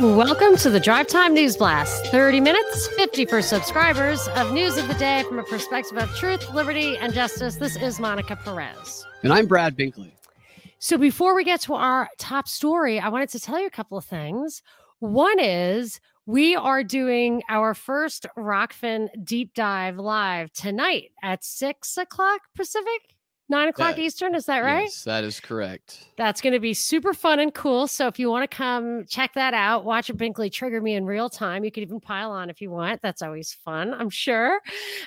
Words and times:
Welcome 0.00 0.56
to 0.58 0.70
the 0.70 0.78
Drive 0.78 1.08
Time 1.08 1.34
News 1.34 1.56
Blast. 1.56 2.06
30 2.06 2.40
minutes, 2.40 2.86
50 2.94 3.24
for 3.24 3.42
subscribers 3.42 4.28
of 4.36 4.52
news 4.52 4.76
of 4.76 4.86
the 4.86 4.94
day 4.94 5.24
from 5.26 5.40
a 5.40 5.42
perspective 5.42 5.98
of 5.98 6.08
truth, 6.14 6.48
liberty, 6.54 6.96
and 6.98 7.12
justice. 7.12 7.56
This 7.56 7.74
is 7.74 7.98
Monica 7.98 8.36
Perez. 8.36 9.04
And 9.24 9.32
I'm 9.32 9.46
Brad 9.46 9.76
Binkley. 9.76 10.12
So 10.78 10.98
before 10.98 11.34
we 11.34 11.42
get 11.42 11.62
to 11.62 11.74
our 11.74 12.08
top 12.16 12.46
story, 12.46 13.00
I 13.00 13.08
wanted 13.08 13.30
to 13.30 13.40
tell 13.40 13.58
you 13.58 13.66
a 13.66 13.70
couple 13.70 13.98
of 13.98 14.04
things. 14.04 14.62
One 15.00 15.40
is 15.40 15.98
we 16.26 16.54
are 16.54 16.84
doing 16.84 17.42
our 17.48 17.74
first 17.74 18.24
Rokfin 18.36 19.08
deep 19.24 19.52
dive 19.52 19.98
live 19.98 20.52
tonight 20.52 21.10
at 21.24 21.42
six 21.42 21.96
o'clock 21.96 22.42
Pacific 22.54 23.16
nine 23.48 23.68
o'clock 23.68 23.96
That- 23.96 24.02
Eastern. 24.02 24.34
Is 24.34 24.46
that 24.46 24.60
right? 24.60 24.84
Yes, 24.84 25.04
that 25.04 25.24
is 25.24 25.40
correct. 25.40 26.06
That's 26.16 26.40
going 26.40 26.52
to 26.52 26.60
be 26.60 26.74
super 26.74 27.14
fun 27.14 27.40
and 27.40 27.52
cool. 27.54 27.86
So 27.86 28.06
if 28.06 28.18
you 28.18 28.30
want 28.30 28.48
to 28.48 28.56
come 28.56 29.04
check 29.08 29.34
that 29.34 29.54
out, 29.54 29.84
watch 29.84 30.10
a 30.10 30.14
Binkley 30.14 30.52
trigger 30.52 30.80
me 30.80 30.94
in 30.94 31.06
real 31.06 31.28
time. 31.30 31.64
You 31.64 31.70
can 31.70 31.82
even 31.82 32.00
pile 32.00 32.30
on 32.30 32.50
if 32.50 32.60
you 32.60 32.70
want. 32.70 33.02
That's 33.02 33.22
always 33.22 33.52
fun, 33.52 33.94
I'm 33.94 34.10
sure. 34.10 34.60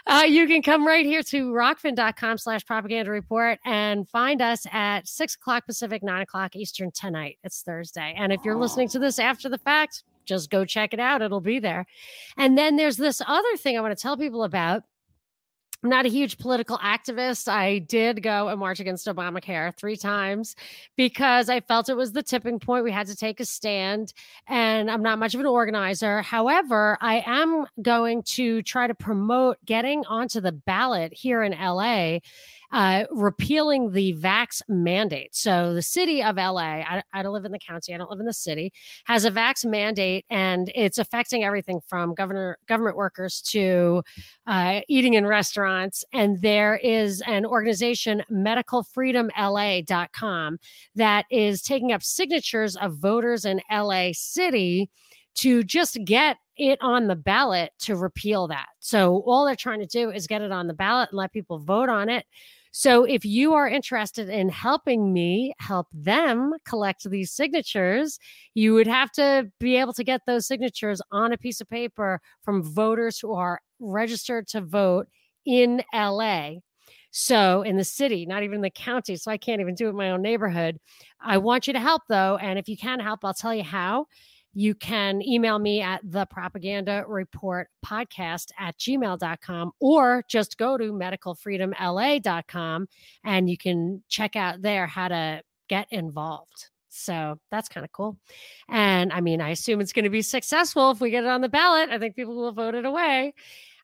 Uh, 0.08 0.24
you 0.28 0.48
can 0.48 0.62
come 0.62 0.86
right 0.88 1.06
here 1.06 1.24
to 1.24 1.52
rokfin.com 1.52 2.38
slash 2.38 2.66
propaganda 2.66 3.12
report 3.12 3.60
and 3.66 4.08
find 4.10 4.42
us 4.42 4.66
at 4.72 5.08
six 5.08 5.36
o'clock 5.36 5.66
Pacific, 5.66 6.04
nine 6.04 6.22
o'clock 6.22 6.56
Eastern 6.56 6.92
tonight. 6.92 7.38
It's 7.44 7.62
Thursday. 7.62 8.14
And 8.18 8.32
if 8.32 8.42
you're 8.44 8.58
listening 8.58 8.90
to 8.90 9.00
this 9.00 9.20
after 9.20 9.50
the 9.50 9.58
fact, 9.58 10.04
just 10.26 10.50
go 10.50 10.66
check 10.66 10.94
it 10.94 11.00
out. 11.00 11.22
It'll 11.22 11.42
be 11.42 11.60
there. 11.60 11.86
And 12.38 12.58
then 12.58 12.76
there's 12.76 12.98
this 12.98 13.22
other 13.28 13.58
thing 13.58 13.78
I 13.78 13.82
want 13.82 13.98
to 13.98 14.02
tell 14.02 14.18
people 14.18 14.44
about. 14.44 14.84
I'm 15.84 15.90
not 15.90 16.06
a 16.06 16.10
huge 16.10 16.38
political 16.38 16.78
activist. 16.78 17.48
I 17.48 17.80
did 17.80 18.22
go 18.22 18.50
and 18.50 18.60
march 18.60 18.80
against 18.80 19.08
Obamacare 19.08 19.76
three 19.76 19.98
times 19.98 20.56
because 20.96 21.50
I 21.50 21.60
felt 21.62 21.90
it 21.90 21.98
was 21.98 22.12
the 22.12 22.22
tipping 22.22 22.60
point. 22.60 22.84
We 22.84 22.92
had 22.92 23.08
to 23.08 23.16
take 23.16 23.40
a 23.40 23.46
stand, 23.46 24.14
and 24.48 24.92
I'm 24.92 25.02
not 25.02 25.18
much 25.18 25.34
of 25.34 25.40
an 25.40 25.48
organizer. 25.48 26.22
However, 26.22 27.00
I 27.02 27.24
am 27.26 27.66
going 27.82 28.22
to 28.24 28.62
try 28.62 28.86
to 28.86 28.94
promote 28.94 29.58
getting 29.66 30.06
onto 30.06 30.40
the 30.40 30.52
ballot 30.52 31.14
here 31.14 31.42
in 31.42 31.54
LA. 31.54 32.20
Uh, 32.72 33.04
repealing 33.12 33.92
the 33.92 34.14
vax 34.14 34.62
mandate. 34.70 35.36
So, 35.36 35.74
the 35.74 35.82
city 35.82 36.24
of 36.24 36.38
LA, 36.38 36.82
I, 36.82 37.04
I 37.14 37.22
don't 37.22 37.34
live 37.34 37.44
in 37.46 37.52
the 37.52 37.60
county, 37.60 37.94
I 37.94 37.98
don't 37.98 38.10
live 38.10 38.22
in 38.22 38.26
the 38.26 38.34
city, 38.34 38.72
has 39.06 39.26
a 39.26 39.32
vax 39.32 39.66
mandate, 39.66 40.26
and 40.30 40.72
it's 40.74 40.98
affecting 40.98 41.44
everything 41.44 41.82
from 41.88 42.14
governor 42.14 42.58
government 42.68 42.96
workers 42.96 43.42
to 43.48 44.04
uh, 44.48 44.80
eating 44.88 45.16
in 45.16 45.26
restaurants. 45.26 46.06
And 46.14 46.42
there 46.42 46.78
is 46.78 47.22
an 47.28 47.46
organization, 47.46 48.24
medicalfreedomla.com, 48.32 50.60
that 50.96 51.26
is 51.30 51.62
taking 51.62 51.92
up 51.92 52.02
signatures 52.04 52.78
of 52.78 52.96
voters 52.98 53.44
in 53.46 53.62
LA 53.70 54.12
City 54.14 54.90
to 55.36 55.64
just 55.64 55.98
get 56.06 56.38
it 56.58 56.80
on 56.82 57.08
the 57.08 57.16
ballot 57.16 57.72
to 57.80 57.96
repeal 57.96 58.48
that. 58.48 58.68
So 58.80 59.24
all 59.26 59.46
they're 59.46 59.56
trying 59.56 59.80
to 59.80 59.88
do 59.88 60.12
is 60.12 60.28
get 60.28 60.42
it 60.42 60.52
on 60.52 60.68
the 60.68 60.74
ballot 60.74 61.10
and 61.10 61.18
let 61.18 61.32
people 61.32 61.60
vote 61.60 61.90
on 61.90 62.10
it. 62.10 62.26
So 62.74 63.04
if 63.04 63.26
you 63.26 63.54
are 63.54 63.68
interested 63.68 64.30
in 64.30 64.48
helping 64.50 65.12
me 65.12 65.54
help 65.60 65.88
them 65.94 66.54
collect 66.66 67.10
these 67.10 67.32
signatures, 67.32 68.18
you 68.54 68.74
would 68.74 68.88
have 68.88 69.12
to 69.14 69.52
be 69.60 69.76
able 69.76 69.94
to 69.94 70.04
get 70.04 70.22
those 70.26 70.48
signatures 70.48 71.02
on 71.12 71.34
a 71.34 71.38
piece 71.38 71.60
of 71.60 71.70
paper 71.70 72.22
from 72.44 72.64
voters 72.64 73.20
who 73.20 73.34
are 73.34 73.62
registered 73.80 74.48
to 74.50 74.62
vote 74.62 75.08
in 75.46 75.84
LA. 75.92 76.62
So 77.12 77.62
in 77.64 77.76
the 77.76 77.84
city, 77.84 78.26
not 78.26 78.44
even 78.44 78.62
the 78.62 78.70
county. 78.70 79.18
So 79.18 79.32
I 79.32 79.38
can't 79.38 79.60
even 79.60 79.76
do 79.76 79.88
it 79.88 79.90
in 79.90 79.96
my 79.98 80.12
own 80.12 80.22
neighborhood. 80.22 80.80
I 81.20 81.40
want 81.40 81.68
you 81.68 81.74
to 81.74 81.80
help 81.80 82.04
though. 82.08 82.38
And 82.38 82.58
if 82.58 82.70
you 82.70 82.78
can 82.78 83.02
help, 83.02 83.26
I'll 83.26 83.34
tell 83.34 83.54
you 83.54 83.64
how. 83.64 84.08
You 84.54 84.76
can 84.76 85.22
email 85.22 85.60
me 85.60 85.82
at 85.82 86.02
the 86.04 86.26
propaganda 86.26 87.06
report 87.08 87.70
podcast 87.86 88.52
at 88.60 88.78
gmail.com 88.78 89.72
or 89.80 90.24
just 90.28 90.58
go 90.58 90.78
to 90.78 90.92
medicalfreedomla.com 90.92 92.88
and 93.24 93.50
you 93.50 93.58
can 93.58 94.04
check 94.10 94.36
out 94.36 94.62
there 94.62 94.88
how 94.88 95.08
to 95.08 95.42
get 95.70 95.88
involved. 95.92 96.70
So 96.90 97.40
that's 97.50 97.70
kind 97.70 97.86
of 97.86 97.92
cool. 97.94 98.18
And 98.68 99.14
I 99.14 99.22
mean, 99.22 99.40
I 99.40 99.50
assume 99.52 99.80
it's 99.80 99.94
going 99.94 100.04
to 100.04 100.10
be 100.10 100.22
successful 100.22 100.92
if 100.92 101.00
we 101.00 101.10
get 101.10 101.24
it 101.24 101.30
on 101.30 101.42
the 101.42 101.50
ballot. 101.50 101.90
I 101.90 101.98
think 101.98 102.16
people 102.16 102.36
will 102.36 102.52
vote 102.52 102.76
it 102.76 102.86
away. 102.86 103.34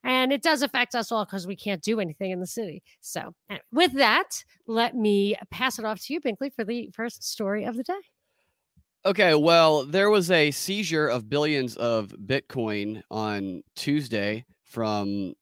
And 0.03 0.31
it 0.31 0.43
does 0.43 0.61
affect 0.61 0.95
us 0.95 1.11
all 1.11 1.25
because 1.25 1.47
we 1.47 1.55
can't 1.55 1.81
do 1.81 1.99
anything 1.99 2.31
in 2.31 2.39
the 2.39 2.47
city. 2.47 2.83
So, 3.01 3.33
with 3.71 3.93
that, 3.93 4.43
let 4.67 4.95
me 4.95 5.35
pass 5.49 5.79
it 5.79 5.85
off 5.85 6.01
to 6.01 6.13
you, 6.13 6.21
Binkley, 6.21 6.53
for 6.53 6.63
the 6.63 6.89
first 6.93 7.23
story 7.23 7.65
of 7.65 7.75
the 7.75 7.83
day. 7.83 7.93
Okay, 9.05 9.35
well, 9.35 9.85
there 9.85 10.09
was 10.09 10.31
a 10.31 10.51
seizure 10.51 11.07
of 11.07 11.29
billions 11.29 11.77
of 11.77 12.09
Bitcoin 12.09 13.01
on 13.09 13.61
Tuesday 13.75 14.43
from 14.65 15.33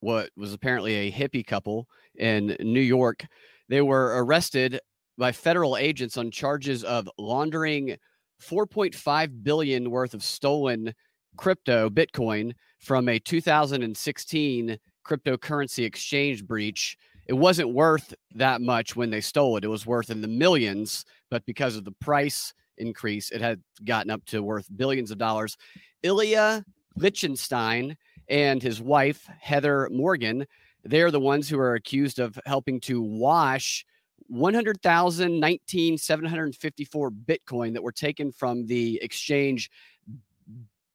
what 0.00 0.28
was 0.36 0.52
apparently 0.52 0.94
a 0.94 1.12
hippie 1.12 1.46
couple 1.46 1.88
in 2.16 2.54
New 2.60 2.80
York. 2.80 3.24
They 3.70 3.80
were 3.80 4.22
arrested 4.22 4.78
by 5.16 5.32
federal 5.32 5.76
agents 5.78 6.18
on 6.18 6.30
charges 6.30 6.84
of 6.84 7.08
laundering 7.16 7.96
4.5 8.42 9.42
billion 9.42 9.90
worth 9.90 10.12
of 10.12 10.22
stolen 10.22 10.92
crypto 11.38 11.88
Bitcoin 11.88 12.52
from 12.80 13.08
a 13.08 13.18
2016 13.18 14.78
cryptocurrency 15.06 15.84
exchange 15.86 16.44
breach. 16.46 16.98
It 17.26 17.34
wasn't 17.34 17.72
worth 17.72 18.12
that 18.34 18.60
much 18.60 18.96
when 18.96 19.08
they 19.08 19.22
stole 19.22 19.56
it. 19.56 19.64
It 19.64 19.68
was 19.68 19.86
worth 19.86 20.10
in 20.10 20.20
the 20.20 20.28
millions, 20.28 21.06
but 21.30 21.46
because 21.46 21.76
of 21.76 21.84
the 21.84 21.92
price 21.92 22.52
increase, 22.78 23.30
it 23.30 23.40
had 23.40 23.60
gotten 23.84 24.10
up 24.10 24.24
to 24.26 24.42
worth 24.42 24.68
billions 24.76 25.10
of 25.10 25.18
dollars. 25.18 25.56
Ilya 26.02 26.64
Lichtenstein 26.96 27.96
and 28.28 28.62
his 28.62 28.80
wife, 28.80 29.28
Heather 29.40 29.88
Morgan, 29.90 30.46
they're 30.84 31.10
the 31.10 31.20
ones 31.20 31.48
who 31.48 31.58
are 31.58 31.74
accused 31.74 32.18
of 32.18 32.38
helping 32.46 32.80
to 32.80 33.02
wash 33.02 33.84
100,019,754 34.32 37.10
Bitcoin 37.26 37.72
that 37.72 37.82
were 37.82 37.92
taken 37.92 38.32
from 38.32 38.66
the 38.66 38.98
exchange 39.02 39.70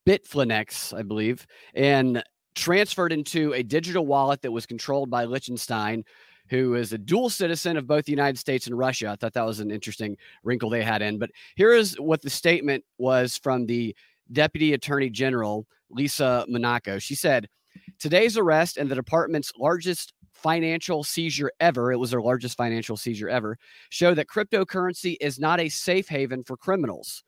Bitflinex, 0.07 0.97
I 0.97 1.03
believe, 1.03 1.45
and 1.73 2.23
transferred 2.56 3.12
into 3.12 3.53
a 3.53 3.63
digital 3.63 4.06
wallet 4.06 4.41
that 4.41 4.51
was 4.51 4.66
controlled 4.66 5.09
by 5.09 5.25
Lichtenstein, 5.25 6.03
who 6.49 6.75
is 6.75 6.93
a 6.93 6.97
dual 6.97 7.29
citizen 7.29 7.77
of 7.77 7.87
both 7.87 8.05
the 8.05 8.11
United 8.11 8.37
States 8.37 8.67
and 8.67 8.77
Russia. 8.77 9.09
I 9.09 9.15
thought 9.15 9.33
that 9.33 9.45
was 9.45 9.59
an 9.59 9.71
interesting 9.71 10.17
wrinkle 10.43 10.69
they 10.69 10.83
had 10.83 11.01
in. 11.01 11.19
But 11.19 11.31
here 11.55 11.73
is 11.73 11.99
what 11.99 12.21
the 12.21 12.29
statement 12.29 12.83
was 12.97 13.37
from 13.37 13.65
the 13.65 13.95
Deputy 14.31 14.73
Attorney 14.73 15.09
General, 15.09 15.65
Lisa 15.89 16.45
Monaco. 16.47 16.99
She 16.99 17.15
said, 17.15 17.47
Today's 17.99 18.38
arrest 18.38 18.77
and 18.77 18.89
the 18.89 18.95
department's 18.95 19.51
largest 19.57 20.13
financial 20.33 21.03
seizure 21.03 21.51
ever, 21.59 21.91
it 21.91 21.97
was 21.97 22.11
their 22.11 22.21
largest 22.21 22.57
financial 22.57 22.97
seizure 22.97 23.29
ever, 23.29 23.57
show 23.89 24.13
that 24.13 24.27
cryptocurrency 24.27 25.17
is 25.19 25.39
not 25.39 25.59
a 25.59 25.69
safe 25.69 26.07
haven 26.07 26.43
for 26.43 26.57
criminals. 26.57 27.23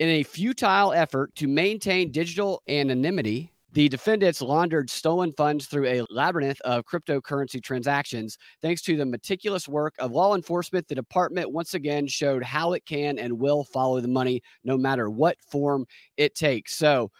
In 0.00 0.08
a 0.08 0.22
futile 0.22 0.92
effort 0.92 1.34
to 1.36 1.46
maintain 1.46 2.10
digital 2.10 2.62
anonymity, 2.68 3.52
the 3.74 3.88
defendants 3.88 4.40
laundered 4.40 4.88
stolen 4.88 5.32
funds 5.32 5.66
through 5.66 5.86
a 5.86 6.04
labyrinth 6.08 6.60
of 6.60 6.84
cryptocurrency 6.84 7.60
transactions. 7.60 8.38
Thanks 8.62 8.80
to 8.82 8.96
the 8.96 9.04
meticulous 9.04 9.68
work 9.68 9.94
of 9.98 10.12
law 10.12 10.36
enforcement, 10.36 10.86
the 10.86 10.94
department 10.94 11.50
once 11.50 11.74
again 11.74 12.06
showed 12.06 12.44
how 12.44 12.74
it 12.74 12.86
can 12.86 13.18
and 13.18 13.36
will 13.36 13.64
follow 13.64 14.00
the 14.00 14.06
money 14.06 14.40
no 14.62 14.78
matter 14.78 15.10
what 15.10 15.36
form 15.48 15.86
it 16.16 16.36
takes. 16.36 16.76
So 16.76 17.10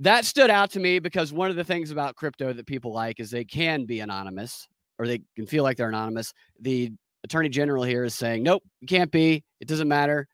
that 0.00 0.24
stood 0.24 0.50
out 0.50 0.72
to 0.72 0.80
me 0.80 0.98
because 0.98 1.32
one 1.32 1.50
of 1.50 1.56
the 1.56 1.62
things 1.62 1.92
about 1.92 2.16
crypto 2.16 2.52
that 2.52 2.66
people 2.66 2.92
like 2.92 3.20
is 3.20 3.30
they 3.30 3.44
can 3.44 3.84
be 3.84 4.00
anonymous 4.00 4.66
or 4.98 5.06
they 5.06 5.20
can 5.36 5.46
feel 5.46 5.62
like 5.62 5.76
they're 5.76 5.88
anonymous. 5.88 6.32
The 6.62 6.92
attorney 7.22 7.48
general 7.48 7.84
here 7.84 8.04
is 8.04 8.16
saying, 8.16 8.42
nope, 8.42 8.64
you 8.80 8.88
can't 8.88 9.12
be. 9.12 9.44
It 9.60 9.68
doesn't 9.68 9.86
matter. 9.86 10.26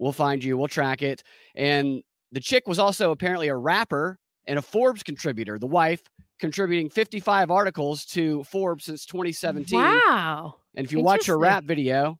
We'll 0.00 0.10
find 0.10 0.42
you. 0.42 0.58
We'll 0.58 0.66
track 0.66 1.00
it. 1.00 1.22
And 1.54 2.02
the 2.32 2.40
chick 2.40 2.66
was 2.66 2.80
also 2.80 3.12
apparently 3.12 3.46
a 3.46 3.56
rapper 3.56 4.18
and 4.46 4.58
a 4.58 4.62
Forbes 4.62 5.02
contributor, 5.02 5.58
the 5.58 5.66
wife 5.66 6.02
contributing 6.38 6.90
55 6.90 7.50
articles 7.50 8.04
to 8.06 8.42
Forbes 8.44 8.84
since 8.84 9.06
2017. 9.06 9.78
Wow. 9.78 10.56
And 10.74 10.84
if 10.84 10.92
you 10.92 11.00
watch 11.00 11.26
her 11.26 11.38
rap 11.38 11.64
video, 11.64 12.18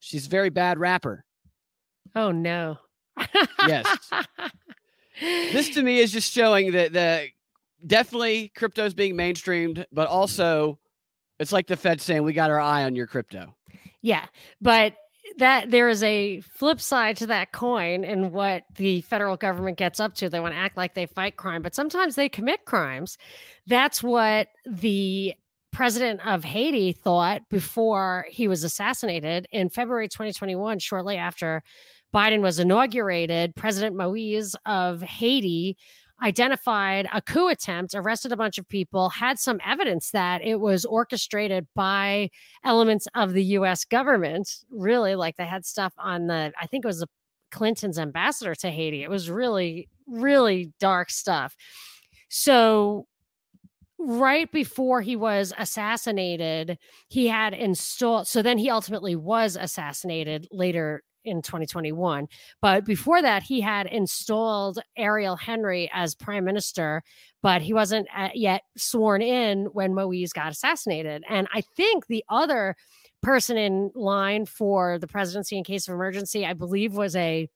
she's 0.00 0.26
a 0.26 0.28
very 0.28 0.50
bad 0.50 0.78
rapper. 0.78 1.24
Oh, 2.14 2.30
no. 2.30 2.78
Yes. 3.66 3.86
This 5.20 5.70
to 5.70 5.82
me 5.82 6.00
is 6.00 6.12
just 6.12 6.32
showing 6.32 6.72
that 6.72 6.92
the 6.92 7.28
definitely 7.86 8.52
crypto 8.56 8.84
is 8.84 8.94
being 8.94 9.14
mainstreamed, 9.14 9.84
but 9.92 10.08
also 10.08 10.78
it's 11.38 11.52
like 11.52 11.66
the 11.66 11.76
Fed 11.76 12.00
saying 12.00 12.22
we 12.22 12.32
got 12.32 12.50
our 12.50 12.60
eye 12.60 12.84
on 12.84 12.96
your 12.96 13.06
crypto. 13.06 13.54
Yeah, 14.02 14.26
but 14.60 14.94
that 15.38 15.70
there 15.70 15.88
is 15.88 16.02
a 16.02 16.40
flip 16.40 16.80
side 16.80 17.16
to 17.18 17.26
that 17.26 17.52
coin 17.52 18.04
and 18.04 18.32
what 18.32 18.64
the 18.76 19.00
federal 19.02 19.36
government 19.36 19.78
gets 19.78 20.00
up 20.00 20.14
to. 20.16 20.28
They 20.28 20.40
want 20.40 20.54
to 20.54 20.58
act 20.58 20.76
like 20.76 20.94
they 20.94 21.06
fight 21.06 21.36
crime, 21.36 21.62
but 21.62 21.74
sometimes 21.74 22.14
they 22.14 22.28
commit 22.28 22.64
crimes. 22.64 23.18
That's 23.66 24.02
what 24.02 24.48
the 24.64 25.34
president 25.72 26.24
of 26.24 26.44
Haiti 26.44 26.92
thought 26.92 27.42
before 27.50 28.26
he 28.30 28.46
was 28.46 28.62
assassinated 28.62 29.48
in 29.50 29.70
February 29.70 30.08
2021, 30.08 30.78
shortly 30.78 31.16
after 31.16 31.62
Biden 32.14 32.42
was 32.42 32.60
inaugurated, 32.60 33.56
President 33.56 33.96
Moise 33.96 34.54
of 34.64 35.02
Haiti 35.02 35.76
identified 36.24 37.06
a 37.12 37.20
coup 37.20 37.48
attempt, 37.48 37.94
arrested 37.94 38.32
a 38.32 38.36
bunch 38.36 38.56
of 38.58 38.66
people, 38.68 39.10
had 39.10 39.38
some 39.38 39.60
evidence 39.64 40.10
that 40.12 40.42
it 40.42 40.58
was 40.58 40.84
orchestrated 40.86 41.66
by 41.74 42.30
elements 42.64 43.06
of 43.14 43.34
the 43.34 43.44
US 43.58 43.84
government. 43.84 44.50
Really, 44.70 45.14
like 45.14 45.36
they 45.36 45.44
had 45.44 45.66
stuff 45.66 45.92
on 45.98 46.26
the, 46.26 46.52
I 46.60 46.66
think 46.66 46.84
it 46.84 46.88
was 46.88 47.00
the 47.00 47.08
Clinton's 47.50 47.98
ambassador 47.98 48.54
to 48.54 48.70
Haiti. 48.70 49.02
It 49.02 49.10
was 49.10 49.30
really, 49.30 49.88
really 50.06 50.72
dark 50.80 51.10
stuff. 51.10 51.54
So, 52.28 53.06
right 53.98 54.50
before 54.50 55.02
he 55.02 55.16
was 55.16 55.52
assassinated, 55.56 56.78
he 57.08 57.28
had 57.28 57.54
installed, 57.54 58.26
so 58.26 58.42
then 58.42 58.58
he 58.58 58.70
ultimately 58.70 59.14
was 59.14 59.56
assassinated 59.56 60.48
later 60.50 61.02
in 61.24 61.42
2021. 61.42 62.28
But 62.60 62.84
before 62.84 63.22
that, 63.22 63.42
he 63.42 63.60
had 63.60 63.86
installed 63.86 64.78
Ariel 64.96 65.36
Henry 65.36 65.90
as 65.92 66.14
prime 66.14 66.44
minister, 66.44 67.02
but 67.42 67.62
he 67.62 67.72
wasn't 67.72 68.08
uh, 68.16 68.30
yet 68.34 68.62
sworn 68.76 69.22
in 69.22 69.66
when 69.66 69.94
Moise 69.94 70.32
got 70.32 70.52
assassinated. 70.52 71.24
And 71.28 71.48
I 71.52 71.60
think 71.60 72.06
the 72.06 72.24
other 72.28 72.76
person 73.22 73.56
in 73.56 73.90
line 73.94 74.46
for 74.46 74.98
the 74.98 75.06
presidency 75.06 75.56
in 75.56 75.64
case 75.64 75.88
of 75.88 75.94
emergency, 75.94 76.44
I 76.44 76.52
believe, 76.52 76.94
was 76.94 77.16
a 77.16 77.48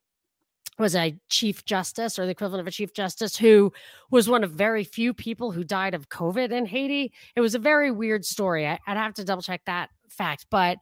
was 0.79 0.95
a 0.95 1.17
chief 1.29 1.65
justice 1.65 2.19
or 2.19 2.25
the 2.25 2.31
equivalent 2.31 2.61
of 2.61 2.69
a 2.69 2.71
chief 2.71 2.93
justice 2.93 3.37
who 3.37 3.73
was 4.11 4.29
one 4.29 4.45
of 4.45 4.53
very 4.53 4.85
few 4.85 5.13
people 5.13 5.51
who 5.51 5.65
died 5.65 5.93
of 5.93 6.09
COVID 6.09 6.53
in 6.53 6.67
Haiti. 6.67 7.13
It 7.35 7.41
was 7.41 7.55
a 7.55 7.59
very 7.59 7.91
weird 7.91 8.25
story. 8.25 8.67
I, 8.67 8.79
would 8.87 8.97
have 8.97 9.15
to 9.15 9.25
double 9.25 9.43
check 9.43 9.63
that 9.67 9.91
fact, 10.09 10.47
but 10.51 10.79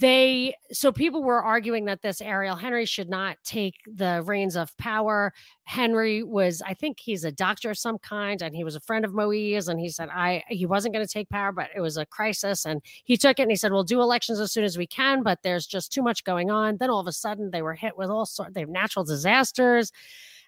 they 0.00 0.54
so 0.70 0.92
people 0.92 1.22
were 1.24 1.42
arguing 1.42 1.86
that 1.86 2.02
this 2.02 2.20
Ariel 2.20 2.54
Henry 2.54 2.86
should 2.86 3.08
not 3.08 3.36
take 3.44 3.74
the 3.86 4.22
reins 4.24 4.54
of 4.54 4.76
power. 4.76 5.32
Henry 5.64 6.22
was, 6.22 6.62
I 6.62 6.74
think 6.74 7.00
he's 7.00 7.24
a 7.24 7.32
doctor 7.32 7.70
of 7.70 7.78
some 7.78 7.98
kind, 7.98 8.40
and 8.40 8.54
he 8.54 8.64
was 8.64 8.76
a 8.76 8.80
friend 8.80 9.04
of 9.04 9.12
Moise, 9.12 9.68
and 9.68 9.80
he 9.80 9.88
said 9.88 10.08
I 10.10 10.44
he 10.48 10.66
wasn't 10.66 10.94
going 10.94 11.06
to 11.06 11.12
take 11.12 11.28
power, 11.30 11.50
but 11.50 11.70
it 11.74 11.80
was 11.80 11.96
a 11.96 12.06
crisis, 12.06 12.64
and 12.64 12.80
he 13.04 13.16
took 13.16 13.38
it 13.38 13.42
and 13.42 13.50
he 13.50 13.56
said 13.56 13.72
we'll 13.72 13.84
do 13.84 14.00
elections 14.00 14.38
as 14.40 14.52
soon 14.52 14.64
as 14.64 14.78
we 14.78 14.86
can, 14.86 15.22
but 15.22 15.42
there's 15.42 15.66
just 15.66 15.92
too 15.92 16.02
much 16.02 16.22
going 16.24 16.50
on. 16.50 16.76
Then 16.78 16.90
all 16.90 17.00
of 17.00 17.08
a 17.08 17.12
sudden 17.12 17.50
they 17.50 17.62
were 17.62 17.74
hit 17.74 17.96
with 17.98 18.08
all 18.08 18.26
sorts 18.26 18.56
of 18.56 18.68
natural 18.68 19.04
disasters, 19.04 19.90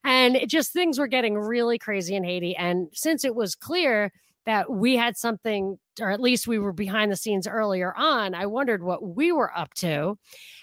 and 0.05 0.37
it 0.37 0.49
just 0.49 0.73
things 0.73 0.99
were 0.99 1.09
getting 1.09 1.37
really 1.37 1.79
crazy 1.79 2.15
in 2.15 2.23
Haiti. 2.25 2.55
And 2.57 2.89
since 2.93 3.25
it 3.25 3.35
was 3.35 3.57
clear 3.57 4.13
that 4.47 4.71
we 4.71 4.97
had 4.97 5.17
something, 5.17 5.79
or 6.01 6.11
at 6.11 6.21
least 6.21 6.49
we 6.49 6.59
were 6.59 6.73
behind 6.73 7.13
the 7.13 7.17
scenes 7.17 7.47
earlier 7.47 7.95
on. 7.95 8.35
I 8.35 8.47
wondered 8.47 8.83
what 8.83 9.15
we 9.15 9.33
were 9.33 9.57
up 9.57 9.75
to. 9.75 10.19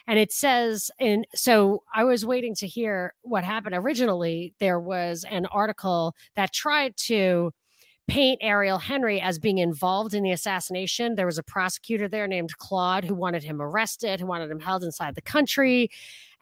And 0.08 0.18
it 0.18 0.32
says, 0.32 0.90
and 1.00 1.28
so 1.36 1.84
I 1.94 2.04
was 2.04 2.26
waiting 2.26 2.56
to 2.56 2.68
hear 2.68 3.14
what 3.22 3.44
happened. 3.44 3.76
Originally, 3.76 4.54
there 4.60 4.80
was 4.80 5.26
an 5.30 5.46
article 5.48 6.16
that 6.36 6.54
tried 6.54 6.98
to 6.98 7.52
paint 8.08 8.40
Ariel 8.42 8.80
Henry 8.80 9.20
as 9.20 9.38
being 9.38 9.58
involved 9.58 10.14
in 10.14 10.24
the 10.24 10.32
assassination. 10.32 11.16
There 11.16 11.26
was 11.26 11.38
a 11.38 11.44
prosecutor 11.44 12.08
there 12.08 12.28
named 12.28 12.58
Claude 12.58 13.04
who 13.04 13.14
wanted 13.14 13.44
him 13.44 13.62
arrested, 13.62 14.20
who 14.20 14.26
wanted 14.26 14.50
him 14.50 14.62
held 14.62 14.84
inside 14.84 15.16
the 15.16 15.22
country. 15.22 15.92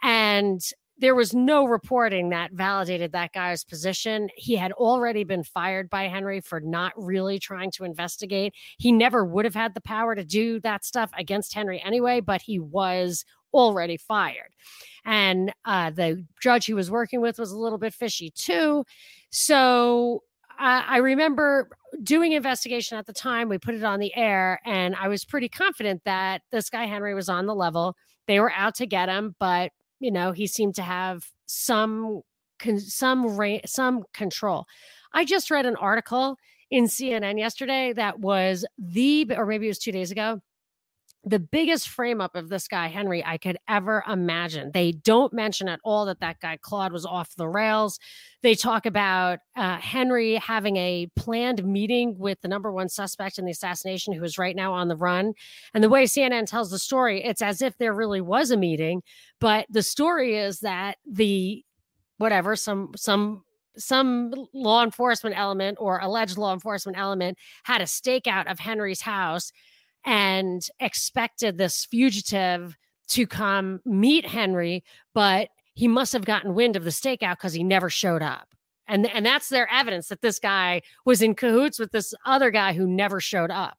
And 0.03 0.61
there 0.97 1.15
was 1.15 1.33
no 1.33 1.65
reporting 1.65 2.30
that 2.30 2.53
validated 2.53 3.12
that 3.12 3.33
guy's 3.33 3.63
position. 3.63 4.30
He 4.36 4.56
had 4.56 4.71
already 4.74 5.24
been 5.24 5.44
fired 5.44 5.89
by 5.89 6.07
Henry 6.07 6.39
for 6.39 6.59
not 6.62 6.94
really 6.95 7.38
trying 7.38 7.71
to 7.71 7.83
investigate. 7.83 8.53
He 8.77 8.92
never 8.92 9.25
would 9.25 9.45
have 9.45 9.56
had 9.56 9.74
the 9.74 9.81
power 9.81 10.15
to 10.15 10.24
do 10.24 10.59
that 10.62 10.86
stuff 10.86 11.12
against 11.18 11.53
Henry 11.53 11.81
anyway, 11.83 12.21
but 12.21 12.42
he 12.42 12.59
was 12.59 13.25
already 13.53 13.97
fired. 13.97 14.53
And 15.03 15.51
uh, 15.65 15.92
the 15.92 16.25
judge 16.42 16.65
he 16.65 16.74
was 16.74 16.89
working 16.89 17.21
with 17.21 17.39
was 17.39 17.51
a 17.51 17.59
little 17.59 17.77
bit 17.77 17.94
fishy 17.94 18.31
too. 18.31 18.86
So 19.31 20.24
I 20.57 20.98
remember 20.98 21.68
doing 22.01 22.31
investigation 22.31 22.98
at 22.98 23.06
the 23.06 23.13
time. 23.13 23.50
We 23.50 23.57
put 23.57 23.75
it 23.75 23.83
on 23.83 24.00
the 24.00 24.15
air, 24.15 24.62
and 24.65 24.95
I 24.95 25.09
was 25.09 25.25
pretty 25.25 25.50
confident 25.50 26.01
that 26.06 26.44
this 26.50 26.69
guy 26.69 26.86
Henry 26.86 27.13
was 27.13 27.27
on 27.27 27.45
the 27.45 27.53
level. 27.53 27.98
They 28.27 28.39
were 28.39 28.53
out 28.53 28.75
to 28.75 28.86
get 28.86 29.09
him, 29.09 29.36
but 29.38 29.74
you 30.05 30.11
know, 30.11 30.31
he 30.31 30.47
seemed 30.47 30.75
to 30.75 30.83
have 30.83 31.25
some 31.47 32.21
some 32.77 33.37
some 33.65 34.03
control. 34.13 34.65
I 35.13 35.25
just 35.25 35.51
read 35.51 35.65
an 35.65 35.75
article 35.75 36.37
in 36.69 36.85
CNN 36.85 37.37
yesterday 37.39 37.93
that 37.93 38.19
was 38.19 38.65
the 38.77 39.27
or 39.35 39.45
maybe 39.45 39.65
it 39.65 39.69
was 39.69 39.79
2 39.79 39.91
days 39.91 40.11
ago 40.11 40.41
the 41.25 41.39
biggest 41.39 41.89
frame 41.89 42.22
up 42.22 42.36
of 42.36 42.50
this 42.50 42.68
guy 42.68 42.88
Henry 42.88 43.25
I 43.25 43.38
could 43.38 43.57
ever 43.68 44.04
imagine. 44.07 44.72
They 44.72 44.92
don't 44.92 45.33
mention 45.33 45.68
at 45.68 45.80
all 45.83 46.06
that 46.06 46.19
that 46.19 46.39
guy 46.39 46.57
Claude 46.62 46.94
was 46.94 47.06
off 47.06 47.36
the 47.36 47.48
rails. 47.48 48.00
They 48.44 48.54
talk 48.54 48.86
about 48.86 49.39
uh, 49.56 49.77
Henry 49.77 50.36
having 50.36 50.77
a 50.77 51.07
planned 51.16 51.66
meeting 51.66 52.19
with 52.19 52.39
the 52.42 52.48
number 52.48 52.72
one 52.72 52.89
suspect 52.89 53.39
in 53.39 53.45
the 53.45 53.51
assassination, 53.51 54.13
who 54.13 54.24
is 54.24 54.38
right 54.38 54.56
now 54.56 54.74
on 54.74 54.88
the 54.88 54.95
run. 54.95 55.33
And 55.74 55.83
the 55.83 55.89
way 55.89 56.04
CNN 56.04 56.45
tells 56.45 56.69
the 56.69 56.77
story, 56.77 57.24
it's 57.24 57.42
as 57.42 57.62
if 57.63 57.75
there 57.80 57.94
really 57.94 58.22
was 58.22 58.51
a 58.51 58.57
meeting, 58.57 59.01
but 59.39 59.66
the 59.69 59.83
story 59.83 60.38
is 60.38 60.60
that 60.60 60.98
the 61.10 61.63
whatever 62.18 62.56
some 62.56 62.92
some 62.95 63.44
some 63.77 64.31
law 64.54 64.83
enforcement 64.83 65.38
element 65.38 65.77
or 65.81 66.00
alleged 66.00 66.38
law 66.38 66.54
enforcement 66.54 66.98
element 66.98 67.38
had 67.63 67.81
a 67.81 67.86
stakeout 67.86 68.50
of 68.50 68.60
Henry's 68.60 69.01
house 69.01 69.51
and 70.05 70.67
expected 70.79 71.57
this 71.57 71.85
fugitive 71.85 72.77
to 73.09 73.27
come 73.27 73.81
meet 73.85 74.25
Henry, 74.25 74.83
but 75.13 75.49
he 75.73 75.87
must 75.87 76.13
have 76.13 76.25
gotten 76.25 76.55
wind 76.55 76.75
of 76.75 76.83
the 76.83 76.89
stakeout 76.89 77.37
because 77.37 77.53
he 77.53 77.63
never 77.63 77.89
showed 77.89 78.21
up. 78.21 78.47
And, 78.87 79.09
and 79.09 79.25
that's 79.25 79.49
their 79.49 79.71
evidence 79.71 80.07
that 80.09 80.21
this 80.21 80.39
guy 80.39 80.81
was 81.05 81.21
in 81.21 81.33
cahoots 81.35 81.79
with 81.79 81.91
this 81.91 82.13
other 82.25 82.51
guy 82.51 82.73
who 82.73 82.87
never 82.87 83.19
showed 83.19 83.51
up. 83.51 83.77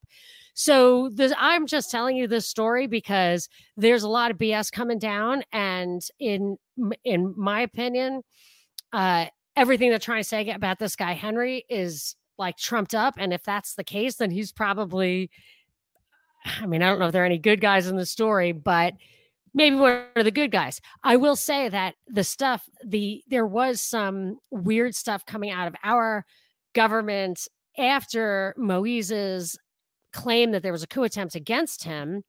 So 0.55 1.11
this, 1.11 1.33
I'm 1.39 1.67
just 1.67 1.91
telling 1.91 2.17
you 2.17 2.27
this 2.27 2.47
story 2.47 2.87
because 2.87 3.49
there's 3.77 4.03
a 4.03 4.09
lot 4.09 4.31
of 4.31 4.39
BS 4.39 4.73
coming 4.73 4.99
down, 4.99 5.45
and 5.53 6.01
in 6.19 6.57
in 7.05 7.35
my 7.37 7.61
opinion, 7.61 8.23
uh, 8.91 9.27
everything 9.55 9.91
they're 9.91 9.99
trying 9.99 10.23
to 10.23 10.29
say 10.29 10.49
about 10.49 10.79
this 10.79 10.97
guy 10.97 11.13
Henry 11.13 11.67
is 11.69 12.17
like 12.39 12.57
trumped 12.57 12.95
up. 12.95 13.15
And 13.19 13.35
if 13.35 13.43
that's 13.43 13.75
the 13.75 13.85
case, 13.85 14.17
then 14.17 14.31
he's 14.31 14.51
probably 14.51 15.31
I 16.61 16.67
mean, 16.67 16.83
I 16.83 16.89
don't 16.89 16.99
know 16.99 17.07
if 17.07 17.13
there 17.13 17.23
are 17.23 17.27
any 17.27 17.39
good 17.39 17.61
guys 17.61 17.87
in 17.87 17.97
the 17.97 18.07
story, 18.07 18.53
but 18.53 18.95
maybe 19.55 19.77
one 19.77 20.05
of 20.15 20.25
the 20.25 20.31
good 20.31 20.51
guys. 20.53 20.81
I 21.03 21.17
will 21.17 21.37
say 21.37 21.69
that 21.69 21.95
the 22.07 22.25
stuff, 22.25 22.69
the 22.85 23.23
there 23.29 23.47
was 23.47 23.81
some 23.81 24.39
weird 24.51 24.95
stuff 24.95 25.27
coming 25.27 25.51
out 25.51 25.67
of 25.67 25.75
our 25.83 26.25
government 26.75 27.49
after 27.79 28.55
Moise's 28.57 29.59
claim 30.13 30.53
that 30.53 30.63
there 30.63 30.73
was 30.73 30.83
a 30.83 30.87
coup 30.87 31.03
attempt 31.03 31.35
against 31.35 31.85
him. 31.85 32.23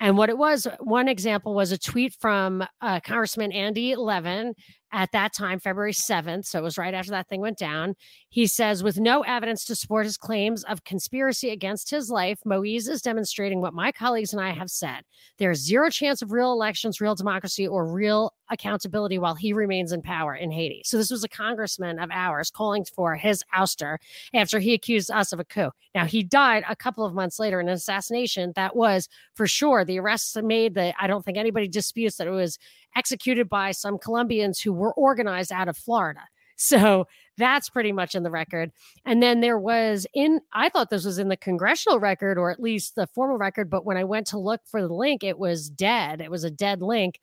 And 0.00 0.16
what 0.16 0.30
it 0.30 0.38
was, 0.38 0.66
one 0.80 1.08
example 1.08 1.54
was 1.54 1.72
a 1.72 1.78
tweet 1.78 2.14
from 2.14 2.64
uh, 2.80 3.00
Congressman 3.00 3.52
Andy 3.52 3.94
Levin 3.94 4.54
at 4.92 5.12
that 5.12 5.32
time, 5.32 5.60
February 5.60 5.92
7th. 5.92 6.46
So 6.46 6.58
it 6.58 6.62
was 6.62 6.78
right 6.78 6.94
after 6.94 7.10
that 7.12 7.28
thing 7.28 7.40
went 7.40 7.58
down. 7.58 7.94
He 8.28 8.46
says, 8.46 8.82
with 8.82 8.98
no 8.98 9.22
evidence 9.22 9.64
to 9.66 9.76
support 9.76 10.06
his 10.06 10.16
claims 10.16 10.64
of 10.64 10.84
conspiracy 10.84 11.50
against 11.50 11.90
his 11.90 12.10
life, 12.10 12.40
Moise 12.44 12.88
is 12.88 13.02
demonstrating 13.02 13.60
what 13.60 13.74
my 13.74 13.92
colleagues 13.92 14.32
and 14.32 14.42
I 14.42 14.50
have 14.50 14.70
said. 14.70 15.02
There 15.38 15.50
is 15.50 15.64
zero 15.64 15.90
chance 15.90 16.22
of 16.22 16.32
real 16.32 16.52
elections, 16.52 17.00
real 17.00 17.14
democracy, 17.14 17.66
or 17.66 17.86
real 17.86 18.32
accountability 18.50 19.18
while 19.18 19.34
he 19.34 19.52
remains 19.52 19.92
in 19.92 20.02
power 20.02 20.34
in 20.34 20.50
Haiti. 20.50 20.82
So 20.84 20.96
this 20.96 21.10
was 21.10 21.24
a 21.24 21.28
congressman 21.28 21.98
of 21.98 22.10
ours 22.12 22.50
calling 22.50 22.84
for 22.84 23.14
his 23.14 23.42
ouster 23.54 23.96
after 24.34 24.58
he 24.58 24.74
accused 24.74 25.10
us 25.10 25.32
of 25.32 25.40
a 25.40 25.44
coup. 25.44 25.70
Now 25.94 26.04
he 26.04 26.22
died 26.22 26.64
a 26.68 26.76
couple 26.76 27.04
of 27.04 27.14
months 27.14 27.38
later 27.38 27.60
in 27.60 27.68
an 27.68 27.74
assassination 27.74 28.52
that 28.56 28.76
was 28.76 29.08
for 29.34 29.46
sure 29.46 29.84
the 29.84 29.98
arrests 29.98 30.36
made 30.36 30.74
that 30.74 30.94
I 31.00 31.06
don't 31.06 31.24
think 31.24 31.38
anybody 31.38 31.68
disputes 31.68 32.16
that 32.16 32.26
it 32.26 32.32
was 32.32 32.58
executed 32.96 33.48
by 33.48 33.72
some 33.72 33.98
Colombians 33.98 34.60
who 34.60 34.72
were 34.72 34.92
organized 34.94 35.52
out 35.52 35.68
of 35.68 35.76
Florida. 35.76 36.20
So 36.62 37.06
that's 37.38 37.70
pretty 37.70 37.90
much 37.90 38.14
in 38.14 38.22
the 38.22 38.30
record. 38.30 38.70
And 39.06 39.22
then 39.22 39.40
there 39.40 39.58
was 39.58 40.06
in, 40.12 40.42
I 40.52 40.68
thought 40.68 40.90
this 40.90 41.06
was 41.06 41.18
in 41.18 41.28
the 41.28 41.36
congressional 41.36 41.98
record 41.98 42.36
or 42.36 42.50
at 42.50 42.60
least 42.60 42.96
the 42.96 43.06
formal 43.06 43.38
record, 43.38 43.70
but 43.70 43.86
when 43.86 43.96
I 43.96 44.04
went 44.04 44.26
to 44.28 44.38
look 44.38 44.60
for 44.66 44.82
the 44.82 44.92
link, 44.92 45.24
it 45.24 45.38
was 45.38 45.70
dead. 45.70 46.20
It 46.20 46.30
was 46.30 46.44
a 46.44 46.50
dead 46.50 46.82
link. 46.82 47.18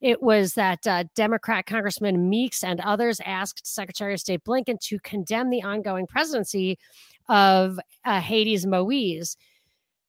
It 0.00 0.22
was 0.22 0.54
that 0.54 0.86
uh, 0.86 1.04
Democrat 1.14 1.66
Congressman 1.66 2.30
Meeks 2.30 2.64
and 2.64 2.80
others 2.80 3.20
asked 3.26 3.66
Secretary 3.66 4.14
of 4.14 4.20
State 4.20 4.42
Blinken 4.42 4.80
to 4.80 4.98
condemn 5.00 5.50
the 5.50 5.62
ongoing 5.62 6.06
presidency 6.06 6.78
of 7.28 7.78
uh, 8.06 8.22
Haiti's 8.22 8.64
Moise. 8.64 9.36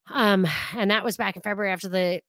Um, 0.09 0.47
and 0.73 0.89
that 0.89 1.03
was 1.03 1.17
back 1.17 1.35
in 1.35 1.41
February 1.41 1.73
after 1.73 1.89
the 1.89 2.21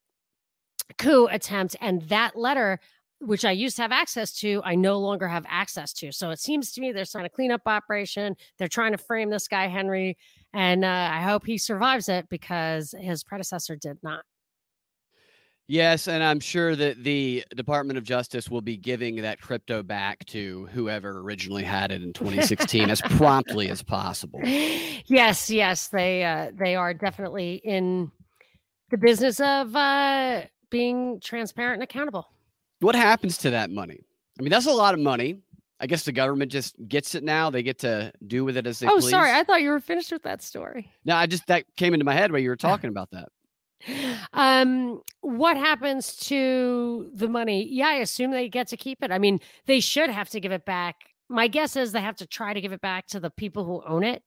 coup 0.99 1.29
attempt. 1.31 1.77
And 1.81 2.03
that 2.09 2.35
letter 2.35 2.81
which 3.21 3.45
I 3.45 3.53
used 3.53 3.77
to 3.77 3.83
have 3.83 3.93
access 3.93 4.33
to, 4.41 4.63
I 4.65 4.75
no 4.75 4.99
longer 4.99 5.29
have 5.29 5.45
access 5.49 5.93
to. 5.95 6.11
So 6.11 6.31
it 6.31 6.41
seems 6.41 6.73
to 6.73 6.81
me 6.81 6.93
there's 6.93 7.13
trying 7.13 7.27
a 7.27 7.31
cleanup 7.31 7.63
operation. 7.67 8.35
They're 8.59 8.69
trying 8.69 8.93
to 8.93 8.99
frame 8.99 9.31
this 9.31 9.47
guy, 9.47 9.69
Henry, 9.69 10.17
and 10.53 10.85
uh, 10.85 11.11
I 11.13 11.21
hope 11.23 11.45
he 11.47 11.59
survives 11.59 12.09
it 12.09 12.29
because 12.29 12.95
his 12.99 13.23
predecessor 13.23 13.77
did 13.77 13.99
not. 14.03 14.25
Yes, 15.69 16.09
and 16.09 16.25
I'm 16.25 16.41
sure 16.41 16.75
that 16.75 17.05
the 17.05 17.45
Department 17.55 17.97
of 17.97 18.03
Justice 18.03 18.51
will 18.51 18.61
be 18.61 18.77
giving 18.77 19.23
that 19.23 19.41
crypto 19.41 19.85
back 19.85 20.25
to 20.27 20.67
whoever 20.73 21.21
originally 21.21 21.63
had 21.63 21.93
it 21.93 22.03
in 22.03 22.13
2016 22.13 22.91
as 22.91 23.01
promptly 23.03 23.69
as 23.71 23.83
possible. 23.83 24.41
Yes, 25.07 25.51
yes, 25.51 25.89
they 25.89 26.25
uh, 26.25 26.53
they 26.55 26.77
are 26.77 26.95
definitely 26.95 27.61
in 27.65 28.13
the 28.91 28.99
business 28.99 29.41
of 29.41 29.75
uh, 29.75 30.43
being 30.71 31.21
transparent 31.21 31.75
and 31.75 31.83
accountable. 31.83 32.29
What 32.81 32.95
happens 32.95 33.39
to 33.39 33.51
that 33.51 33.71
money? 33.71 34.01
I 34.39 34.43
mean, 34.43 34.51
that's 34.51 34.67
a 34.67 34.73
lot 34.73 34.95
of 34.95 35.01
money. 35.01 35.41
I 35.81 35.87
guess 35.87 36.05
the 36.05 36.13
government 36.13 36.53
just 36.53 36.77
gets 36.89 37.15
it 37.15 37.25
now. 37.25 37.49
They 37.49 37.63
get 37.63 37.79
to 37.81 38.13
do 38.27 38.45
with 38.45 38.57
it 38.57 38.67
as 38.67 38.79
they 38.79 38.87
oh, 38.87 38.99
please. 38.99 39.11
sorry, 39.11 39.33
I 39.33 39.45
thought 39.45 39.63
you 39.63 39.71
were 39.71 39.81
finished 39.81 40.13
with 40.13 40.23
that 40.25 40.43
story. 40.43 40.91
No, 41.07 41.17
I 41.17 41.27
just 41.27 41.47
that 41.47 41.65
came 41.77 41.95
into 41.95 42.05
my 42.05 42.13
head 42.13 42.33
while 42.33 42.41
you 42.41 42.51
were 42.51 42.57
talking 42.57 42.89
about 42.89 43.11
that. 43.13 43.29
Um, 44.35 45.01
what 45.21 45.57
happens 45.57 46.17
to 46.17 47.11
the 47.15 47.29
money? 47.29 47.67
Yeah, 47.71 47.89
I 47.89 47.95
assume 47.95 48.31
they 48.31 48.49
get 48.49 48.69
to 48.69 48.77
keep 48.77 49.03
it. 49.03 49.11
I 49.11 49.19
mean, 49.19 49.41
they 49.67 49.81
should 49.81 50.11
have 50.11 50.29
to 50.31 50.41
give 50.41 50.53
it 50.53 50.67
back. 50.67 50.97
My 51.29 51.49
guess 51.49 51.77
is 51.77 51.93
they 51.93 52.01
have 52.03 52.17
to 52.17 52.27
try 52.27 52.53
to 52.53 52.61
give 52.61 52.73
it 52.73 52.83
back 52.83 53.07
to 53.09 53.21
the 53.21 53.31
people 53.31 53.65
who 53.65 53.83
own 53.87 54.05
it. 54.05 54.23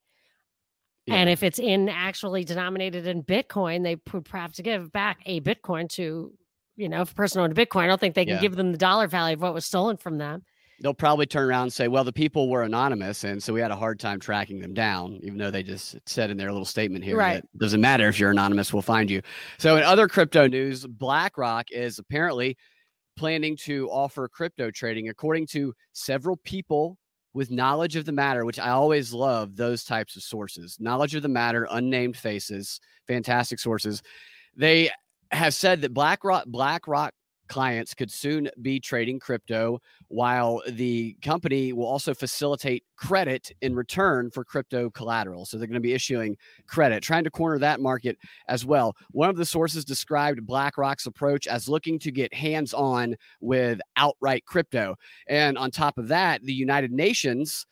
Yeah. 1.06 1.16
And 1.16 1.30
if 1.30 1.44
it's 1.44 1.60
in 1.60 1.90
actually 1.90 2.46
denominated 2.46 3.06
in 3.06 3.24
Bitcoin, 3.24 3.84
they 3.84 3.98
would 4.12 4.28
have 4.30 4.54
to 4.54 4.64
give 4.64 4.92
back 4.92 5.20
a 5.26 5.42
Bitcoin 5.42 5.90
to, 5.90 6.34
you 6.76 6.90
know, 6.90 7.02
if 7.02 7.12
a 7.12 7.16
person 7.16 7.42
owned 7.42 7.58
a 7.58 7.66
Bitcoin, 7.66 7.84
I 7.84 7.88
don't 7.88 8.00
think 8.00 8.16
they 8.16 8.26
can 8.26 8.36
Yeah. 8.36 8.42
give 8.42 8.56
them 8.56 8.72
the 8.72 8.78
dollar 8.78 9.08
value 9.08 9.36
of 9.36 9.42
what 9.42 9.54
was 9.54 9.66
stolen 9.66 9.98
from 9.98 10.18
them. 10.18 10.44
They'll 10.82 10.94
probably 10.94 11.28
turn 11.28 11.48
around 11.48 11.64
and 11.64 11.74
say, 11.74 11.88
"Well, 11.88 12.04
the 12.04 12.12
people 12.12 12.50
were 12.50 12.64
anonymous, 12.64 13.24
and 13.24 13.42
so 13.42 13.54
we 13.54 13.62
had 13.62 13.72
a 13.72 13.76
hard 13.76 14.00
time 14.00 14.20
tracking 14.20 14.60
them 14.60 14.74
down." 14.74 15.20
Even 15.24 15.38
though 15.38 15.52
they 15.52 15.64
just 15.64 15.98
said 16.08 16.30
in 16.30 16.38
their 16.38 16.52
little 16.52 16.66
statement 16.66 17.06
here 17.06 17.16
Right. 17.18 17.42
that 17.42 17.46
doesn't 17.58 17.80
matter 17.80 18.08
if 18.10 18.20
you're 18.20 18.32
anonymous, 18.32 18.74
we'll 18.74 18.82
find 18.82 19.10
you. 19.10 19.22
So, 19.60 19.78
in 19.78 19.84
other 19.84 20.08
crypto 20.08 20.48
news, 20.48 20.86
BlackRock 20.86 21.72
is 21.72 22.00
apparently 22.00 22.58
planning 23.18 23.58
to 23.58 23.90
offer 23.92 24.28
crypto 24.28 24.72
trading, 24.72 25.10
according 25.10 25.48
to 25.48 25.74
several 25.94 26.38
people 26.38 26.98
with 27.34 27.52
knowledge 27.52 27.96
of 27.96 28.06
the 28.06 28.12
matter, 28.12 28.46
which 28.46 28.60
I 28.60 28.70
always 28.70 29.14
love 29.14 29.56
those 29.56 29.84
types 29.84 30.16
of 30.16 30.24
sources. 30.24 30.78
Knowledge 30.80 31.16
of 31.16 31.24
the 31.24 31.30
matter, 31.30 31.68
unnamed 31.72 32.18
faces, 32.18 32.80
fantastic 33.08 33.60
sources. 33.60 34.02
They 34.56 34.92
have 35.32 35.54
said 35.54 35.82
that 35.82 35.94
BlackRock 35.94 36.46
BlackRock 36.48 37.14
clients 37.50 37.94
could 37.94 38.12
soon 38.12 38.50
be 38.62 38.80
trading 38.80 39.20
crypto 39.20 39.80
while 40.08 40.62
the 40.70 41.16
company 41.22 41.74
will 41.74 41.86
also 41.86 42.14
facilitate 42.14 42.84
credit 42.96 43.52
in 43.62 43.76
return 43.76 44.32
for 44.32 44.44
crypto 44.44 44.90
collateral. 44.90 45.46
So 45.46 45.58
they're 45.58 45.68
going 45.68 45.76
to 45.76 45.80
be 45.80 45.94
issuing 45.94 46.38
credit, 46.68 47.04
trying 47.04 47.26
to 47.26 47.30
corner 47.30 47.60
that 47.60 47.80
market 47.80 48.18
as 48.48 48.66
well. 48.66 48.96
One 49.12 49.30
of 49.30 49.36
the 49.36 49.46
sources 49.46 49.86
described 49.86 50.46
BlackRock's 50.46 51.06
approach 51.06 51.46
as 51.48 51.70
looking 51.70 52.00
to 52.00 52.12
get 52.12 52.34
hands 52.34 52.74
on 52.74 53.16
with 53.42 53.80
outright 53.98 54.46
crypto. 54.46 54.96
And 55.28 55.58
on 55.58 55.70
top 55.70 55.98
of 55.98 56.08
that, 56.08 56.42
the 56.44 56.54
United 56.54 56.92
Nations 56.92 57.66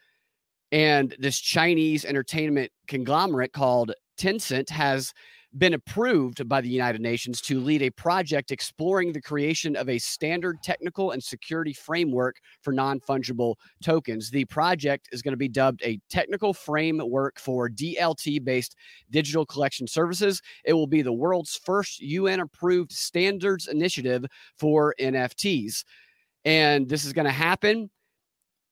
and 0.71 1.15
this 1.19 1.39
Chinese 1.39 2.05
entertainment 2.05 2.71
conglomerate 2.87 3.51
called 3.51 3.93
Tencent 4.17 4.69
has 4.69 5.13
been 5.57 5.73
approved 5.73 6.47
by 6.47 6.61
the 6.61 6.69
United 6.69 7.01
Nations 7.01 7.41
to 7.41 7.59
lead 7.59 7.81
a 7.81 7.89
project 7.89 8.51
exploring 8.51 9.11
the 9.11 9.21
creation 9.21 9.75
of 9.75 9.89
a 9.89 9.99
standard 9.99 10.57
technical 10.63 11.11
and 11.11 11.21
security 11.21 11.73
framework 11.73 12.37
for 12.61 12.71
non 12.71 12.99
fungible 12.99 13.55
tokens. 13.83 14.29
The 14.29 14.45
project 14.45 15.09
is 15.11 15.21
going 15.21 15.33
to 15.33 15.37
be 15.37 15.49
dubbed 15.49 15.81
a 15.83 15.99
technical 16.09 16.53
framework 16.53 17.39
for 17.39 17.69
DLT 17.69 18.43
based 18.43 18.75
digital 19.09 19.45
collection 19.45 19.87
services. 19.87 20.41
It 20.63 20.73
will 20.73 20.87
be 20.87 21.01
the 21.01 21.13
world's 21.13 21.59
first 21.65 21.99
UN 21.99 22.39
approved 22.39 22.91
standards 22.91 23.67
initiative 23.67 24.25
for 24.57 24.95
NFTs. 24.99 25.83
And 26.45 26.87
this 26.87 27.05
is 27.05 27.13
going 27.13 27.25
to 27.25 27.31
happen 27.31 27.89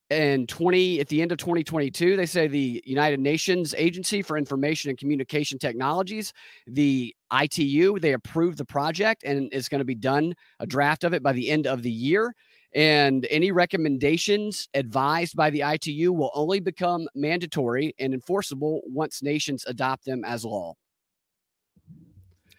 in 0.09 0.47
20 0.47 0.99
at 0.99 1.07
the 1.07 1.21
end 1.21 1.31
of 1.31 1.37
2022 1.37 2.17
they 2.17 2.25
say 2.25 2.47
the 2.47 2.81
united 2.83 3.19
nations 3.19 3.75
agency 3.77 4.23
for 4.23 4.37
information 4.39 4.89
and 4.89 4.97
communication 4.97 5.59
technologies 5.59 6.33
the 6.65 7.15
itu 7.31 7.99
they 7.99 8.13
approved 8.13 8.57
the 8.57 8.65
project 8.65 9.23
and 9.23 9.49
it's 9.51 9.69
going 9.69 9.79
to 9.79 9.85
be 9.85 9.95
done 9.95 10.33
a 10.59 10.67
draft 10.67 11.03
of 11.03 11.13
it 11.13 11.21
by 11.23 11.31
the 11.31 11.49
end 11.49 11.67
of 11.67 11.83
the 11.83 11.91
year. 11.91 12.33
And 12.75 13.25
any 13.31 13.51
recommendations 13.51 14.67
advised 14.75 15.35
by 15.35 15.49
the 15.49 15.63
itu 15.63 16.13
will 16.13 16.31
only 16.35 16.59
become 16.59 17.07
mandatory 17.15 17.95
and 17.99 18.13
enforceable 18.13 18.81
once 18.85 19.23
nations 19.23 19.63
adopt 19.67 20.05
them 20.05 20.23
as 20.23 20.45
law. 20.45 20.75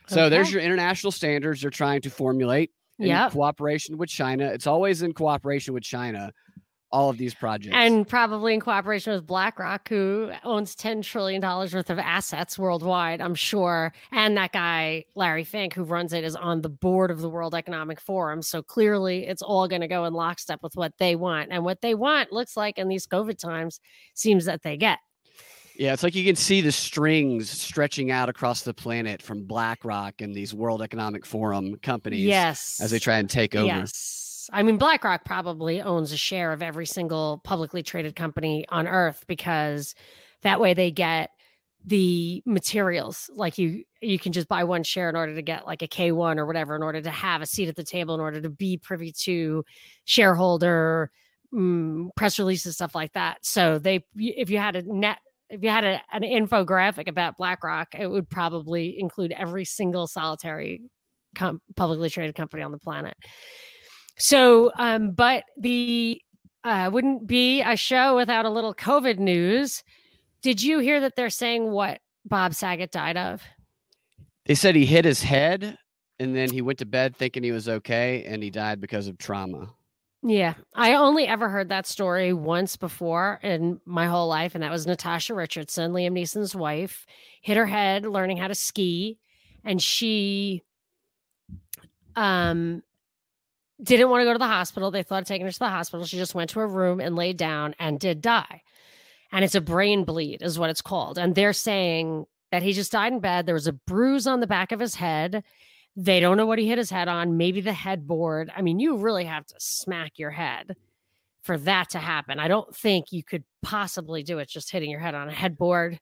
So 0.09 0.29
there's 0.29 0.51
your 0.51 0.63
international 0.63 1.13
standards 1.13 1.61
they're 1.61 1.71
trying 1.71 2.01
to 2.03 2.11
formulate. 2.11 2.71
In 2.99 3.07
Yep. 3.07 3.33
cooperation 3.33 3.97
with 3.97 4.11
china 4.11 4.45
it's 4.49 4.67
always 4.67 5.01
in 5.01 5.15
cooperation 5.15 5.73
with 5.73 5.83
china 5.83 6.31
all 6.93 7.09
of 7.11 7.19
these 7.19 7.35
projects. 7.35 7.75
And 7.77 8.07
probably 8.07 8.53
in 8.55 8.61
cooperation 8.61 9.13
with 9.13 9.27
BlackRock, 9.27 9.89
who 9.89 10.33
owns 10.43 10.75
$10 10.75 11.03
trillion 11.05 11.41
worth 11.41 11.89
of 11.89 11.99
assets 11.99 12.59
worldwide, 12.59 13.21
I'm 13.21 13.35
sure. 13.37 13.93
And 14.11 14.37
that 14.37 14.53
guy, 14.53 15.05
Larry 15.15 15.45
Fink, 15.45 15.75
who 15.75 15.85
runs 15.85 16.13
it, 16.13 16.25
is 16.25 16.35
on 16.35 16.63
the 16.63 16.69
board 16.69 17.11
of 17.11 17.21
the 17.21 17.29
World 17.31 17.55
Economic 17.55 18.01
Forum. 18.01 18.43
So 18.43 18.63
clearly 18.63 19.27
it's 19.27 19.43
all 19.43 19.69
going 19.69 19.83
to 19.83 19.89
go 19.89 20.05
in 20.05 20.13
lockstep 20.15 20.63
with 20.63 20.75
what 20.75 20.93
they 20.99 21.15
want. 21.15 21.51
And 21.53 21.65
what 21.65 21.81
they 21.81 21.95
want 21.95 22.33
looks 22.33 22.57
like 22.57 22.77
in 22.77 22.89
these 22.89 23.07
COVID 23.07 23.39
times 23.39 23.79
seems 24.15 24.45
that 24.47 24.63
they 24.63 24.77
get. 24.77 24.99
yeah, 25.77 25.93
it's 25.93 26.03
like 26.03 26.15
you 26.15 26.25
can 26.25 26.37
see 26.37 26.61
the 26.61 26.73
strings 26.73 27.49
stretching 27.49 28.11
out 28.11 28.29
across 28.29 28.63
the 28.63 28.75
planet 28.75 29.23
from 29.23 29.45
BlackRock 29.45 30.21
and 30.21 30.35
these 30.35 30.53
World 30.53 30.83
Economic 30.83 31.25
Forum 31.25 31.77
companies 31.77 32.21
Yes. 32.25 32.81
as 32.83 32.91
they 32.91 32.99
try 32.99 33.19
and 33.19 33.31
take 33.31 33.55
over. 33.55 33.67
Yes. 33.67 34.17
I 34.53 34.63
mean, 34.63 34.79
BlackRock 34.79 35.25
probably 35.25 35.83
owns 35.83 36.13
a 36.13 36.17
share 36.17 36.53
of 36.53 36.63
every 36.63 36.87
single 36.87 37.41
publicly 37.45 37.83
traded 37.83 38.17
company 38.17 38.65
on 38.69 38.87
earth 38.87 39.25
because 39.27 39.95
that 40.43 40.61
way 40.61 40.75
they 40.75 40.91
get 40.91 41.31
the 41.85 42.43
materials. 42.47 43.31
Like 43.35 43.59
you, 43.59 43.85
you 44.01 44.19
can 44.19 44.33
just 44.33 44.49
buy 44.49 44.65
one 44.65 44.83
share 44.83 45.09
in 45.09 45.17
order 45.17 45.35
to 45.35 45.43
get 45.43 45.67
like 45.67 45.83
a 45.83 45.89
K1 45.89 46.37
or 46.37 46.47
whatever, 46.47 46.77
in 46.77 46.83
order 46.83 47.01
to 47.01 47.11
have 47.11 47.43
a 47.43 47.47
seat 47.47 47.69
at 47.69 47.77
the 47.77 47.85
table, 47.85 48.15
in 48.15 48.21
order 48.21 48.41
to 48.41 48.51
be 48.51 48.77
privy 48.77 49.13
to 49.25 49.65
shareholder 50.05 51.11
mm, 51.53 52.09
press 52.17 52.39
releases, 52.39 52.75
stuff 52.75 52.95
like 52.95 53.13
that. 53.13 53.39
So 53.43 53.79
they, 53.79 54.05
if 54.17 54.51
you 54.51 54.59
had 54.59 54.77
a 54.77 54.83
net, 54.83 55.19
if 55.49 55.63
you 55.63 55.71
had 55.71 55.85
a, 55.85 56.01
an 56.13 56.23
infographic 56.23 57.09
about 57.09 57.37
BlackRock, 57.37 57.89
it 57.99 58.07
would 58.07 58.29
probably 58.29 58.97
include 58.99 59.33
every 59.33 59.65
single 59.65 60.07
solitary 60.07 60.83
com- 61.35 61.61
publicly 61.77 62.11
traded 62.11 62.35
company 62.35 62.63
on 62.63 62.73
the 62.73 62.79
planet. 62.79 63.17
So, 64.21 64.71
um, 64.77 65.13
but 65.13 65.45
the 65.57 66.21
uh, 66.63 66.91
wouldn't 66.93 67.27
be 67.27 67.63
a 67.63 67.75
show 67.75 68.17
without 68.17 68.45
a 68.45 68.51
little 68.51 68.75
COVID 68.75 69.19
news. 69.19 69.83
Did 70.43 70.63
you 70.63 70.79
hear 70.79 71.01
that 71.01 71.17
they're 71.17 71.31
saying 71.31 71.71
what 71.71 72.01
Bob 72.27 72.55
Saget 72.55 72.93
died 72.93 73.17
of? 73.17 73.43
They 74.45 74.55
said 74.55 74.75
he 74.75 74.85
hit 74.85 75.05
his 75.05 75.23
head 75.23 75.79
and 76.19 76.37
then 76.37 76.51
he 76.51 76.61
went 76.61 76.79
to 76.81 76.87
bed 76.87 77.17
thinking 77.17 77.43
he 77.43 77.53
was 77.53 77.69
okay 77.69 78.25
and 78.25 78.43
he 78.43 78.51
died 78.51 78.81
because 78.81 79.07
of 79.07 79.17
trauma. 79.17 79.71
Yeah, 80.23 80.53
I 80.75 80.95
only 80.95 81.27
ever 81.27 81.49
heard 81.49 81.71
that 81.71 81.87
story 81.87 82.35
once 82.35 82.77
before 82.77 83.41
in 83.43 83.81
my 83.87 84.07
whole 84.07 84.29
life, 84.29 84.55
and 84.55 84.63
that 84.63 84.71
was 84.71 84.87
Natasha 84.87 85.35
Richardson, 85.35 85.93
Liam 85.93 86.13
Neeson's 86.13 86.55
wife, 86.55 87.07
hit 87.41 87.57
her 87.57 87.65
head 87.65 88.05
learning 88.05 88.37
how 88.37 88.49
to 88.49 88.55
ski, 88.55 89.19
and 89.65 89.81
she 89.81 90.63
um 92.17 92.83
didn't 93.83 94.11
want 94.11 94.21
to 94.21 94.25
go 94.25 94.33
to 94.33 94.39
the 94.39 94.47
hospital. 94.47 94.91
They 94.91 95.03
thought 95.03 95.23
of 95.23 95.29
taking 95.29 95.47
her 95.47 95.53
to 95.53 95.59
the 95.59 95.69
hospital. 95.69 96.07
She 96.07 96.17
just 96.17 96.35
went 96.35 96.51
to 96.51 96.61
her 96.61 96.69
room 96.69 97.01
and 97.01 97.17
laid 97.17 97.37
down 97.37 97.75
and 97.79 97.99
did 97.99 98.21
die. 98.21 98.63
And 99.33 99.45
it's 99.45 99.55
a 99.55 99.61
brain 99.61 100.05
bleed, 100.05 100.43
is 100.43 100.59
what 100.59 100.71
it's 100.71 100.83
called. 100.83 101.19
And 101.19 101.35
they're 101.35 101.53
saying 101.53 102.27
that 102.51 102.63
he 102.63 102.73
just 102.73 102.93
died 102.93 103.13
in 103.13 103.21
bed. 103.21 103.47
There 103.47 103.55
was 103.55 103.67
a 103.67 103.73
bruise 103.73 104.27
on 104.27 104.41
the 104.41 104.47
back 104.47 104.73
of 104.73 104.81
his 104.81 104.97
head. 104.97 105.45
They 105.97 106.21
don't 106.21 106.37
know 106.37 106.47
what 106.47 106.59
he 106.59 106.69
hit 106.69 106.79
his 106.79 106.91
head 106.91 107.09
on, 107.09 107.37
maybe 107.37 107.61
the 107.61 107.73
headboard. 107.73 108.51
I 108.57 108.63
mean, 108.63 108.81
you 108.81 108.97
really 108.97 109.25
have 109.25 109.47
to 109.47 109.55
smack 109.59 110.19
your 110.19 110.31
head 110.31 110.77
for 111.43 111.59
that 111.59 111.91
to 111.91 111.99
happen. 111.99 112.39
I 112.39 112.49
don't 112.49 112.75
think 112.75 113.13
you 113.13 113.25
could 113.25 113.45
possibly 113.63 114.23
do 114.23 114.39
it 114.39 114.49
just 114.49 114.71
hitting 114.71 114.91
your 114.91 115.01
head 115.01 115.15
on 115.15 115.29
a 115.29 115.33
headboard, 115.33 115.99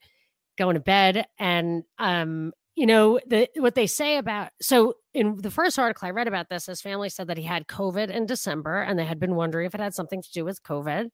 going 0.56 0.74
to 0.74 0.80
bed. 0.80 1.26
And 1.38 1.84
um, 1.98 2.52
you 2.74 2.86
know, 2.86 3.18
the 3.26 3.48
what 3.56 3.74
they 3.74 3.86
say 3.86 4.18
about 4.18 4.50
so 4.60 4.94
in 5.18 5.36
the 5.36 5.50
first 5.50 5.78
article 5.78 6.06
I 6.06 6.10
read 6.10 6.28
about 6.28 6.48
this, 6.48 6.66
his 6.66 6.80
family 6.80 7.08
said 7.08 7.26
that 7.28 7.38
he 7.38 7.44
had 7.44 7.66
COVID 7.66 8.10
in 8.10 8.26
December 8.26 8.80
and 8.82 8.98
they 8.98 9.04
had 9.04 9.20
been 9.20 9.34
wondering 9.34 9.66
if 9.66 9.74
it 9.74 9.80
had 9.80 9.94
something 9.94 10.22
to 10.22 10.30
do 10.32 10.44
with 10.44 10.62
COVID. 10.62 11.10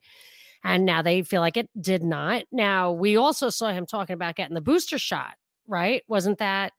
And 0.63 0.85
now 0.85 1.03
they 1.03 1.23
feel 1.23 1.41
like 1.41 1.57
it 1.57 1.69
did 1.79 2.03
not. 2.03 2.45
Now 2.51 2.93
we 2.93 3.17
also 3.17 3.51
saw 3.51 3.69
him 3.69 3.87
talking 3.87 4.15
about 4.15 4.37
getting 4.37 4.55
the 4.55 4.61
booster 4.61 4.99
shot, 4.99 5.35
right? 5.67 6.03
Wasn't 6.09 6.39
that 6.39 6.73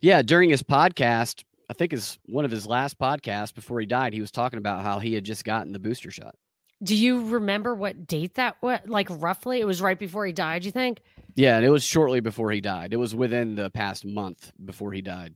Yeah, 0.00 0.22
during 0.22 0.50
his 0.50 0.62
podcast, 0.62 1.44
I 1.70 1.72
think 1.72 1.92
is 1.92 2.18
one 2.26 2.44
of 2.44 2.50
his 2.50 2.66
last 2.66 2.98
podcasts 2.98 3.54
before 3.54 3.80
he 3.80 3.86
died, 3.86 4.12
he 4.12 4.20
was 4.20 4.30
talking 4.30 4.58
about 4.58 4.82
how 4.82 4.98
he 4.98 5.14
had 5.14 5.24
just 5.24 5.44
gotten 5.44 5.72
the 5.72 5.78
booster 5.78 6.10
shot. 6.10 6.34
Do 6.82 6.94
you 6.94 7.26
remember 7.28 7.74
what 7.74 8.06
date 8.06 8.34
that 8.34 8.56
was? 8.60 8.80
Like 8.84 9.08
roughly, 9.10 9.60
it 9.60 9.66
was 9.66 9.80
right 9.80 9.98
before 9.98 10.26
he 10.26 10.32
died. 10.32 10.64
You 10.64 10.70
think? 10.70 11.00
Yeah, 11.34 11.56
and 11.56 11.64
it 11.64 11.70
was 11.70 11.82
shortly 11.82 12.20
before 12.20 12.50
he 12.50 12.60
died. 12.60 12.92
It 12.92 12.98
was 12.98 13.14
within 13.14 13.54
the 13.54 13.70
past 13.70 14.04
month 14.04 14.52
before 14.62 14.92
he 14.92 15.00
died. 15.00 15.34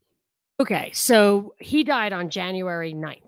Okay, 0.60 0.90
so 0.92 1.54
he 1.60 1.84
died 1.84 2.12
on 2.12 2.30
January 2.30 2.92
9th. 2.92 3.22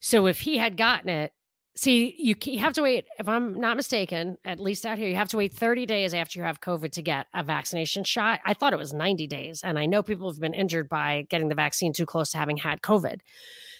So 0.00 0.26
if 0.26 0.40
he 0.40 0.56
had 0.56 0.78
gotten 0.78 1.10
it, 1.10 1.32
see, 1.76 2.14
you, 2.18 2.34
you 2.44 2.58
have 2.60 2.72
to 2.74 2.82
wait, 2.82 3.04
if 3.18 3.28
I'm 3.28 3.60
not 3.60 3.76
mistaken, 3.76 4.38
at 4.46 4.58
least 4.58 4.86
out 4.86 4.96
here, 4.96 5.08
you 5.08 5.16
have 5.16 5.28
to 5.28 5.36
wait 5.36 5.52
30 5.52 5.84
days 5.84 6.14
after 6.14 6.38
you 6.38 6.44
have 6.44 6.60
COVID 6.60 6.92
to 6.92 7.02
get 7.02 7.26
a 7.34 7.42
vaccination 7.42 8.02
shot. 8.04 8.40
I 8.46 8.54
thought 8.54 8.72
it 8.72 8.78
was 8.78 8.94
90 8.94 9.26
days. 9.26 9.60
And 9.62 9.78
I 9.78 9.84
know 9.84 10.02
people 10.02 10.30
have 10.30 10.40
been 10.40 10.54
injured 10.54 10.88
by 10.88 11.26
getting 11.28 11.48
the 11.48 11.54
vaccine 11.54 11.92
too 11.92 12.06
close 12.06 12.30
to 12.30 12.38
having 12.38 12.56
had 12.56 12.80
COVID. 12.80 13.20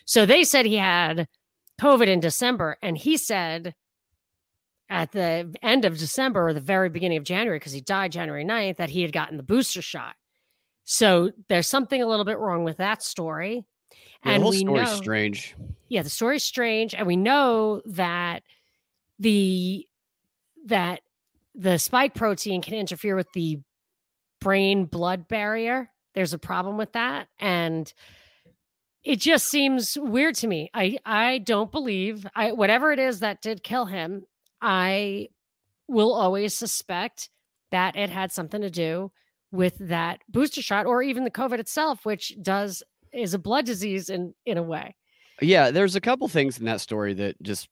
So 0.05 0.27
they 0.27 0.45
said 0.45 0.67
he 0.67 0.77
had 0.77 1.27
COVID 1.81 2.07
in 2.07 2.21
December. 2.21 2.77
And 2.83 2.99
he 2.99 3.17
said 3.17 3.75
at 4.91 5.12
the 5.12 5.55
end 5.62 5.87
of 5.87 5.97
December 5.97 6.49
or 6.49 6.53
the 6.53 6.61
very 6.61 6.91
beginning 6.91 7.17
of 7.17 7.25
January, 7.25 7.59
because 7.59 7.73
he 7.73 7.81
died 7.81 8.12
January 8.12 8.45
9th, 8.45 8.77
that 8.77 8.91
he 8.91 9.00
had 9.00 9.12
gotten 9.12 9.39
the 9.39 9.43
booster 9.43 9.81
shot. 9.81 10.17
So 10.92 11.30
there's 11.49 11.68
something 11.68 12.02
a 12.02 12.06
little 12.06 12.25
bit 12.25 12.40
wrong 12.40 12.64
with 12.64 12.78
that 12.78 13.00
story. 13.00 13.64
Yeah, 14.25 14.32
and 14.32 14.40
the 14.40 14.42
whole 14.42 14.50
we 14.50 14.59
story's 14.59 14.88
know, 14.88 14.97
strange. 14.97 15.54
yeah, 15.88 16.02
the 16.02 16.11
story's 16.11 16.42
strange, 16.42 16.97
and 16.97 17.06
we 17.06 17.14
know 17.14 17.80
that 17.87 18.42
the 19.20 19.87
that 20.66 21.02
the 21.54 21.78
spike 21.78 22.14
protein 22.14 22.61
can 22.61 22.75
interfere 22.75 23.14
with 23.14 23.28
the 23.35 23.61
brain 24.40 24.85
blood 24.85 25.28
barrier. 25.28 25.92
There's 26.16 26.32
a 26.32 26.38
problem 26.38 26.76
with 26.76 26.92
that, 26.94 27.28
and 27.38 27.92
it 29.04 29.20
just 29.20 29.47
seems 29.47 29.97
weird 29.97 30.35
to 30.37 30.49
me. 30.49 30.70
I 30.75 30.99
I 31.06 31.38
don't 31.38 31.70
believe 31.70 32.26
I 32.35 32.50
whatever 32.50 32.90
it 32.90 32.99
is 32.99 33.20
that 33.20 33.42
did 33.42 33.62
kill 33.62 33.85
him. 33.85 34.25
I 34.61 35.28
will 35.87 36.14
always 36.14 36.52
suspect 36.52 37.30
that 37.70 37.94
it 37.94 38.11
had 38.11 38.32
something 38.32 38.61
to 38.61 38.70
do 38.70 39.12
with 39.52 39.76
that 39.78 40.21
booster 40.28 40.62
shot 40.62 40.87
or 40.87 41.02
even 41.02 41.25
the 41.25 41.30
COVID 41.30 41.59
itself, 41.59 42.04
which 42.04 42.37
does 42.42 42.83
is 43.12 43.35
a 43.35 43.38
blood 43.38 43.66
disease 43.66 44.09
in 44.09 44.35
in 44.47 44.59
a 44.59 44.62
way. 44.62 44.95
Yeah, 45.40 45.71
there's 45.71 45.97
a 45.97 46.00
couple 46.00 46.28
things 46.28 46.59
in 46.59 46.66
that 46.66 46.80
story 46.80 47.14
that 47.14 47.40
just 47.42 47.69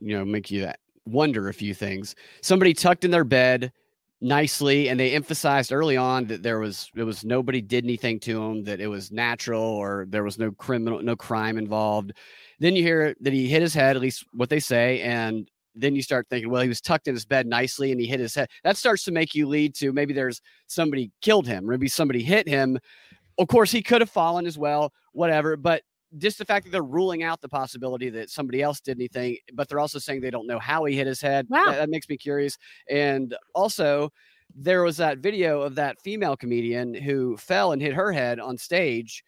you 0.00 0.16
know 0.16 0.24
make 0.24 0.50
you 0.50 0.70
wonder 1.06 1.48
a 1.48 1.54
few 1.54 1.74
things. 1.74 2.14
Somebody 2.42 2.74
tucked 2.74 3.04
in 3.04 3.10
their 3.10 3.24
bed 3.24 3.72
nicely 4.20 4.88
and 4.88 4.98
they 4.98 5.12
emphasized 5.12 5.70
early 5.70 5.96
on 5.96 6.26
that 6.26 6.42
there 6.42 6.58
was 6.58 6.90
it 6.96 7.02
was 7.02 7.24
nobody 7.24 7.60
did 7.60 7.84
anything 7.84 8.18
to 8.18 8.42
him 8.42 8.64
that 8.64 8.80
it 8.80 8.86
was 8.86 9.12
natural 9.12 9.62
or 9.62 10.06
there 10.08 10.24
was 10.24 10.38
no 10.38 10.50
criminal 10.52 11.02
no 11.02 11.14
crime 11.14 11.58
involved 11.58 12.12
then 12.58 12.74
you 12.74 12.82
hear 12.82 13.14
that 13.20 13.34
he 13.34 13.48
hit 13.48 13.60
his 13.60 13.74
head 13.74 13.96
at 13.96 14.00
least 14.00 14.24
what 14.32 14.48
they 14.48 14.60
say 14.60 15.02
and 15.02 15.50
then 15.74 15.94
you 15.94 16.02
start 16.02 16.26
thinking 16.28 16.50
well 16.50 16.62
he 16.62 16.68
was 16.68 16.80
tucked 16.80 17.08
in 17.08 17.14
his 17.14 17.24
bed 17.24 17.46
nicely 17.46 17.90
and 17.92 18.00
he 18.00 18.06
hit 18.06 18.20
his 18.20 18.34
head 18.34 18.48
that 18.62 18.76
starts 18.76 19.04
to 19.04 19.12
make 19.12 19.34
you 19.34 19.46
lead 19.46 19.74
to 19.74 19.92
maybe 19.92 20.12
there's 20.12 20.40
somebody 20.66 21.10
killed 21.20 21.46
him 21.46 21.66
maybe 21.66 21.88
somebody 21.88 22.22
hit 22.22 22.48
him 22.48 22.78
of 23.38 23.48
course 23.48 23.70
he 23.70 23.82
could 23.82 24.00
have 24.00 24.10
fallen 24.10 24.46
as 24.46 24.56
well 24.58 24.92
whatever 25.12 25.56
but 25.56 25.82
just 26.18 26.38
the 26.38 26.44
fact 26.44 26.64
that 26.64 26.70
they're 26.70 26.82
ruling 26.82 27.22
out 27.22 27.40
the 27.40 27.48
possibility 27.48 28.08
that 28.10 28.30
somebody 28.30 28.62
else 28.62 28.80
did 28.80 28.96
anything, 28.96 29.36
but 29.54 29.68
they're 29.68 29.80
also 29.80 29.98
saying 29.98 30.20
they 30.20 30.30
don't 30.30 30.46
know 30.46 30.58
how 30.58 30.84
he 30.84 30.96
hit 30.96 31.06
his 31.06 31.20
head. 31.20 31.46
Wow. 31.48 31.66
That, 31.66 31.76
that 31.78 31.88
makes 31.90 32.08
me 32.08 32.16
curious. 32.16 32.56
And 32.88 33.34
also, 33.54 34.12
there 34.54 34.82
was 34.82 34.96
that 34.98 35.18
video 35.18 35.62
of 35.62 35.74
that 35.74 36.00
female 36.00 36.36
comedian 36.36 36.94
who 36.94 37.36
fell 37.36 37.72
and 37.72 37.82
hit 37.82 37.94
her 37.94 38.12
head 38.12 38.38
on 38.38 38.56
stage. 38.56 39.24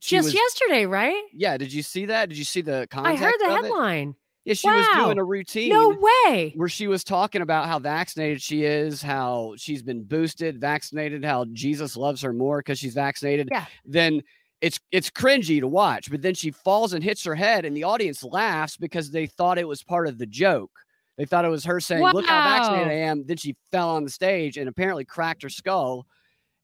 She 0.00 0.16
Just 0.16 0.26
was- 0.26 0.34
yesterday, 0.34 0.86
right? 0.86 1.22
yeah. 1.32 1.56
Did 1.56 1.72
you 1.72 1.82
see 1.82 2.06
that? 2.06 2.28
Did 2.28 2.38
you 2.38 2.44
see 2.44 2.60
the 2.60 2.86
I 2.92 3.14
heard 3.16 3.34
the 3.38 3.56
of 3.58 3.64
it? 3.64 4.14
Yeah, 4.44 4.54
she 4.54 4.68
was 4.68 4.86
doing 4.96 5.18
a 5.18 5.24
routine 5.24 5.68
No 5.68 5.96
way. 6.26 6.52
where 6.56 6.68
she 6.68 6.88
was 6.88 7.04
talking 7.04 7.42
about 7.42 7.68
how 7.68 7.78
vaccinated 7.78 8.42
she 8.42 8.64
is, 8.64 9.00
how 9.00 9.54
she's 9.56 9.82
been 9.82 10.02
boosted, 10.02 10.60
vaccinated, 10.60 11.24
how 11.24 11.44
Jesus 11.52 11.96
loves 11.96 12.22
her 12.22 12.32
more 12.32 12.58
because 12.58 12.78
she's 12.78 12.94
vaccinated. 12.94 13.48
Yeah. 13.52 13.66
Then 13.84 14.20
it's 14.60 14.80
it's 14.90 15.10
cringy 15.10 15.60
to 15.60 15.68
watch, 15.68 16.10
but 16.10 16.22
then 16.22 16.34
she 16.34 16.50
falls 16.50 16.92
and 16.92 17.02
hits 17.04 17.24
her 17.24 17.34
head, 17.34 17.64
and 17.64 17.76
the 17.76 17.84
audience 17.84 18.22
laughs 18.24 18.76
because 18.76 19.10
they 19.10 19.26
thought 19.26 19.58
it 19.58 19.66
was 19.68 19.82
part 19.82 20.06
of 20.06 20.18
the 20.18 20.26
joke. 20.26 20.70
They 21.18 21.24
thought 21.24 21.44
it 21.44 21.48
was 21.48 21.64
her 21.64 21.78
saying, 21.80 22.02
"Look 22.02 22.26
how 22.26 22.44
vaccinated 22.44 22.88
I 22.88 22.94
am." 23.08 23.24
Then 23.26 23.36
she 23.36 23.56
fell 23.70 23.90
on 23.90 24.04
the 24.04 24.10
stage 24.10 24.56
and 24.56 24.68
apparently 24.68 25.04
cracked 25.04 25.42
her 25.42 25.48
skull, 25.48 26.06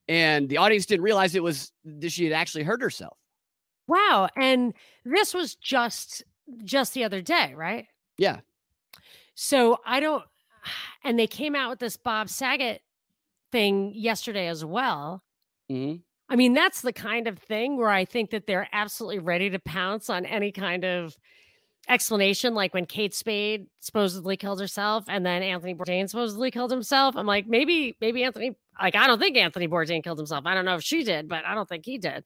and 0.08 0.48
the 0.48 0.56
audience 0.56 0.86
didn't 0.86 1.02
realize 1.02 1.34
it 1.34 1.42
was 1.42 1.72
that 1.84 2.10
she 2.10 2.24
had 2.24 2.32
actually 2.32 2.64
hurt 2.64 2.80
herself. 2.80 3.16
Wow. 3.88 4.28
And 4.36 4.74
this 5.04 5.34
was 5.34 5.56
just 5.56 6.22
just 6.64 6.94
the 6.94 7.04
other 7.04 7.20
day, 7.20 7.54
right? 7.54 7.87
Yeah, 8.16 8.40
So 9.34 9.78
I 9.87 10.00
don't 10.00 10.24
and 11.04 11.18
they 11.18 11.26
came 11.26 11.54
out 11.54 11.70
with 11.70 11.78
this 11.78 11.96
Bob 11.96 12.28
Saget 12.28 12.82
thing 13.52 13.92
yesterday 13.94 14.48
as 14.48 14.64
well. 14.64 15.22
hmm 15.68 15.96
I 16.30 16.37
mean, 16.37 16.52
that's 16.52 16.82
the 16.82 16.92
kind 16.92 17.26
of 17.26 17.38
thing 17.38 17.78
where 17.78 17.88
I 17.88 18.04
think 18.04 18.30
that 18.32 18.46
they're 18.46 18.68
absolutely 18.70 19.18
ready 19.18 19.48
to 19.48 19.58
pounce 19.58 20.11
on 20.11 20.26
any 20.26 20.52
kind 20.52 20.84
of 20.84 21.16
explanation, 21.88 22.54
like 22.54 22.74
when 22.74 22.84
Kate 22.84 23.14
Spade 23.14 23.66
supposedly 23.80 24.37
killed 24.37 24.61
herself 24.61 25.04
and 25.08 25.24
then 25.24 25.42
Anthony 25.42 25.74
Bourdain 25.74 26.06
supposedly 26.06 26.50
killed 26.50 26.70
himself. 26.70 27.16
I'm 27.16 27.24
like, 27.26 27.46
maybe, 27.46 27.96
maybe 28.02 28.24
Anthony, 28.24 28.54
like, 28.78 28.94
I 28.94 29.06
don't 29.06 29.18
think 29.18 29.38
Anthony 29.38 29.68
Bourdain 29.68 30.04
killed 30.04 30.18
himself. 30.18 30.44
I 30.44 30.52
don't 30.54 30.66
know 30.66 30.74
if 30.74 30.82
she 30.82 31.02
did, 31.02 31.28
but 31.30 31.46
I 31.46 31.54
don't 31.54 31.66
think 31.66 31.87
he 31.87 31.96
did. 31.96 32.24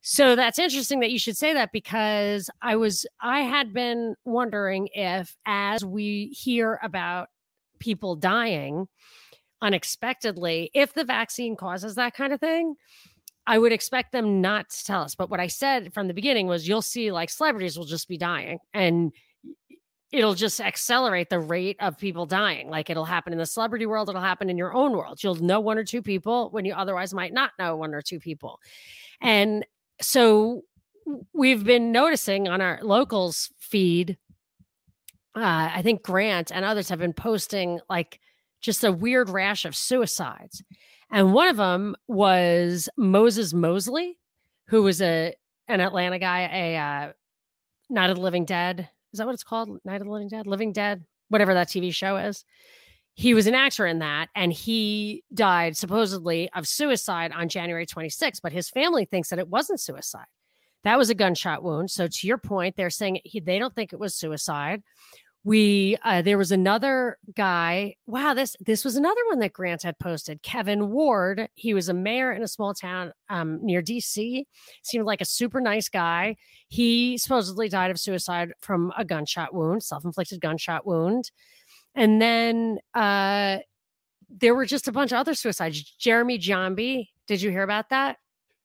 So 0.00 0.36
that's 0.36 0.58
interesting 0.58 1.00
that 1.00 1.10
you 1.10 1.18
should 1.18 1.36
say 1.36 1.52
that 1.54 1.70
because 1.72 2.48
I 2.62 2.76
was, 2.76 3.06
I 3.20 3.40
had 3.40 3.72
been 3.72 4.14
wondering 4.24 4.88
if 4.92 5.36
as 5.44 5.84
we 5.84 6.28
hear 6.28 6.78
about 6.82 7.28
people 7.78 8.16
dying 8.16 8.86
unexpectedly, 9.60 10.70
if 10.72 10.94
the 10.94 11.04
vaccine 11.04 11.56
causes 11.56 11.96
that 11.96 12.14
kind 12.14 12.32
of 12.32 12.40
thing, 12.40 12.76
I 13.46 13.58
would 13.58 13.72
expect 13.72 14.12
them 14.12 14.40
not 14.40 14.70
to 14.70 14.84
tell 14.84 15.02
us. 15.02 15.14
But 15.14 15.30
what 15.30 15.40
I 15.40 15.46
said 15.46 15.92
from 15.94 16.06
the 16.06 16.14
beginning 16.14 16.46
was 16.46 16.68
you'll 16.68 16.82
see 16.82 17.10
like 17.10 17.30
celebrities 17.30 17.76
will 17.76 17.86
just 17.86 18.08
be 18.08 18.18
dying 18.18 18.58
and 18.74 19.12
it'll 20.12 20.34
just 20.34 20.60
accelerate 20.60 21.28
the 21.28 21.40
rate 21.40 21.76
of 21.80 21.98
people 21.98 22.26
dying. 22.26 22.70
Like 22.70 22.88
it'll 22.88 23.04
happen 23.04 23.32
in 23.32 23.38
the 23.38 23.46
celebrity 23.46 23.86
world, 23.86 24.08
it'll 24.08 24.20
happen 24.20 24.48
in 24.48 24.56
your 24.56 24.74
own 24.74 24.92
world. 24.92 25.22
You'll 25.22 25.34
know 25.36 25.60
one 25.60 25.78
or 25.78 25.84
two 25.84 26.02
people 26.02 26.50
when 26.50 26.64
you 26.64 26.74
otherwise 26.74 27.12
might 27.12 27.32
not 27.32 27.52
know 27.58 27.76
one 27.76 27.94
or 27.94 28.02
two 28.02 28.18
people. 28.18 28.60
And 29.20 29.64
so 30.00 30.62
we've 31.32 31.64
been 31.64 31.92
noticing 31.92 32.48
on 32.48 32.60
our 32.60 32.78
locals 32.82 33.50
feed, 33.58 34.18
uh, 35.34 35.70
I 35.74 35.82
think 35.82 36.02
Grant 36.02 36.50
and 36.52 36.64
others 36.64 36.88
have 36.88 36.98
been 36.98 37.12
posting 37.12 37.80
like 37.88 38.20
just 38.60 38.84
a 38.84 38.92
weird 38.92 39.30
rash 39.30 39.64
of 39.64 39.76
suicides. 39.76 40.62
And 41.10 41.32
one 41.32 41.48
of 41.48 41.56
them 41.56 41.96
was 42.06 42.88
Moses 42.96 43.54
Moseley, 43.54 44.18
who 44.68 44.82
was 44.82 45.00
a 45.00 45.34
an 45.68 45.80
Atlanta 45.80 46.18
guy, 46.18 46.48
a 46.52 46.76
uh, 46.76 47.12
Night 47.90 48.10
of 48.10 48.16
the 48.16 48.22
Living 48.22 48.44
Dead. 48.44 48.88
Is 49.12 49.18
that 49.18 49.26
what 49.26 49.34
it's 49.34 49.44
called? 49.44 49.78
Night 49.84 50.00
of 50.00 50.06
the 50.06 50.12
Living 50.12 50.28
Dead, 50.28 50.46
Living 50.46 50.72
Dead, 50.72 51.04
whatever 51.28 51.54
that 51.54 51.68
TV 51.68 51.94
show 51.94 52.16
is. 52.16 52.44
He 53.18 53.34
was 53.34 53.48
an 53.48 53.56
actor 53.56 53.84
in 53.84 53.98
that, 53.98 54.28
and 54.36 54.52
he 54.52 55.24
died 55.34 55.76
supposedly 55.76 56.48
of 56.54 56.68
suicide 56.68 57.32
on 57.32 57.48
January 57.48 57.84
26th. 57.84 58.38
But 58.40 58.52
his 58.52 58.70
family 58.70 59.06
thinks 59.06 59.30
that 59.30 59.40
it 59.40 59.48
wasn't 59.48 59.80
suicide. 59.80 60.26
That 60.84 60.98
was 60.98 61.10
a 61.10 61.16
gunshot 61.16 61.64
wound. 61.64 61.90
So 61.90 62.06
to 62.06 62.26
your 62.28 62.38
point, 62.38 62.76
they're 62.76 62.90
saying 62.90 63.18
he, 63.24 63.40
they 63.40 63.58
don't 63.58 63.74
think 63.74 63.92
it 63.92 63.98
was 63.98 64.14
suicide 64.14 64.84
we 65.44 65.96
uh, 66.04 66.20
there 66.20 66.36
was 66.36 66.52
another 66.52 67.16
guy 67.34 67.94
wow 68.06 68.34
this 68.34 68.56
this 68.60 68.84
was 68.84 68.96
another 68.96 69.20
one 69.28 69.38
that 69.38 69.52
grant 69.52 69.82
had 69.82 69.98
posted 69.98 70.42
kevin 70.42 70.90
ward 70.90 71.48
he 71.54 71.72
was 71.72 71.88
a 71.88 71.94
mayor 71.94 72.32
in 72.32 72.42
a 72.42 72.48
small 72.48 72.74
town 72.74 73.12
um, 73.30 73.58
near 73.64 73.80
dc 73.80 74.44
seemed 74.82 75.06
like 75.06 75.20
a 75.20 75.24
super 75.24 75.60
nice 75.60 75.88
guy 75.88 76.36
he 76.68 77.16
supposedly 77.16 77.68
died 77.68 77.90
of 77.90 78.00
suicide 78.00 78.52
from 78.60 78.92
a 78.98 79.04
gunshot 79.04 79.54
wound 79.54 79.82
self-inflicted 79.82 80.40
gunshot 80.40 80.84
wound 80.84 81.30
and 81.98 82.22
then 82.22 82.78
uh, 82.94 83.58
there 84.30 84.54
were 84.54 84.64
just 84.64 84.88
a 84.88 84.92
bunch 84.92 85.12
of 85.12 85.18
other 85.18 85.34
suicides 85.34 85.82
jeremy 85.98 86.38
Giambi, 86.38 87.08
did 87.26 87.42
you 87.42 87.50
hear 87.50 87.62
about 87.62 87.90
that 87.90 88.16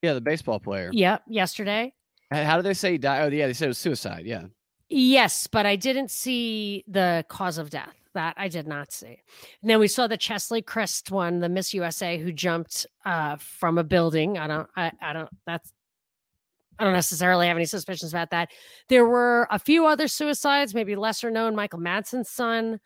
yeah, 0.01 0.13
the 0.13 0.21
baseball 0.21 0.59
player. 0.59 0.89
yep 0.93 1.23
yesterday 1.27 1.91
How 2.31 2.55
did 2.55 2.65
they 2.65 2.73
say 2.73 2.93
he 2.93 2.97
died? 2.97 3.21
Oh, 3.21 3.35
yeah, 3.35 3.47
they 3.47 3.53
said 3.53 3.65
it 3.65 3.69
was 3.69 3.77
suicide. 3.77 4.25
Yeah. 4.25 4.45
Yes, 4.89 5.47
but 5.47 5.65
I 5.65 5.75
didn't 5.75 6.11
see 6.11 6.83
the 6.87 7.25
cause 7.27 7.57
of 7.57 7.69
death. 7.69 7.95
That 8.13 8.35
I 8.37 8.47
did 8.47 8.67
not 8.67 8.91
see. 8.91 9.19
And 9.61 9.69
then 9.69 9.79
we 9.79 9.87
saw 9.87 10.05
the 10.07 10.17
Cheslie 10.17 10.61
Kryst 10.61 11.09
one, 11.09 11.39
the 11.39 11.49
Miss 11.49 11.73
USA 11.73 12.17
who 12.19 12.31
jumped 12.31 12.85
uh, 13.05 13.37
from 13.37 13.79
a 13.79 13.83
building. 13.83 14.37
I 14.37 14.45
don't. 14.47 14.69
I, 14.75 14.91
I 15.01 15.13
don't. 15.13 15.29
That's. 15.47 15.73
I 16.77 16.83
don't 16.83 16.93
necessarily 16.93 17.47
have 17.47 17.57
any 17.57 17.65
suspicions 17.65 18.13
about 18.13 18.29
that. 18.31 18.49
There 18.87 19.05
were 19.05 19.47
a 19.49 19.57
few 19.57 19.87
other 19.87 20.07
suicides, 20.07 20.75
maybe 20.75 20.95
lesser 20.95 21.31
known. 21.31 21.55
Michael 21.55 21.79
Madsen's 21.79 22.29
son, 22.29 22.79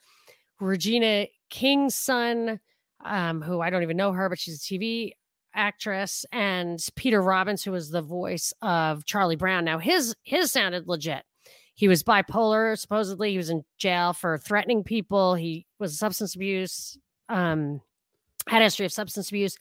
Regina 0.60 1.28
King's 1.50 1.96
son, 1.96 2.60
um, 3.06 3.42
who 3.42 3.62
I 3.62 3.70
don't 3.70 3.84
even 3.84 3.98
know 3.98 4.12
her, 4.12 4.30
but 4.30 4.40
she's 4.40 4.56
a 4.56 4.60
TV 4.60 5.12
actress, 5.54 6.26
and 6.32 6.80
Peter 6.96 7.22
Robbins, 7.22 7.64
who 7.64 7.72
was 7.72 7.90
the 7.90 8.02
voice 8.02 8.54
of 8.62 9.06
Charlie 9.06 9.36
Brown. 9.36 9.66
Now 9.66 9.80
his 9.80 10.16
his 10.24 10.52
sounded 10.52 10.88
legit. 10.88 11.24
He 11.74 11.88
was 11.88 12.04
bipolar, 12.04 12.78
supposedly. 12.78 13.32
He 13.32 13.38
was 13.38 13.50
in 13.52 13.64
jail 13.78 14.14
for 14.14 14.38
threatening 14.40 14.84
people. 14.84 15.36
He 15.36 15.68
was 15.80 15.98
substance 15.98 16.34
abuse, 16.36 16.98
um, 17.30 17.82
had 18.48 18.62
a 18.62 18.66
history 18.66 18.86
of 18.86 18.92
substance 18.92 19.30
abuse. 19.30 19.58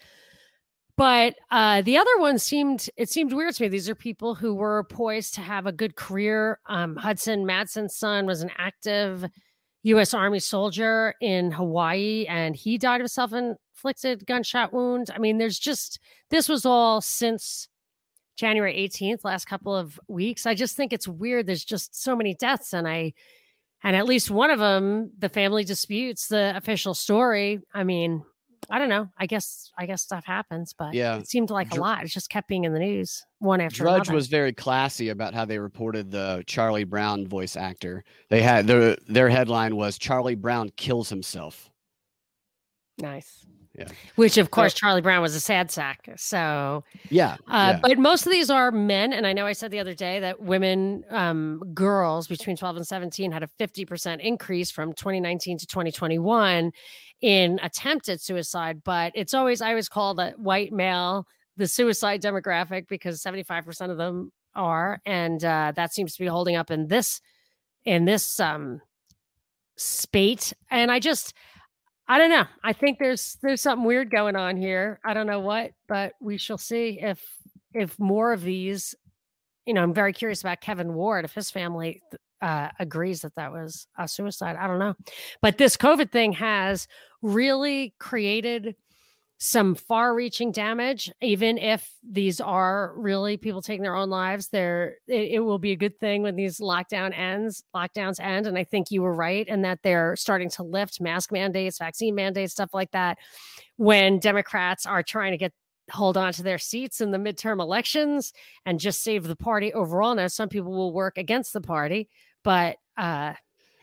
but 0.96 1.34
uh, 1.50 1.82
the 1.82 1.98
other 1.98 2.18
one 2.18 2.38
seemed 2.38 2.88
it 2.96 3.10
seemed 3.10 3.32
weird 3.32 3.54
to 3.54 3.64
me. 3.64 3.68
These 3.68 3.88
are 3.88 3.94
people 3.94 4.34
who 4.34 4.54
were 4.54 4.84
poised 4.84 5.34
to 5.34 5.40
have 5.42 5.66
a 5.66 5.72
good 5.72 5.94
career. 5.96 6.58
Um, 6.66 6.96
Hudson 6.96 7.44
Madsen's 7.44 7.96
son 7.96 8.26
was 8.26 8.42
an 8.42 8.50
active 8.56 9.26
U.S. 9.86 10.14
Army 10.14 10.40
soldier 10.40 11.14
in 11.20 11.52
Hawaii, 11.52 12.26
and 12.28 12.56
he 12.56 12.76
died 12.76 13.00
of 13.00 13.08
self-inflicted 13.08 14.26
gunshot 14.26 14.72
wound. 14.72 15.10
I 15.14 15.18
mean, 15.18 15.38
there's 15.38 15.60
just 15.60 16.00
this 16.30 16.48
was 16.48 16.66
all 16.66 17.00
since 17.00 17.68
January 18.36 18.74
18th, 18.74 19.24
last 19.24 19.44
couple 19.44 19.74
of 19.74 20.00
weeks. 20.08 20.44
I 20.44 20.54
just 20.54 20.76
think 20.76 20.92
it's 20.92 21.06
weird. 21.06 21.46
There's 21.46 21.64
just 21.64 22.02
so 22.02 22.16
many 22.16 22.34
deaths, 22.34 22.74
and 22.74 22.88
I 22.88 23.12
and 23.84 23.94
at 23.94 24.06
least 24.06 24.28
one 24.28 24.50
of 24.50 24.58
them, 24.58 25.12
the 25.18 25.28
family 25.28 25.62
disputes 25.62 26.26
the 26.26 26.56
official 26.56 26.94
story. 26.94 27.60
I 27.72 27.84
mean, 27.84 28.24
I 28.70 28.78
don't 28.78 28.88
know. 28.88 29.08
I 29.16 29.26
guess 29.26 29.70
I 29.78 29.86
guess 29.86 30.02
stuff 30.02 30.24
happens, 30.24 30.74
but 30.76 30.94
yeah, 30.94 31.18
it 31.18 31.28
seemed 31.28 31.50
like 31.50 31.72
a 31.72 31.80
lot. 31.80 32.04
It 32.04 32.08
just 32.08 32.30
kept 32.30 32.48
being 32.48 32.64
in 32.64 32.72
the 32.72 32.78
news 32.78 33.24
one 33.38 33.60
after 33.60 33.84
Drudge 33.84 34.08
another. 34.08 34.14
was 34.14 34.26
very 34.28 34.52
classy 34.52 35.10
about 35.10 35.34
how 35.34 35.44
they 35.44 35.58
reported 35.58 36.10
the 36.10 36.42
Charlie 36.46 36.84
Brown 36.84 37.26
voice 37.26 37.56
actor. 37.56 38.04
They 38.28 38.42
had 38.42 38.66
their 38.66 38.96
their 39.06 39.28
headline 39.28 39.76
was 39.76 39.98
Charlie 39.98 40.34
Brown 40.34 40.70
kills 40.76 41.08
himself. 41.08 41.70
Nice. 42.98 43.46
Yeah. 43.78 43.88
Which, 44.14 44.38
of 44.38 44.50
course, 44.50 44.72
Charlie 44.72 45.02
Brown 45.02 45.20
was 45.20 45.34
a 45.34 45.40
sad 45.40 45.70
sack. 45.70 46.08
So, 46.16 46.82
yeah, 47.10 47.36
uh, 47.48 47.74
yeah. 47.74 47.80
But 47.82 47.98
most 47.98 48.24
of 48.24 48.32
these 48.32 48.48
are 48.48 48.70
men. 48.70 49.12
And 49.12 49.26
I 49.26 49.32
know 49.34 49.46
I 49.46 49.52
said 49.52 49.70
the 49.70 49.80
other 49.80 49.94
day 49.94 50.20
that 50.20 50.40
women, 50.40 51.04
um, 51.10 51.60
girls 51.74 52.26
between 52.26 52.56
12 52.56 52.76
and 52.76 52.86
17 52.86 53.32
had 53.32 53.42
a 53.42 53.48
50% 53.60 54.20
increase 54.20 54.70
from 54.70 54.94
2019 54.94 55.58
to 55.58 55.66
2021 55.66 56.72
in 57.20 57.60
attempted 57.62 58.20
suicide. 58.20 58.82
But 58.82 59.12
it's 59.14 59.34
always, 59.34 59.60
I 59.60 59.70
always 59.70 59.88
call 59.88 60.14
the 60.14 60.30
white 60.38 60.72
male 60.72 61.26
the 61.58 61.66
suicide 61.66 62.22
demographic 62.22 62.88
because 62.88 63.22
75% 63.22 63.90
of 63.90 63.98
them 63.98 64.32
are. 64.54 65.00
And 65.04 65.44
uh, 65.44 65.72
that 65.76 65.92
seems 65.92 66.14
to 66.14 66.22
be 66.22 66.26
holding 66.26 66.56
up 66.56 66.70
in 66.70 66.88
this, 66.88 67.20
in 67.84 68.06
this, 68.06 68.40
um, 68.40 68.80
spate. 69.76 70.54
And 70.70 70.90
I 70.90 70.98
just, 70.98 71.34
I 72.08 72.18
don't 72.18 72.30
know. 72.30 72.44
I 72.62 72.72
think 72.72 72.98
there's 72.98 73.36
there's 73.42 73.60
something 73.60 73.86
weird 73.86 74.10
going 74.10 74.36
on 74.36 74.56
here. 74.56 75.00
I 75.04 75.14
don't 75.14 75.26
know 75.26 75.40
what, 75.40 75.72
but 75.88 76.12
we 76.20 76.36
shall 76.36 76.58
see 76.58 76.98
if 77.00 77.20
if 77.74 77.98
more 77.98 78.32
of 78.32 78.42
these. 78.42 78.94
You 79.66 79.74
know, 79.74 79.82
I'm 79.82 79.94
very 79.94 80.12
curious 80.12 80.40
about 80.40 80.60
Kevin 80.60 80.94
Ward 80.94 81.24
if 81.24 81.34
his 81.34 81.50
family 81.50 82.00
uh, 82.40 82.68
agrees 82.78 83.22
that 83.22 83.34
that 83.34 83.50
was 83.50 83.88
a 83.98 84.06
suicide. 84.06 84.54
I 84.56 84.68
don't 84.68 84.78
know, 84.78 84.94
but 85.42 85.58
this 85.58 85.76
COVID 85.76 86.12
thing 86.12 86.32
has 86.34 86.86
really 87.22 87.94
created 87.98 88.76
some 89.38 89.74
far-reaching 89.74 90.50
damage 90.50 91.12
even 91.20 91.58
if 91.58 91.90
these 92.08 92.40
are 92.40 92.94
really 92.96 93.36
people 93.36 93.60
taking 93.60 93.82
their 93.82 93.94
own 93.94 94.08
lives 94.08 94.48
there 94.48 94.96
it, 95.06 95.32
it, 95.32 95.40
will 95.40 95.58
be 95.58 95.72
a 95.72 95.76
good 95.76 95.98
thing 95.98 96.22
when 96.22 96.36
these 96.36 96.58
lockdown 96.58 97.16
ends 97.16 97.62
lockdowns 97.74 98.18
end. 98.18 98.46
And 98.46 98.56
i 98.56 98.64
think 98.64 98.90
you 98.90 99.02
were 99.02 99.14
right 99.14 99.46
and 99.48 99.64
that 99.64 99.80
they're 99.82 100.16
starting 100.16 100.48
to 100.50 100.62
lift 100.62 101.00
mask 101.00 101.32
mandates 101.32 101.78
vaccine 101.78 102.14
mandates 102.14 102.52
stuff 102.52 102.70
like 102.72 102.90
that 102.92 103.18
when 103.76 104.18
democrats 104.20 104.86
are 104.86 105.02
trying 105.02 105.32
to 105.32 105.38
get 105.38 105.52
hold 105.90 106.16
on 106.16 106.32
to 106.32 106.42
their 106.42 106.58
seats 106.58 107.00
in 107.00 107.10
the 107.10 107.18
midterm 107.18 107.60
elections 107.60 108.32
and 108.64 108.80
just 108.80 109.04
save 109.04 109.22
the 109.22 109.36
party 109.36 109.72
overall. 109.72 110.16
Now 110.16 110.26
some 110.26 110.48
people 110.48 110.72
will 110.72 110.92
work 110.92 111.16
against 111.16 111.52
the 111.52 111.60
party 111.60 112.08
but 112.46 112.76
uh 112.96 113.32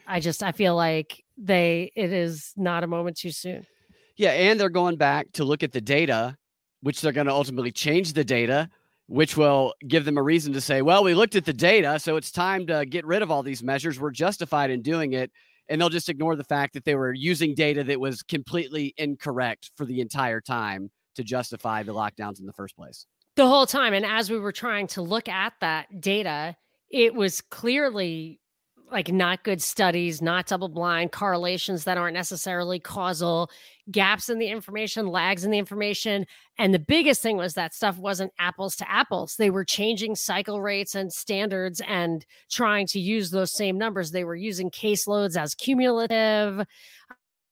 i 0.07 0.19
just 0.21 0.41
i 0.41 0.53
feel 0.53 0.75
like 0.75 1.21
they 1.37 1.91
it 1.95 2.13
is 2.13 2.53
not 2.55 2.83
a 2.83 2.87
moment 2.87 3.17
too 3.17 3.31
soon 3.31 3.67
yeah, 4.15 4.31
and 4.31 4.59
they're 4.59 4.69
going 4.69 4.97
back 4.97 5.31
to 5.33 5.43
look 5.43 5.63
at 5.63 5.71
the 5.71 5.81
data, 5.81 6.37
which 6.81 7.01
they're 7.01 7.11
going 7.11 7.27
to 7.27 7.33
ultimately 7.33 7.71
change 7.71 8.13
the 8.13 8.23
data, 8.23 8.69
which 9.07 9.35
will 9.35 9.73
give 9.87 10.05
them 10.05 10.17
a 10.17 10.23
reason 10.23 10.53
to 10.53 10.61
say, 10.61 10.81
well, 10.81 11.03
we 11.03 11.13
looked 11.13 11.35
at 11.35 11.45
the 11.45 11.53
data, 11.53 11.99
so 11.99 12.15
it's 12.15 12.31
time 12.31 12.67
to 12.67 12.85
get 12.85 13.05
rid 13.05 13.21
of 13.21 13.31
all 13.31 13.43
these 13.43 13.63
measures. 13.63 13.99
We're 13.99 14.11
justified 14.11 14.69
in 14.69 14.81
doing 14.81 15.13
it. 15.13 15.31
And 15.69 15.79
they'll 15.79 15.89
just 15.89 16.09
ignore 16.09 16.35
the 16.35 16.43
fact 16.43 16.73
that 16.73 16.83
they 16.83 16.95
were 16.95 17.13
using 17.13 17.55
data 17.55 17.85
that 17.85 17.99
was 17.99 18.21
completely 18.21 18.93
incorrect 18.97 19.71
for 19.77 19.85
the 19.85 20.01
entire 20.01 20.41
time 20.41 20.91
to 21.15 21.23
justify 21.23 21.83
the 21.83 21.93
lockdowns 21.93 22.39
in 22.39 22.45
the 22.45 22.53
first 22.53 22.75
place. 22.75 23.05
The 23.37 23.47
whole 23.47 23.65
time. 23.65 23.93
And 23.93 24.05
as 24.05 24.29
we 24.29 24.37
were 24.37 24.51
trying 24.51 24.87
to 24.87 25.01
look 25.01 25.29
at 25.29 25.53
that 25.61 26.01
data, 26.01 26.55
it 26.91 27.15
was 27.15 27.39
clearly 27.41 28.41
like 28.91 29.11
not 29.11 29.43
good 29.43 29.61
studies, 29.61 30.21
not 30.21 30.47
double 30.47 30.69
blind, 30.69 31.11
correlations 31.11 31.83
that 31.83 31.97
aren't 31.97 32.13
necessarily 32.13 32.79
causal, 32.79 33.49
gaps 33.91 34.29
in 34.29 34.37
the 34.37 34.47
information, 34.47 35.07
lags 35.07 35.43
in 35.43 35.51
the 35.51 35.57
information. 35.57 36.25
And 36.57 36.73
the 36.73 36.79
biggest 36.79 37.21
thing 37.21 37.37
was 37.37 37.55
that 37.55 37.73
stuff 37.73 37.97
wasn't 37.97 38.33
apples 38.39 38.75
to 38.77 38.91
apples. 38.91 39.35
They 39.35 39.49
were 39.49 39.65
changing 39.65 40.15
cycle 40.15 40.61
rates 40.61 40.95
and 40.95 41.11
standards 41.11 41.81
and 41.87 42.25
trying 42.51 42.87
to 42.87 42.99
use 42.99 43.31
those 43.31 43.51
same 43.51 43.77
numbers. 43.77 44.11
They 44.11 44.25
were 44.25 44.35
using 44.35 44.69
caseloads 44.69 45.35
as 45.41 45.55
cumulative. 45.55 46.65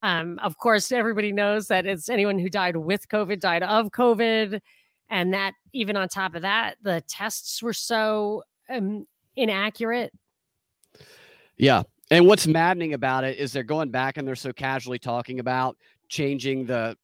Um, 0.04 0.39
of 0.39 0.58
course, 0.58 0.91
everybody 0.91 1.32
knows 1.32 1.67
that 1.67 1.86
it's 1.86 2.10
anyone 2.10 2.39
who 2.39 2.50
died 2.50 2.76
with 2.76 3.08
COVID 3.08 3.39
died 3.39 3.63
of 3.63 3.89
COVID. 3.89 4.60
And 5.10 5.34
that 5.34 5.54
even 5.74 5.98
on 5.98 6.08
top 6.08 6.36
of 6.36 6.44
that, 6.44 6.78
the 6.82 7.04
tests 7.08 7.62
were 7.62 7.74
so 7.74 8.44
um, 8.70 9.06
inaccurate 9.36 10.13
yeah. 11.58 11.84
And 12.10 12.28
what's 12.28 12.46
maddening 12.46 12.94
about 12.94 13.24
it 13.24 13.38
is 13.38 13.54
they're 13.54 13.64
going 13.64 13.90
back 13.90 14.18
and 14.18 14.28
they're 14.28 14.36
so 14.36 14.52
casually 14.52 15.00
talking 15.00 15.40
about 15.40 15.78
changing 16.10 16.66
the 16.66 16.98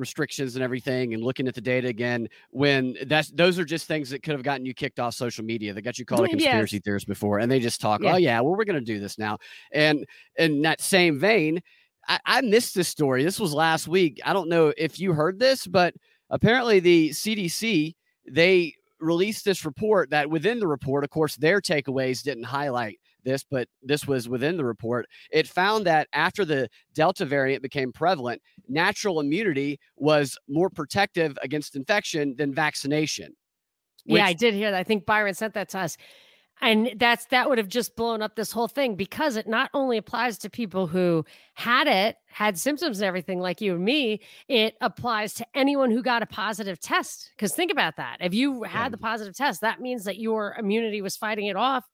restrictions 0.00 0.56
and 0.56 0.64
everything 0.64 1.14
and 1.14 1.22
looking 1.22 1.46
at 1.46 1.54
the 1.54 1.60
data 1.60 1.86
again 1.86 2.26
when 2.50 2.96
that's 3.06 3.30
those 3.32 3.58
are 3.58 3.64
just 3.64 3.86
things 3.86 4.08
that 4.10 4.22
could 4.22 4.32
have 4.32 4.42
gotten 4.42 4.64
you 4.64 4.72
kicked 4.72 4.98
off 4.98 5.14
social 5.14 5.44
media 5.44 5.74
that 5.74 5.82
got 5.82 5.98
you 5.98 6.06
called 6.06 6.24
a 6.24 6.28
conspiracy 6.28 6.76
yes. 6.76 6.82
theorist 6.82 7.06
before 7.06 7.38
and 7.38 7.52
they 7.52 7.60
just 7.60 7.80
talk 7.80 8.00
oh, 8.02 8.06
yeah. 8.06 8.14
oh 8.14 8.16
yeah 8.16 8.40
well 8.40 8.56
we're 8.56 8.64
going 8.64 8.78
to 8.78 8.84
do 8.84 8.98
this 8.98 9.18
now 9.18 9.36
and 9.72 10.06
in 10.36 10.62
that 10.62 10.80
same 10.80 11.18
vein 11.18 11.60
I, 12.08 12.18
I 12.24 12.40
missed 12.40 12.74
this 12.74 12.88
story 12.88 13.22
this 13.22 13.38
was 13.38 13.52
last 13.52 13.86
week 13.86 14.18
i 14.24 14.32
don't 14.32 14.48
know 14.48 14.72
if 14.78 14.98
you 14.98 15.12
heard 15.12 15.38
this 15.38 15.66
but 15.66 15.94
apparently 16.30 16.80
the 16.80 17.10
cdc 17.10 17.94
they 18.26 18.74
released 19.00 19.44
this 19.44 19.66
report 19.66 20.10
that 20.10 20.30
within 20.30 20.60
the 20.60 20.66
report 20.66 21.04
of 21.04 21.10
course 21.10 21.36
their 21.36 21.60
takeaways 21.60 22.22
didn't 22.22 22.44
highlight 22.44 22.98
this, 23.24 23.44
but 23.44 23.68
this 23.82 24.06
was 24.06 24.28
within 24.28 24.56
the 24.56 24.64
report. 24.64 25.06
It 25.30 25.46
found 25.46 25.86
that 25.86 26.08
after 26.12 26.44
the 26.44 26.68
Delta 26.94 27.24
variant 27.24 27.62
became 27.62 27.92
prevalent, 27.92 28.40
natural 28.68 29.20
immunity 29.20 29.78
was 29.96 30.38
more 30.48 30.70
protective 30.70 31.38
against 31.42 31.76
infection 31.76 32.34
than 32.36 32.54
vaccination. 32.54 33.34
Which, 34.04 34.18
yeah, 34.18 34.26
I 34.26 34.32
did 34.32 34.54
hear 34.54 34.70
that. 34.70 34.78
I 34.78 34.84
think 34.84 35.06
Byron 35.06 35.34
sent 35.34 35.54
that 35.54 35.68
to 35.70 35.80
us. 35.80 35.96
And 36.62 36.90
that's 36.96 37.24
that 37.26 37.48
would 37.48 37.56
have 37.56 37.68
just 37.68 37.96
blown 37.96 38.20
up 38.20 38.36
this 38.36 38.52
whole 38.52 38.68
thing 38.68 38.94
because 38.94 39.36
it 39.36 39.48
not 39.48 39.70
only 39.72 39.96
applies 39.96 40.36
to 40.38 40.50
people 40.50 40.86
who 40.86 41.24
had 41.54 41.86
it, 41.86 42.16
had 42.26 42.58
symptoms 42.58 43.00
and 43.00 43.06
everything 43.06 43.40
like 43.40 43.62
you 43.62 43.74
and 43.74 43.84
me, 43.84 44.20
it 44.46 44.74
applies 44.82 45.32
to 45.34 45.46
anyone 45.54 45.90
who 45.90 46.02
got 46.02 46.22
a 46.22 46.26
positive 46.26 46.78
test. 46.78 47.30
Because 47.34 47.54
think 47.54 47.72
about 47.72 47.96
that. 47.96 48.18
If 48.20 48.34
you 48.34 48.62
had 48.62 48.92
the 48.92 48.98
positive 48.98 49.34
test, 49.34 49.62
that 49.62 49.80
means 49.80 50.04
that 50.04 50.18
your 50.18 50.54
immunity 50.58 51.00
was 51.00 51.16
fighting 51.16 51.46
it 51.46 51.56
off 51.56 51.84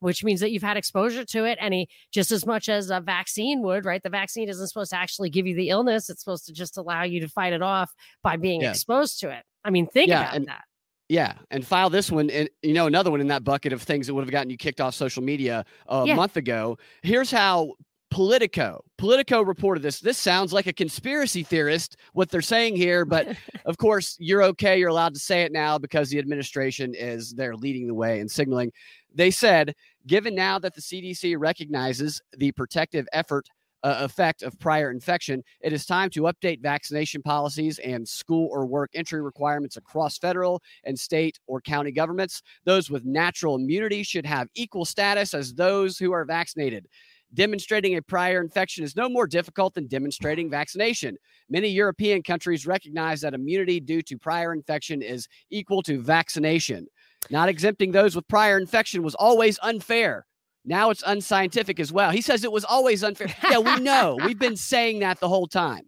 which 0.00 0.24
means 0.24 0.40
that 0.40 0.50
you've 0.50 0.62
had 0.62 0.76
exposure 0.76 1.24
to 1.24 1.44
it. 1.44 1.58
Any 1.60 1.88
just 2.12 2.32
as 2.32 2.46
much 2.46 2.68
as 2.68 2.90
a 2.90 3.00
vaccine 3.00 3.62
would, 3.62 3.84
right? 3.84 4.02
The 4.02 4.10
vaccine 4.10 4.48
isn't 4.48 4.68
supposed 4.68 4.90
to 4.90 4.96
actually 4.96 5.30
give 5.30 5.46
you 5.46 5.54
the 5.54 5.70
illness. 5.70 6.10
It's 6.10 6.22
supposed 6.22 6.46
to 6.46 6.52
just 6.52 6.76
allow 6.76 7.02
you 7.02 7.20
to 7.20 7.28
fight 7.28 7.52
it 7.52 7.62
off 7.62 7.92
by 8.22 8.36
being 8.36 8.62
yeah. 8.62 8.70
exposed 8.70 9.20
to 9.20 9.30
it. 9.30 9.44
I 9.64 9.70
mean, 9.70 9.86
think 9.86 10.08
yeah, 10.08 10.22
about 10.22 10.36
and, 10.36 10.46
that. 10.46 10.64
Yeah, 11.08 11.34
and 11.50 11.64
file 11.64 11.90
this 11.90 12.10
one, 12.10 12.30
and 12.30 12.48
you 12.62 12.74
know 12.74 12.86
another 12.86 13.10
one 13.10 13.20
in 13.20 13.28
that 13.28 13.44
bucket 13.44 13.72
of 13.72 13.82
things 13.82 14.06
that 14.06 14.14
would 14.14 14.24
have 14.24 14.30
gotten 14.30 14.50
you 14.50 14.56
kicked 14.56 14.80
off 14.80 14.94
social 14.94 15.22
media 15.22 15.64
a 15.86 16.04
yeah. 16.04 16.14
month 16.14 16.36
ago. 16.36 16.78
Here's 17.02 17.30
how 17.30 17.74
Politico. 18.10 18.84
Politico 18.98 19.42
reported 19.42 19.82
this. 19.82 20.00
This 20.00 20.16
sounds 20.16 20.52
like 20.52 20.66
a 20.66 20.72
conspiracy 20.72 21.42
theorist, 21.42 21.96
what 22.12 22.30
they're 22.30 22.40
saying 22.40 22.76
here, 22.76 23.04
but 23.04 23.36
of 23.66 23.76
course, 23.78 24.16
you're 24.18 24.42
okay. 24.44 24.78
You're 24.78 24.88
allowed 24.88 25.14
to 25.14 25.20
say 25.20 25.42
it 25.42 25.52
now 25.52 25.76
because 25.76 26.08
the 26.08 26.18
administration 26.18 26.94
is 26.94 27.34
there 27.34 27.54
leading 27.56 27.86
the 27.86 27.94
way 27.94 28.20
and 28.20 28.30
signaling. 28.30 28.72
They 29.16 29.30
said, 29.30 29.74
given 30.06 30.34
now 30.34 30.58
that 30.58 30.74
the 30.74 30.82
CDC 30.82 31.36
recognizes 31.38 32.20
the 32.36 32.52
protective 32.52 33.08
effort 33.14 33.48
uh, 33.82 33.96
effect 34.00 34.42
of 34.42 34.58
prior 34.58 34.90
infection, 34.90 35.42
it 35.62 35.72
is 35.72 35.86
time 35.86 36.10
to 36.10 36.22
update 36.22 36.60
vaccination 36.60 37.22
policies 37.22 37.78
and 37.78 38.06
school 38.06 38.48
or 38.52 38.66
work 38.66 38.90
entry 38.94 39.22
requirements 39.22 39.78
across 39.78 40.18
federal 40.18 40.60
and 40.84 40.98
state 40.98 41.40
or 41.46 41.62
county 41.62 41.92
governments. 41.92 42.42
Those 42.66 42.90
with 42.90 43.06
natural 43.06 43.56
immunity 43.56 44.02
should 44.02 44.26
have 44.26 44.48
equal 44.54 44.84
status 44.84 45.32
as 45.32 45.54
those 45.54 45.96
who 45.96 46.12
are 46.12 46.26
vaccinated. 46.26 46.86
Demonstrating 47.32 47.96
a 47.96 48.02
prior 48.02 48.40
infection 48.42 48.84
is 48.84 48.96
no 48.96 49.08
more 49.08 49.26
difficult 49.26 49.74
than 49.74 49.86
demonstrating 49.86 50.50
vaccination. 50.50 51.16
Many 51.48 51.68
European 51.68 52.22
countries 52.22 52.66
recognize 52.66 53.22
that 53.22 53.34
immunity 53.34 53.80
due 53.80 54.02
to 54.02 54.18
prior 54.18 54.52
infection 54.52 55.00
is 55.00 55.26
equal 55.50 55.82
to 55.84 56.02
vaccination. 56.02 56.86
Not 57.30 57.48
exempting 57.48 57.92
those 57.92 58.14
with 58.14 58.26
prior 58.28 58.58
infection 58.58 59.02
was 59.02 59.14
always 59.14 59.58
unfair. 59.62 60.26
Now 60.64 60.90
it's 60.90 61.02
unscientific 61.06 61.78
as 61.78 61.92
well. 61.92 62.10
He 62.10 62.20
says 62.20 62.42
it 62.42 62.52
was 62.52 62.64
always 62.64 63.04
unfair. 63.04 63.28
Yeah, 63.50 63.58
we 63.58 63.80
know. 63.80 64.18
We've 64.24 64.38
been 64.38 64.56
saying 64.56 64.98
that 65.00 65.20
the 65.20 65.28
whole 65.28 65.46
time. 65.46 65.82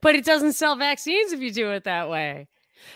But 0.00 0.14
it 0.14 0.24
doesn't 0.24 0.52
sell 0.54 0.76
vaccines 0.76 1.32
if 1.32 1.40
you 1.40 1.50
do 1.50 1.70
it 1.70 1.84
that 1.84 2.08
way. 2.08 2.48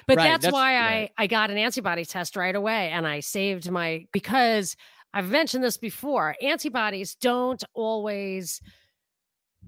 But 0.06 0.18
right, 0.18 0.24
that's, 0.24 0.44
that's, 0.44 0.52
why 0.52 0.78
I 0.78 1.10
I 1.16 1.26
got 1.26 1.50
an 1.50 1.58
antibody 1.58 2.04
test 2.04 2.36
right 2.36 2.54
away 2.54 2.90
and 2.90 3.06
I 3.06 3.20
saved 3.20 3.70
my 3.70 4.06
because 4.12 4.76
I've 5.12 5.30
mentioned 5.30 5.64
this 5.64 5.76
before. 5.76 6.36
Antibodies 6.40 7.14
don't 7.16 7.62
always 7.74 8.60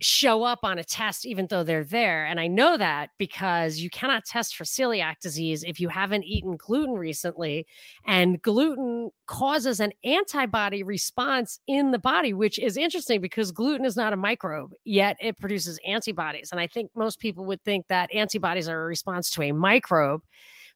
show 0.00 0.42
up 0.42 0.60
on 0.62 0.78
a 0.78 0.84
test 0.84 1.26
even 1.26 1.46
though 1.48 1.62
they're 1.62 1.84
there 1.84 2.24
and 2.24 2.40
i 2.40 2.46
know 2.46 2.76
that 2.76 3.10
because 3.18 3.78
you 3.78 3.90
cannot 3.90 4.24
test 4.24 4.56
for 4.56 4.64
celiac 4.64 5.20
disease 5.20 5.62
if 5.64 5.78
you 5.78 5.88
haven't 5.88 6.24
eaten 6.24 6.56
gluten 6.56 6.94
recently 6.94 7.66
and 8.06 8.40
gluten 8.42 9.10
causes 9.26 9.80
an 9.80 9.92
antibody 10.04 10.82
response 10.82 11.60
in 11.66 11.90
the 11.90 11.98
body 11.98 12.32
which 12.32 12.58
is 12.58 12.76
interesting 12.76 13.20
because 13.20 13.52
gluten 13.52 13.84
is 13.84 13.96
not 13.96 14.12
a 14.12 14.16
microbe 14.16 14.72
yet 14.84 15.16
it 15.20 15.38
produces 15.38 15.78
antibodies 15.86 16.50
and 16.50 16.60
i 16.60 16.66
think 16.66 16.90
most 16.96 17.20
people 17.20 17.44
would 17.44 17.62
think 17.62 17.86
that 17.88 18.12
antibodies 18.14 18.68
are 18.68 18.82
a 18.82 18.86
response 18.86 19.30
to 19.30 19.42
a 19.42 19.52
microbe 19.52 20.22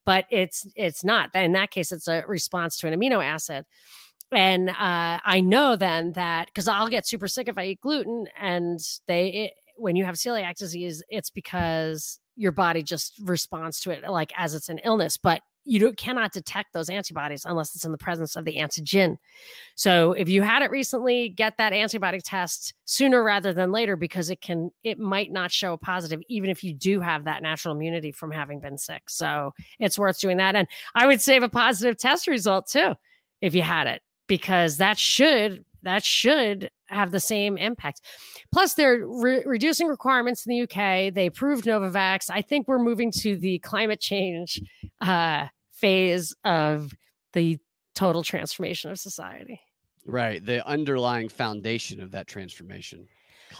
but 0.07 0.25
it's 0.31 0.67
it's 0.77 1.05
not. 1.05 1.35
In 1.35 1.53
that 1.53 1.71
case 1.71 1.93
it's 1.93 2.09
a 2.09 2.25
response 2.27 2.79
to 2.79 2.87
an 2.87 2.99
amino 2.99 3.23
acid 3.23 3.67
and 4.33 4.71
uh, 4.71 5.19
I 5.25 5.41
know 5.41 5.77
then 5.77 6.13
that 6.13 6.47
because 6.47 6.69
I'll 6.69 6.89
get 6.89 7.07
super 7.07 7.29
sick 7.29 7.49
if 7.49 7.59
I 7.59 7.67
eat 7.67 7.81
gluten, 7.81 8.27
and 8.39 8.81
they 9.07 9.29
it, 9.29 9.53
when 9.77 9.97
you 9.97 10.05
have 10.05 10.17
celiac 10.17 10.57
disease, 10.57 11.03
it's 11.09 11.31
because 11.31 12.19
your 12.37 12.53
body 12.53 12.83
just 12.83 13.15
responds 13.23 13.81
to 13.81 13.91
it 13.91 14.09
like 14.09 14.33
as 14.37 14.55
it's 14.55 14.69
an 14.69 14.79
illness, 14.79 15.17
but 15.17 15.41
you 15.67 15.93
cannot 15.95 16.33
detect 16.33 16.73
those 16.73 16.89
antibodies 16.89 17.45
unless 17.45 17.75
it's 17.75 17.85
in 17.85 17.91
the 17.91 17.99
presence 17.99 18.37
of 18.37 18.45
the 18.45 18.57
antigen. 18.57 19.17
So 19.75 20.13
if 20.13 20.29
you 20.29 20.43
had 20.43 20.63
it 20.63 20.71
recently, 20.71 21.29
get 21.29 21.57
that 21.59 21.73
antibody 21.73 22.21
test 22.21 22.73
sooner 22.85 23.23
rather 23.23 23.53
than 23.53 23.73
later 23.73 23.97
because 23.97 24.31
it 24.31 24.41
can 24.41 24.71
it 24.85 24.99
might 24.99 25.33
not 25.33 25.51
show 25.51 25.73
a 25.73 25.79
positive 25.79 26.21
even 26.29 26.51
if 26.51 26.63
you 26.63 26.73
do 26.73 27.01
have 27.01 27.25
that 27.25 27.43
natural 27.43 27.75
immunity 27.75 28.13
from 28.13 28.31
having 28.31 28.61
been 28.61 28.79
sick. 28.79 29.03
So 29.09 29.53
it's 29.81 29.99
worth 29.99 30.21
doing 30.21 30.37
that 30.37 30.55
and 30.55 30.69
I 30.95 31.07
would 31.07 31.21
save 31.21 31.43
a 31.43 31.49
positive 31.49 31.99
test 31.99 32.29
result 32.29 32.69
too 32.69 32.95
if 33.41 33.55
you 33.55 33.63
had 33.63 33.89
it 33.89 34.03
because 34.27 34.79
that 34.79 34.99
should 34.99 35.65
that 35.83 36.05
should 36.05 36.71
have 36.87 37.13
the 37.13 37.21
same 37.21 37.57
impact. 37.57 38.01
Plus, 38.53 38.75
they're 38.75 39.07
re- 39.07 39.43
reducing 39.45 39.87
requirements 39.87 40.45
in 40.45 40.51
the 40.51 40.63
UK. 40.63 41.15
They 41.15 41.27
approved 41.27 41.65
Novavax. 41.65 42.29
I 42.29 42.43
think 42.43 42.67
we're 42.67 42.81
moving 42.81 43.13
to 43.21 43.37
the 43.37 43.61
climate 43.61 44.01
change 44.01 44.61
uh, 45.01 45.47
phase 45.73 46.35
of 46.45 46.93
the 47.35 47.59
total 47.95 48.23
transformation 48.23 48.91
of 48.91 48.99
society. 48.99 49.61
Right. 50.05 50.45
The 50.45 50.67
underlying 50.67 51.29
foundation 51.29 52.01
of 52.01 52.13
that 52.13 52.27
transformation. 52.27 53.09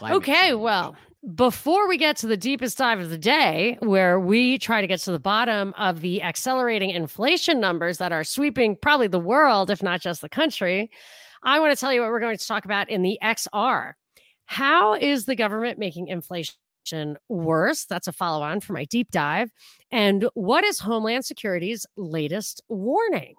Okay, 0.01 0.49
change. 0.49 0.59
well, 0.59 0.95
before 1.35 1.87
we 1.87 1.97
get 1.97 2.17
to 2.17 2.27
the 2.27 2.37
deepest 2.37 2.77
dive 2.77 2.99
of 2.99 3.09
the 3.09 3.17
day, 3.17 3.77
where 3.81 4.19
we 4.19 4.57
try 4.57 4.81
to 4.81 4.87
get 4.87 4.99
to 5.01 5.11
the 5.11 5.19
bottom 5.19 5.73
of 5.77 6.01
the 6.01 6.21
accelerating 6.21 6.89
inflation 6.89 7.59
numbers 7.59 7.97
that 7.97 8.11
are 8.11 8.23
sweeping 8.23 8.75
probably 8.75 9.07
the 9.07 9.19
world, 9.19 9.69
if 9.69 9.83
not 9.83 10.01
just 10.01 10.21
the 10.21 10.29
country, 10.29 10.89
I 11.43 11.59
want 11.59 11.75
to 11.75 11.79
tell 11.79 11.93
you 11.93 12.01
what 12.01 12.09
we're 12.09 12.19
going 12.19 12.37
to 12.37 12.47
talk 12.47 12.65
about 12.65 12.89
in 12.89 13.01
the 13.01 13.19
XR. 13.23 13.93
How 14.45 14.93
is 14.93 15.25
the 15.25 15.35
government 15.35 15.77
making 15.77 16.07
inflation? 16.07 16.55
worse? 17.27 17.85
That's 17.85 18.07
a 18.07 18.13
follow 18.13 18.41
on 18.41 18.61
for 18.61 18.73
my 18.73 18.85
deep 18.85 19.11
dive. 19.11 19.51
And 19.91 20.29
what 20.35 20.63
is 20.63 20.79
Homeland 20.79 21.25
Security's 21.25 21.85
latest 21.97 22.61
warning? 22.69 23.35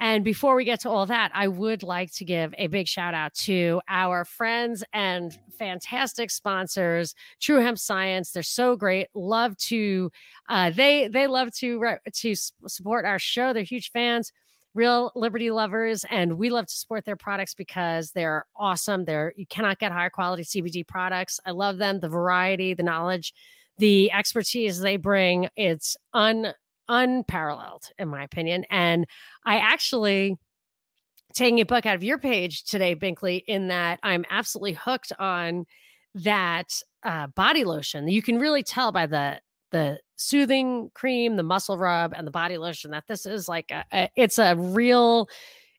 And 0.00 0.24
before 0.24 0.56
we 0.56 0.64
get 0.64 0.80
to 0.80 0.90
all 0.90 1.04
that, 1.06 1.30
I 1.34 1.46
would 1.46 1.82
like 1.82 2.10
to 2.14 2.24
give 2.24 2.54
a 2.56 2.68
big 2.68 2.88
shout 2.88 3.12
out 3.12 3.34
to 3.34 3.82
our 3.86 4.24
friends 4.24 4.82
and 4.94 5.38
fantastic 5.58 6.30
sponsors, 6.30 7.14
True 7.38 7.60
Hemp 7.60 7.78
Science. 7.78 8.32
They're 8.32 8.42
so 8.42 8.76
great. 8.76 9.08
Love 9.14 9.58
to 9.58 10.10
uh, 10.48 10.70
they 10.70 11.08
they 11.08 11.26
love 11.26 11.52
to 11.56 11.96
to 12.14 12.34
support 12.34 13.04
our 13.04 13.18
show. 13.18 13.52
They're 13.52 13.62
huge 13.62 13.90
fans, 13.90 14.32
real 14.72 15.12
liberty 15.14 15.50
lovers, 15.50 16.06
and 16.10 16.38
we 16.38 16.48
love 16.48 16.66
to 16.66 16.74
support 16.74 17.04
their 17.04 17.16
products 17.16 17.54
because 17.54 18.12
they're 18.12 18.46
awesome. 18.56 19.04
They're 19.04 19.34
you 19.36 19.46
cannot 19.46 19.78
get 19.78 19.92
higher 19.92 20.08
quality 20.08 20.44
CBD 20.44 20.86
products. 20.88 21.40
I 21.44 21.50
love 21.50 21.76
them. 21.76 22.00
The 22.00 22.08
variety, 22.08 22.72
the 22.72 22.82
knowledge, 22.82 23.34
the 23.76 24.10
expertise 24.12 24.80
they 24.80 24.96
bring. 24.96 25.50
It's 25.56 25.98
un 26.14 26.54
unparalleled, 26.90 27.84
in 27.98 28.08
my 28.08 28.22
opinion. 28.24 28.66
And 28.68 29.06
I 29.46 29.56
actually 29.56 30.36
taking 31.32 31.60
a 31.60 31.64
book 31.64 31.86
out 31.86 31.94
of 31.94 32.02
your 32.02 32.18
page 32.18 32.64
today, 32.64 32.94
Binkley, 32.94 33.42
in 33.46 33.68
that 33.68 34.00
I'm 34.02 34.24
absolutely 34.28 34.72
hooked 34.72 35.12
on 35.18 35.64
that 36.16 36.82
uh, 37.04 37.28
body 37.28 37.64
lotion. 37.64 38.08
You 38.08 38.20
can 38.20 38.38
really 38.38 38.62
tell 38.62 38.92
by 38.92 39.06
the 39.06 39.40
the 39.70 40.00
soothing 40.16 40.90
cream, 40.94 41.36
the 41.36 41.44
muscle 41.44 41.78
rub, 41.78 42.12
and 42.16 42.26
the 42.26 42.32
body 42.32 42.58
lotion 42.58 42.90
that 42.90 43.04
this 43.06 43.24
is 43.24 43.48
like 43.48 43.70
a, 43.70 43.84
a 43.92 44.10
it's 44.16 44.38
a 44.38 44.56
real 44.56 45.28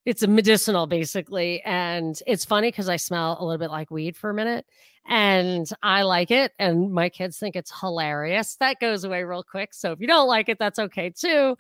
it's 0.06 0.24
a 0.24 0.28
medicinal 0.28 0.88
basically 0.88 1.62
and 1.62 2.22
it's 2.26 2.46
funny 2.46 2.70
because 2.70 2.90
i 2.90 2.96
smell 2.96 3.38
a 3.40 3.46
little 3.46 3.60
bit 3.60 3.72
like 3.72 3.92
weed 3.92 4.18
for 4.18 4.30
a 4.30 4.34
minute 4.34 4.66
and 5.08 5.68
i 5.82 6.04
like 6.04 6.32
it 6.32 6.54
and 6.60 6.92
my 6.92 7.10
kids 7.10 7.38
think 7.38 7.56
it's 7.56 7.80
hilarious. 7.80 8.56
That 8.58 8.80
goes 8.80 9.04
away 9.04 9.24
real 9.24 9.44
quick 9.44 9.74
so 9.74 9.92
if 9.92 10.00
you 10.00 10.08
don't 10.08 10.28
like 10.28 10.48
it 10.50 10.60
that's 10.60 10.80
okay 10.80 11.10
too 11.10 11.58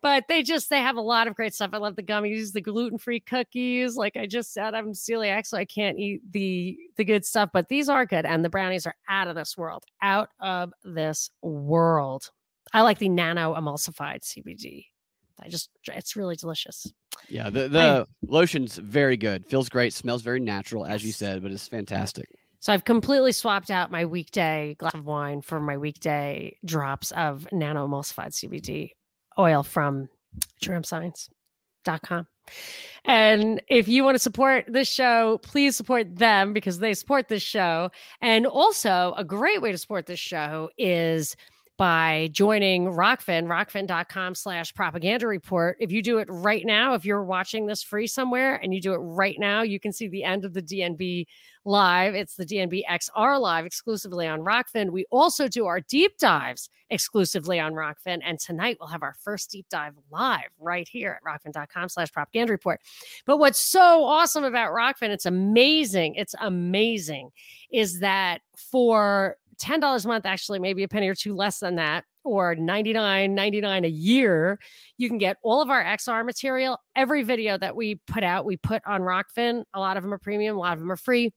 but 0.00 0.24
they 0.28 0.42
just 0.42 0.70
they 0.70 0.80
have 0.80 0.96
a 0.96 1.02
lot 1.02 1.28
of 1.28 1.34
great 1.34 1.54
stuff. 1.54 1.70
I 1.72 1.78
love 1.78 1.96
the 1.96 2.02
gummies 2.02 2.52
the 2.52 2.60
gluten-free 2.60 3.20
cookies 3.20 3.96
like 3.96 4.16
i 4.16 4.26
just 4.26 4.52
said 4.52 4.74
i'm 4.74 4.92
celiac 4.92 5.46
so 5.46 5.58
i 5.58 5.64
can't 5.64 5.98
eat 5.98 6.20
the 6.30 6.78
the 6.96 7.04
good 7.04 7.24
stuff 7.24 7.50
but 7.52 7.68
these 7.68 7.88
are 7.88 8.06
good 8.06 8.24
and 8.24 8.44
the 8.44 8.50
brownies 8.50 8.86
are 8.86 8.96
out 9.08 9.28
of 9.28 9.34
this 9.34 9.56
world 9.56 9.84
out 10.02 10.30
of 10.40 10.72
this 10.84 11.30
world. 11.42 12.30
I 12.72 12.82
like 12.82 12.98
the 12.98 13.08
nano 13.08 13.54
emulsified 13.54 14.22
cbd 14.22 14.86
I 15.40 15.48
just 15.48 15.70
it's 15.86 16.16
really 16.16 16.36
delicious. 16.36 16.90
Yeah, 17.28 17.50
the 17.50 17.68
the 17.68 18.06
I, 18.08 18.26
lotion's 18.26 18.76
very 18.76 19.16
good. 19.16 19.46
Feels 19.46 19.68
great, 19.68 19.92
smells 19.92 20.22
very 20.22 20.40
natural 20.40 20.84
as 20.86 21.04
you 21.04 21.12
said, 21.12 21.42
but 21.42 21.52
it's 21.52 21.68
fantastic. 21.68 22.28
So 22.60 22.72
I've 22.72 22.84
completely 22.84 23.32
swapped 23.32 23.70
out 23.70 23.90
my 23.90 24.04
weekday 24.04 24.74
glass 24.78 24.94
of 24.94 25.06
wine 25.06 25.42
for 25.42 25.60
my 25.60 25.76
weekday 25.76 26.56
drops 26.64 27.12
of 27.12 27.46
nano 27.52 27.86
emulsified 27.86 28.32
CBD 28.32 28.90
oil 29.38 29.62
from 29.62 30.08
truehempscience.com. 30.62 32.26
And 33.04 33.62
if 33.68 33.88
you 33.88 34.04
want 34.04 34.16
to 34.16 34.18
support 34.18 34.64
this 34.68 34.88
show, 34.88 35.38
please 35.42 35.76
support 35.76 36.16
them 36.16 36.52
because 36.52 36.78
they 36.78 36.94
support 36.94 37.28
this 37.28 37.42
show. 37.42 37.90
And 38.20 38.46
also, 38.46 39.14
a 39.16 39.24
great 39.24 39.62
way 39.62 39.70
to 39.70 39.78
support 39.78 40.06
this 40.06 40.18
show 40.18 40.70
is 40.76 41.36
by 41.78 42.28
joining 42.32 42.86
Rokfin, 42.86 43.46
rokfin.com 43.46 44.34
slash 44.34 44.74
propaganda 44.74 45.28
report. 45.28 45.76
If 45.78 45.92
you 45.92 46.02
do 46.02 46.18
it 46.18 46.26
right 46.28 46.66
now, 46.66 46.94
if 46.94 47.04
you're 47.04 47.22
watching 47.22 47.66
this 47.66 47.84
free 47.84 48.08
somewhere 48.08 48.56
and 48.56 48.74
you 48.74 48.80
do 48.80 48.94
it 48.94 48.98
right 48.98 49.36
now, 49.38 49.62
you 49.62 49.78
can 49.78 49.92
see 49.92 50.08
the 50.08 50.24
end 50.24 50.44
of 50.44 50.54
the 50.54 50.60
DNB 50.60 51.26
live. 51.64 52.16
It's 52.16 52.34
the 52.34 52.44
DNB 52.44 52.82
XR 52.90 53.40
live 53.40 53.64
exclusively 53.64 54.26
on 54.26 54.40
Rokfin. 54.40 54.90
We 54.90 55.06
also 55.10 55.46
do 55.46 55.66
our 55.66 55.80
deep 55.80 56.18
dives 56.18 56.68
exclusively 56.90 57.60
on 57.60 57.74
Rokfin. 57.74 58.20
And 58.24 58.40
tonight 58.40 58.78
we'll 58.80 58.88
have 58.88 59.04
our 59.04 59.14
first 59.22 59.50
deep 59.50 59.66
dive 59.70 59.94
live 60.10 60.50
right 60.58 60.88
here 60.88 61.20
at 61.20 61.22
rokfin.com 61.22 61.90
slash 61.90 62.10
propaganda 62.10 62.52
report. 62.52 62.80
But 63.24 63.38
what's 63.38 63.60
so 63.60 64.04
awesome 64.04 64.42
about 64.42 64.72
Rokfin, 64.72 65.10
it's 65.10 65.26
amazing. 65.26 66.16
It's 66.16 66.34
amazing 66.40 67.30
is 67.70 68.00
that 68.00 68.40
for 68.56 69.36
$10 69.60 70.04
a 70.04 70.08
month, 70.08 70.26
actually, 70.26 70.58
maybe 70.58 70.82
a 70.82 70.88
penny 70.88 71.08
or 71.08 71.14
two 71.14 71.34
less 71.34 71.58
than 71.58 71.76
that, 71.76 72.04
or 72.24 72.54
$99.99 72.54 73.84
a 73.84 73.90
year, 73.90 74.58
you 74.96 75.08
can 75.08 75.18
get 75.18 75.36
all 75.42 75.62
of 75.62 75.70
our 75.70 75.82
XR 75.82 76.24
material. 76.24 76.78
Every 76.94 77.22
video 77.22 77.58
that 77.58 77.74
we 77.74 77.96
put 78.06 78.22
out, 78.22 78.44
we 78.44 78.56
put 78.56 78.82
on 78.86 79.02
Rokfin. 79.02 79.64
A 79.74 79.80
lot 79.80 79.96
of 79.96 80.02
them 80.02 80.12
are 80.12 80.18
premium, 80.18 80.56
a 80.56 80.60
lot 80.60 80.74
of 80.74 80.80
them 80.80 80.92
are 80.92 80.96
free. 80.96 81.32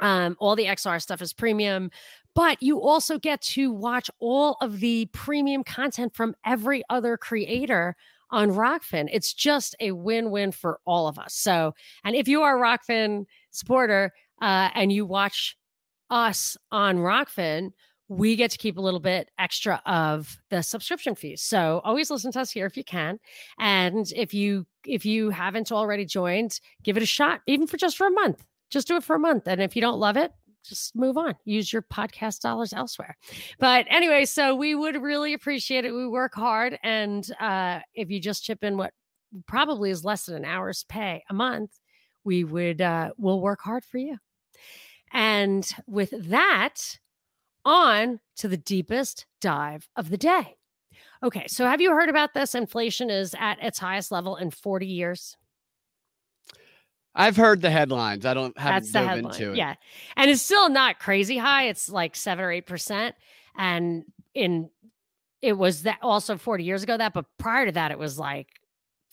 Um, 0.00 0.36
all 0.40 0.56
the 0.56 0.64
XR 0.64 1.00
stuff 1.00 1.22
is 1.22 1.32
premium, 1.32 1.90
but 2.34 2.60
you 2.60 2.80
also 2.80 3.18
get 3.18 3.40
to 3.42 3.70
watch 3.70 4.10
all 4.18 4.56
of 4.60 4.80
the 4.80 5.06
premium 5.12 5.62
content 5.62 6.14
from 6.16 6.34
every 6.44 6.82
other 6.90 7.16
creator 7.16 7.94
on 8.30 8.50
Rokfin. 8.50 9.08
It's 9.12 9.32
just 9.32 9.76
a 9.78 9.92
win-win 9.92 10.50
for 10.50 10.80
all 10.84 11.06
of 11.06 11.18
us. 11.18 11.34
So, 11.34 11.74
and 12.02 12.16
if 12.16 12.26
you 12.26 12.42
are 12.42 12.58
a 12.58 12.60
Rokfin 12.60 13.26
supporter 13.52 14.12
uh, 14.42 14.70
and 14.74 14.92
you 14.92 15.06
watch 15.06 15.56
us 16.10 16.56
on 16.70 16.98
Rokfin, 16.98 17.72
we 18.08 18.36
get 18.36 18.50
to 18.50 18.58
keep 18.58 18.76
a 18.76 18.80
little 18.80 19.00
bit 19.00 19.30
extra 19.38 19.80
of 19.86 20.36
the 20.50 20.62
subscription 20.62 21.14
fees. 21.14 21.42
So 21.42 21.80
always 21.84 22.10
listen 22.10 22.32
to 22.32 22.40
us 22.40 22.50
here 22.50 22.66
if 22.66 22.76
you 22.76 22.84
can. 22.84 23.18
And 23.58 24.06
if 24.14 24.34
you 24.34 24.66
if 24.86 25.06
you 25.06 25.30
haven't 25.30 25.72
already 25.72 26.04
joined, 26.04 26.60
give 26.82 26.96
it 26.96 27.02
a 27.02 27.06
shot, 27.06 27.40
even 27.46 27.66
for 27.66 27.76
just 27.76 27.96
for 27.96 28.06
a 28.06 28.10
month. 28.10 28.44
Just 28.70 28.88
do 28.88 28.96
it 28.96 29.04
for 29.04 29.16
a 29.16 29.18
month. 29.20 29.46
And 29.46 29.62
if 29.62 29.74
you 29.74 29.80
don't 29.80 29.98
love 29.98 30.16
it, 30.16 30.32
just 30.64 30.96
move 30.96 31.16
on. 31.16 31.34
Use 31.44 31.72
your 31.72 31.82
podcast 31.82 32.40
dollars 32.40 32.72
elsewhere. 32.72 33.16
But 33.58 33.86
anyway, 33.88 34.24
so 34.24 34.54
we 34.54 34.74
would 34.74 35.00
really 35.00 35.32
appreciate 35.32 35.84
it. 35.84 35.92
We 35.92 36.06
work 36.06 36.34
hard. 36.34 36.78
And 36.82 37.26
uh, 37.40 37.80
if 37.94 38.10
you 38.10 38.20
just 38.20 38.44
chip 38.44 38.64
in 38.64 38.76
what 38.76 38.92
probably 39.46 39.90
is 39.90 40.04
less 40.04 40.26
than 40.26 40.36
an 40.36 40.44
hour's 40.44 40.84
pay 40.88 41.22
a 41.28 41.34
month, 41.34 41.70
we 42.24 42.44
would 42.44 42.80
uh, 42.80 43.10
we'll 43.18 43.40
work 43.40 43.60
hard 43.60 43.84
for 43.84 43.98
you. 43.98 44.18
And 45.14 45.66
with 45.86 46.12
that, 46.28 46.98
on 47.64 48.20
to 48.36 48.48
the 48.48 48.56
deepest 48.56 49.26
dive 49.40 49.88
of 49.96 50.10
the 50.10 50.18
day. 50.18 50.56
Okay, 51.22 51.46
so 51.46 51.64
have 51.64 51.80
you 51.80 51.92
heard 51.92 52.10
about 52.10 52.34
this? 52.34 52.54
Inflation 52.54 53.08
is 53.08 53.34
at 53.38 53.62
its 53.62 53.78
highest 53.78 54.12
level 54.12 54.36
in 54.36 54.50
40 54.50 54.86
years. 54.86 55.36
I've 57.14 57.36
heard 57.36 57.62
the 57.62 57.70
headlines. 57.70 58.26
I 58.26 58.34
don't 58.34 58.58
have 58.58 58.82
dove 58.92 59.06
headline. 59.06 59.32
into 59.32 59.52
it. 59.52 59.56
Yeah. 59.56 59.74
And 60.16 60.30
it's 60.30 60.42
still 60.42 60.68
not 60.68 60.98
crazy 60.98 61.38
high. 61.38 61.68
It's 61.68 61.88
like 61.88 62.16
seven 62.16 62.44
or 62.44 62.50
eight 62.50 62.66
percent. 62.66 63.14
And 63.56 64.04
in 64.34 64.68
it 65.40 65.52
was 65.52 65.82
that 65.82 65.98
also 66.02 66.36
40 66.36 66.64
years 66.64 66.82
ago 66.82 66.96
that, 66.96 67.14
but 67.14 67.26
prior 67.38 67.66
to 67.66 67.72
that, 67.72 67.92
it 67.92 67.98
was 67.98 68.18
like 68.18 68.48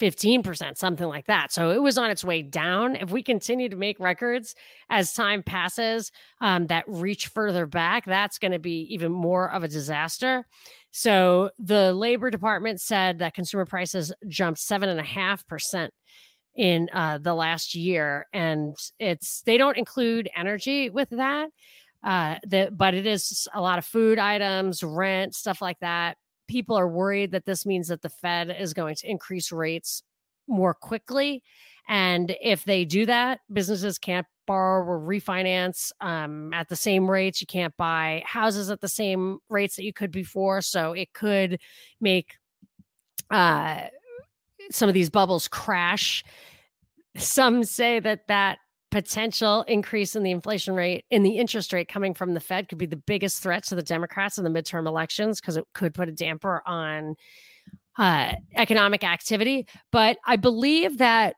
15%, 0.01 0.77
something 0.77 1.07
like 1.07 1.27
that. 1.27 1.51
So 1.51 1.69
it 1.69 1.81
was 1.81 1.97
on 1.97 2.09
its 2.09 2.23
way 2.23 2.41
down. 2.41 2.95
If 2.95 3.11
we 3.11 3.21
continue 3.21 3.69
to 3.69 3.75
make 3.75 3.99
records 3.99 4.55
as 4.89 5.13
time 5.13 5.43
passes 5.43 6.11
um, 6.41 6.67
that 6.67 6.85
reach 6.87 7.27
further 7.27 7.67
back, 7.67 8.05
that's 8.05 8.39
going 8.39 8.51
to 8.51 8.59
be 8.59 8.87
even 8.93 9.11
more 9.11 9.51
of 9.51 9.63
a 9.63 9.67
disaster. 9.67 10.45
So 10.89 11.51
the 11.59 11.93
Labor 11.93 12.31
Department 12.31 12.81
said 12.81 13.19
that 13.19 13.35
consumer 13.35 13.65
prices 13.65 14.11
jumped 14.27 14.59
seven 14.59 14.89
and 14.89 14.99
a 14.99 15.03
half 15.03 15.45
percent 15.47 15.93
in 16.55 16.89
uh, 16.91 17.19
the 17.19 17.33
last 17.33 17.75
year, 17.75 18.27
and 18.33 18.75
it's 18.99 19.41
they 19.43 19.57
don't 19.57 19.77
include 19.77 20.29
energy 20.35 20.89
with 20.89 21.09
that. 21.11 21.49
Uh, 22.03 22.37
the, 22.45 22.69
but 22.75 22.93
it 22.93 23.05
is 23.05 23.47
a 23.53 23.61
lot 23.61 23.77
of 23.77 23.85
food 23.85 24.17
items, 24.17 24.83
rent, 24.83 25.35
stuff 25.35 25.61
like 25.61 25.79
that. 25.79 26.17
People 26.51 26.75
are 26.75 26.89
worried 26.89 27.31
that 27.31 27.45
this 27.45 27.65
means 27.65 27.87
that 27.87 28.01
the 28.01 28.09
Fed 28.09 28.53
is 28.59 28.73
going 28.73 28.95
to 28.95 29.09
increase 29.09 29.53
rates 29.53 30.03
more 30.49 30.73
quickly. 30.73 31.43
And 31.87 32.35
if 32.41 32.65
they 32.65 32.83
do 32.83 33.05
that, 33.05 33.39
businesses 33.53 33.97
can't 33.97 34.27
borrow 34.45 34.83
or 34.85 34.99
refinance 34.99 35.93
um, 36.01 36.53
at 36.53 36.67
the 36.67 36.75
same 36.75 37.09
rates. 37.09 37.39
You 37.39 37.47
can't 37.47 37.73
buy 37.77 38.21
houses 38.25 38.69
at 38.69 38.81
the 38.81 38.89
same 38.89 39.39
rates 39.47 39.77
that 39.77 39.85
you 39.85 39.93
could 39.93 40.11
before. 40.11 40.61
So 40.61 40.91
it 40.91 41.13
could 41.13 41.57
make 42.01 42.35
uh, 43.29 43.83
some 44.71 44.89
of 44.89 44.93
these 44.93 45.09
bubbles 45.09 45.47
crash. 45.47 46.21
Some 47.15 47.63
say 47.63 48.01
that 48.01 48.27
that 48.27 48.57
potential 48.91 49.63
increase 49.63 50.15
in 50.15 50.23
the 50.23 50.31
inflation 50.31 50.75
rate 50.75 51.05
in 51.09 51.23
the 51.23 51.37
interest 51.37 51.71
rate 51.71 51.87
coming 51.87 52.13
from 52.13 52.33
the 52.33 52.39
Fed 52.39 52.67
could 52.67 52.77
be 52.77 52.85
the 52.85 52.97
biggest 52.97 53.41
threat 53.41 53.63
to 53.63 53.75
the 53.75 53.81
Democrats 53.81 54.37
in 54.37 54.43
the 54.43 54.49
midterm 54.49 54.85
elections 54.85 55.39
because 55.39 55.57
it 55.57 55.65
could 55.73 55.93
put 55.93 56.09
a 56.09 56.11
damper 56.11 56.61
on 56.65 57.15
uh, 57.97 58.33
economic 58.55 59.03
activity. 59.03 59.65
But 59.91 60.17
I 60.25 60.35
believe 60.35 60.99
that. 60.99 61.35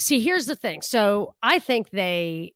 See, 0.00 0.20
here's 0.20 0.46
the 0.46 0.56
thing. 0.56 0.82
So 0.82 1.36
I 1.40 1.60
think 1.60 1.90
they 1.90 2.52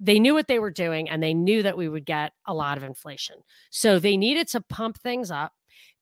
they 0.00 0.18
knew 0.18 0.34
what 0.34 0.48
they 0.48 0.58
were 0.58 0.70
doing 0.70 1.08
and 1.08 1.22
they 1.22 1.34
knew 1.34 1.62
that 1.62 1.76
we 1.76 1.88
would 1.88 2.06
get 2.06 2.32
a 2.46 2.54
lot 2.54 2.78
of 2.78 2.84
inflation. 2.84 3.36
So 3.70 3.98
they 3.98 4.16
needed 4.16 4.48
to 4.48 4.62
pump 4.62 4.98
things 4.98 5.30
up 5.30 5.52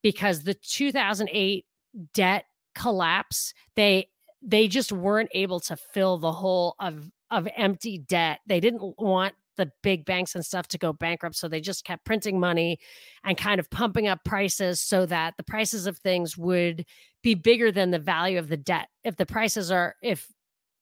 because 0.03 0.45
the 0.45 0.55
2008 0.55 1.67
debt 2.15 2.45
collapse, 2.75 3.55
they 3.75 4.09
they 4.41 4.69
just 4.69 4.93
weren't 4.93 5.31
able 5.35 5.61
to 5.61 5.77
fill 5.77 6.19
the 6.19 6.33
hole 6.33 6.75
of 6.81 7.11
of 7.33 7.49
empty 7.57 7.99
debt. 7.99 8.41
They 8.47 8.61
didn't 8.61 8.95
want 8.99 9.35
the 9.57 9.71
big 9.83 10.05
banks 10.05 10.35
and 10.35 10.45
stuff 10.45 10.69
to 10.69 10.79
go 10.79 10.93
bankrupt. 10.93 11.37
So 11.37 11.49
they 11.49 11.61
just 11.61 11.85
kept 11.85 12.05
printing 12.05 12.39
money 12.39 12.79
and 13.25 13.37
kind 13.37 13.59
of 13.59 13.71
pumping 13.71 14.07
up 14.07 14.25
prices 14.25 14.81
so 14.81 15.07
that 15.07 15.35
the 15.37 15.43
prices 15.43 15.87
of 15.87 15.99
things 15.99 16.39
would 16.39 16.85
be 17.23 17.35
bigger 17.35 17.73
than 17.73 17.91
the 17.91 17.99
value 17.99 18.39
of 18.39 18.49
the 18.49 18.57
debt. 18.57 18.89
If 19.05 19.17
the 19.17 19.27
prices 19.27 19.71
are, 19.71 19.97
if, 20.03 20.27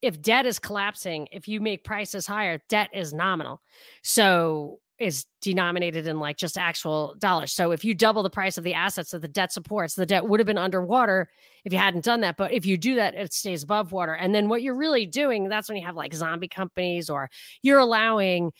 if 0.03 0.21
debt 0.21 0.47
is 0.47 0.59
collapsing, 0.59 1.29
if 1.33 1.49
you 1.49 1.61
make 1.61 1.85
prices 1.85 2.27
higher, 2.27 2.61
debt 2.69 2.91
is 2.93 3.13
nominal. 3.13 3.61
So 4.03 4.80
is 5.01 5.25
denominated 5.41 6.07
in 6.07 6.21
like 6.21 6.37
just 6.37 6.59
actual 6.59 7.15
dollars. 7.19 7.53
So 7.53 7.73
if 7.73 7.85
you 7.85 7.95
double 7.95 8.23
the 8.23 8.31
price 8.31 8.59
of 8.59 8.65
the 8.65 8.75
assets 8.75 9.11
that 9.11 9.23
the 9.23 9.29
debt 9.29 9.51
supports, 9.51 9.95
the 9.95 10.05
debt 10.05 10.29
would 10.29 10.39
have 10.39 10.47
been 10.47 10.59
underwater 10.59 11.31
if 11.65 11.73
you 11.73 11.79
hadn't 11.79 12.05
done 12.05 12.21
that. 12.21 12.37
But 12.37 12.53
if 12.53 12.67
you 12.67 12.77
do 12.77 12.95
that, 12.97 13.15
it 13.15 13.33
stays 13.33 13.63
above 13.63 13.93
water. 13.93 14.13
And 14.13 14.35
then 14.35 14.49
what 14.49 14.63
you're 14.63 14.77
really 14.77 15.07
doing, 15.07 15.49
that's 15.49 15.69
when 15.69 15.79
you 15.79 15.87
have 15.87 15.97
like 15.97 16.13
zombie 16.13 16.49
companies 16.49 17.09
or 17.09 17.31
you're 17.63 17.79
allowing 17.79 18.53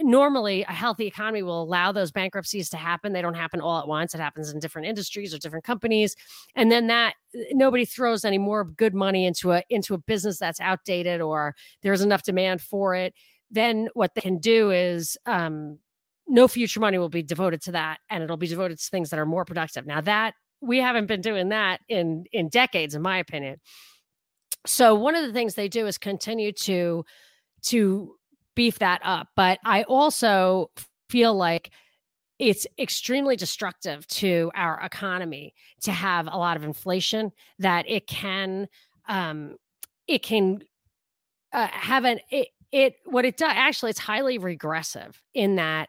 normally 0.00 0.62
a 0.62 0.72
healthy 0.72 1.06
economy 1.06 1.42
will 1.42 1.62
allow 1.62 1.92
those 1.92 2.10
bankruptcies 2.10 2.70
to 2.70 2.78
happen 2.78 3.12
they 3.12 3.20
don't 3.20 3.34
happen 3.34 3.60
all 3.60 3.78
at 3.78 3.86
once 3.86 4.14
it 4.14 4.20
happens 4.20 4.50
in 4.50 4.58
different 4.58 4.88
industries 4.88 5.34
or 5.34 5.38
different 5.38 5.66
companies 5.66 6.16
and 6.54 6.72
then 6.72 6.86
that 6.86 7.14
uh, 7.38 7.42
nobody 7.52 7.84
throws 7.84 8.24
any 8.24 8.38
more 8.38 8.64
good 8.64 8.94
money 8.94 9.26
into 9.26 9.52
a 9.52 9.62
into 9.68 9.92
a 9.92 9.98
business 9.98 10.38
that's 10.38 10.60
outdated 10.60 11.20
or 11.20 11.54
there's 11.82 12.00
enough 12.00 12.22
demand 12.22 12.62
for 12.62 12.94
it 12.94 13.12
then 13.50 13.88
what 13.94 14.14
they 14.14 14.20
can 14.20 14.38
do 14.38 14.70
is 14.70 15.16
um, 15.26 15.78
no 16.26 16.48
future 16.48 16.80
money 16.80 16.98
will 16.98 17.08
be 17.08 17.22
devoted 17.22 17.62
to 17.62 17.72
that 17.72 17.98
and 18.10 18.22
it'll 18.22 18.36
be 18.36 18.46
devoted 18.46 18.78
to 18.78 18.90
things 18.90 19.10
that 19.10 19.18
are 19.18 19.26
more 19.26 19.44
productive. 19.44 19.86
Now 19.86 20.00
that 20.02 20.34
we 20.60 20.78
haven't 20.78 21.06
been 21.06 21.20
doing 21.20 21.50
that 21.50 21.80
in 21.88 22.24
in 22.32 22.48
decades 22.48 22.94
in 22.94 23.02
my 23.02 23.18
opinion. 23.18 23.60
So 24.66 24.94
one 24.94 25.14
of 25.14 25.24
the 25.24 25.32
things 25.32 25.54
they 25.54 25.68
do 25.68 25.86
is 25.86 25.98
continue 25.98 26.52
to 26.52 27.04
to 27.66 28.16
beef 28.54 28.78
that 28.78 29.00
up 29.04 29.28
but 29.36 29.58
i 29.64 29.82
also 29.84 30.70
feel 31.10 31.34
like 31.34 31.70
it's 32.38 32.66
extremely 32.78 33.36
destructive 33.36 34.06
to 34.08 34.50
our 34.54 34.80
economy 34.80 35.54
to 35.82 35.92
have 35.92 36.26
a 36.26 36.36
lot 36.36 36.56
of 36.56 36.64
inflation 36.64 37.30
that 37.58 37.88
it 37.88 38.06
can 38.06 38.66
um 39.08 39.56
it 40.08 40.22
can 40.22 40.62
uh, 41.52 41.68
have 41.68 42.04
an 42.04 42.18
it, 42.30 42.48
it 42.72 42.96
what 43.04 43.24
it 43.24 43.36
does 43.36 43.52
actually 43.54 43.90
it's 43.90 43.98
highly 43.98 44.38
regressive 44.38 45.22
in 45.34 45.56
that 45.56 45.88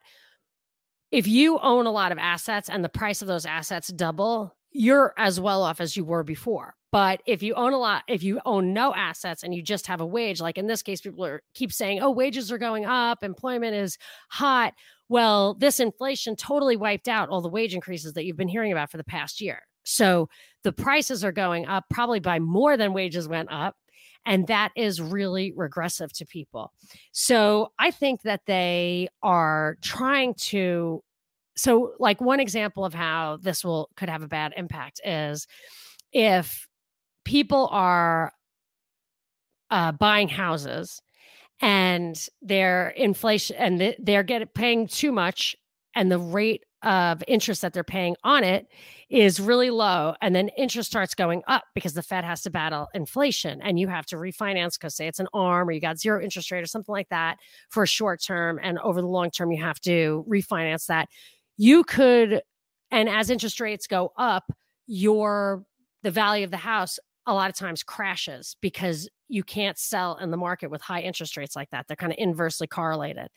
if 1.12 1.28
you 1.28 1.58
own 1.60 1.86
a 1.86 1.92
lot 1.92 2.12
of 2.12 2.18
assets 2.18 2.70
and 2.70 2.84
the 2.84 2.90
price 2.90 3.22
of 3.22 3.28
those 3.28 3.46
assets 3.46 3.88
double 3.90 4.56
you're 4.72 5.14
as 5.18 5.40
well 5.40 5.64
off 5.64 5.82
as 5.82 5.98
you 5.98 6.06
were 6.06 6.24
before. 6.24 6.76
But 6.92 7.22
if 7.26 7.42
you 7.42 7.56
own 7.56 7.74
a 7.74 7.78
lot 7.78 8.04
if 8.08 8.24
you 8.24 8.40
own 8.46 8.74
no 8.74 8.94
assets 8.94 9.44
and 9.44 9.54
you 9.54 9.62
just 9.62 9.88
have 9.88 10.02
a 10.02 10.06
wage 10.06 10.40
like 10.40 10.58
in 10.58 10.68
this 10.68 10.82
case 10.82 11.02
people 11.02 11.26
are 11.26 11.42
keep 11.54 11.72
saying 11.72 12.02
oh 12.02 12.12
wages 12.12 12.52
are 12.52 12.58
going 12.58 12.86
up 12.86 13.24
employment 13.24 13.76
is 13.76 13.98
hot. 14.30 14.74
Well 15.10 15.56
this 15.56 15.80
inflation 15.80 16.36
totally 16.36 16.78
wiped 16.78 17.08
out 17.08 17.30
all 17.30 17.42
the 17.42 17.50
wage 17.50 17.74
increases 17.74 18.14
that 18.14 18.26
you've 18.26 18.38
been 18.38 18.48
hearing 18.48 18.72
about 18.72 18.92
for 18.92 18.98
the 18.98 19.04
past 19.04 19.42
year. 19.42 19.62
So 19.84 20.30
the 20.64 20.74
prices 20.74 21.24
are 21.24 21.32
going 21.32 21.66
up 21.66 21.86
probably 21.90 22.20
by 22.20 22.40
more 22.40 22.78
than 22.78 22.94
wages 22.94 23.28
went 23.28 23.52
up 23.52 23.76
and 24.28 24.46
that 24.48 24.72
is 24.76 25.02
really 25.02 25.54
regressive 25.56 26.12
to 26.14 26.26
people. 26.26 26.74
So 27.14 27.72
I 27.80 27.90
think 27.90 28.22
that 28.24 28.42
they 28.46 29.08
are 29.24 29.78
trying 29.82 30.36
to. 30.50 31.02
So, 31.56 31.94
like 31.98 32.22
one 32.22 32.40
example 32.40 32.86
of 32.86 32.94
how 32.94 33.40
this 33.42 33.64
will 33.64 33.90
could 33.96 34.10
have 34.10 34.22
a 34.22 34.28
bad 34.28 34.54
impact 34.56 35.02
is 35.04 35.48
if 36.12 36.68
people 37.26 37.68
are 37.72 38.32
uh, 39.72 39.92
buying 39.94 40.30
houses 40.30 41.02
and 41.60 42.16
their 42.44 42.90
inflation 42.90 43.56
and 43.56 43.96
they're 43.98 44.22
getting 44.22 44.48
paying 44.54 44.88
too 44.88 45.12
much 45.12 45.56
and 45.96 46.12
the 46.12 46.20
rate 46.20 46.64
of 46.84 47.24
interest 47.28 47.62
that 47.62 47.74
they're 47.74 47.84
paying 47.84 48.16
on 48.24 48.44
it 48.44 48.68
is 49.10 49.40
really 49.40 49.72
low 49.72 50.14
and 50.22 50.36
then 50.36 50.50
interest 50.50 50.90
starts 50.90 51.16
going 51.16 51.42
up 51.48 51.64
because 51.74 51.94
the 51.94 52.04
fed 52.04 52.24
has 52.24 52.42
to 52.42 52.52
battle 52.52 52.88
inflation 52.94 53.60
and 53.64 53.80
you 53.80 53.88
have 53.88 54.06
to 54.06 54.16
refinance 54.16 54.74
because 54.74 54.96
say 54.96 55.08
it's 55.08 55.20
an 55.20 55.28
arm 55.34 55.68
or 55.68 55.72
you 55.72 55.82
got 55.82 55.98
zero 55.98 56.22
interest 56.22 56.52
rate 56.52 56.62
or 56.62 56.68
something 56.68 56.94
like 56.94 57.10
that 57.10 57.38
for 57.70 57.84
a 57.84 57.88
short 57.88 58.22
term 58.22 58.60
and 58.62 58.78
over 58.80 59.02
the 59.02 59.08
long 59.08 59.32
term 59.32 59.52
you 59.52 59.62
have 59.62 59.80
to 59.80 60.24
refinance 60.30 60.86
that. 60.86 61.10
You 61.58 61.84
could 61.84 62.42
and 62.92 63.10
as 63.10 63.30
interest 63.30 63.60
rates 63.60 63.88
go 63.88 64.12
up 64.16 64.52
your 64.86 65.64
the 66.04 66.12
value 66.12 66.46
of 66.46 66.52
the 66.52 66.58
house 66.58 67.00
a 67.28 67.34
lot 67.34 67.50
of 67.50 67.56
times 67.56 67.84
crashes 67.84 68.56
because 68.62 69.10
you 69.28 69.44
can't 69.44 69.78
sell 69.78 70.16
in 70.16 70.32
the 70.32 70.38
market 70.38 70.72
with 70.72 70.82
high 70.82 71.02
interest 71.02 71.36
rates 71.36 71.56
like 71.56 71.70
that. 71.70 71.86
They're 71.86 71.98
kind 71.98 72.14
of 72.14 72.18
inversely 72.18 72.66
correlated. 72.66 73.28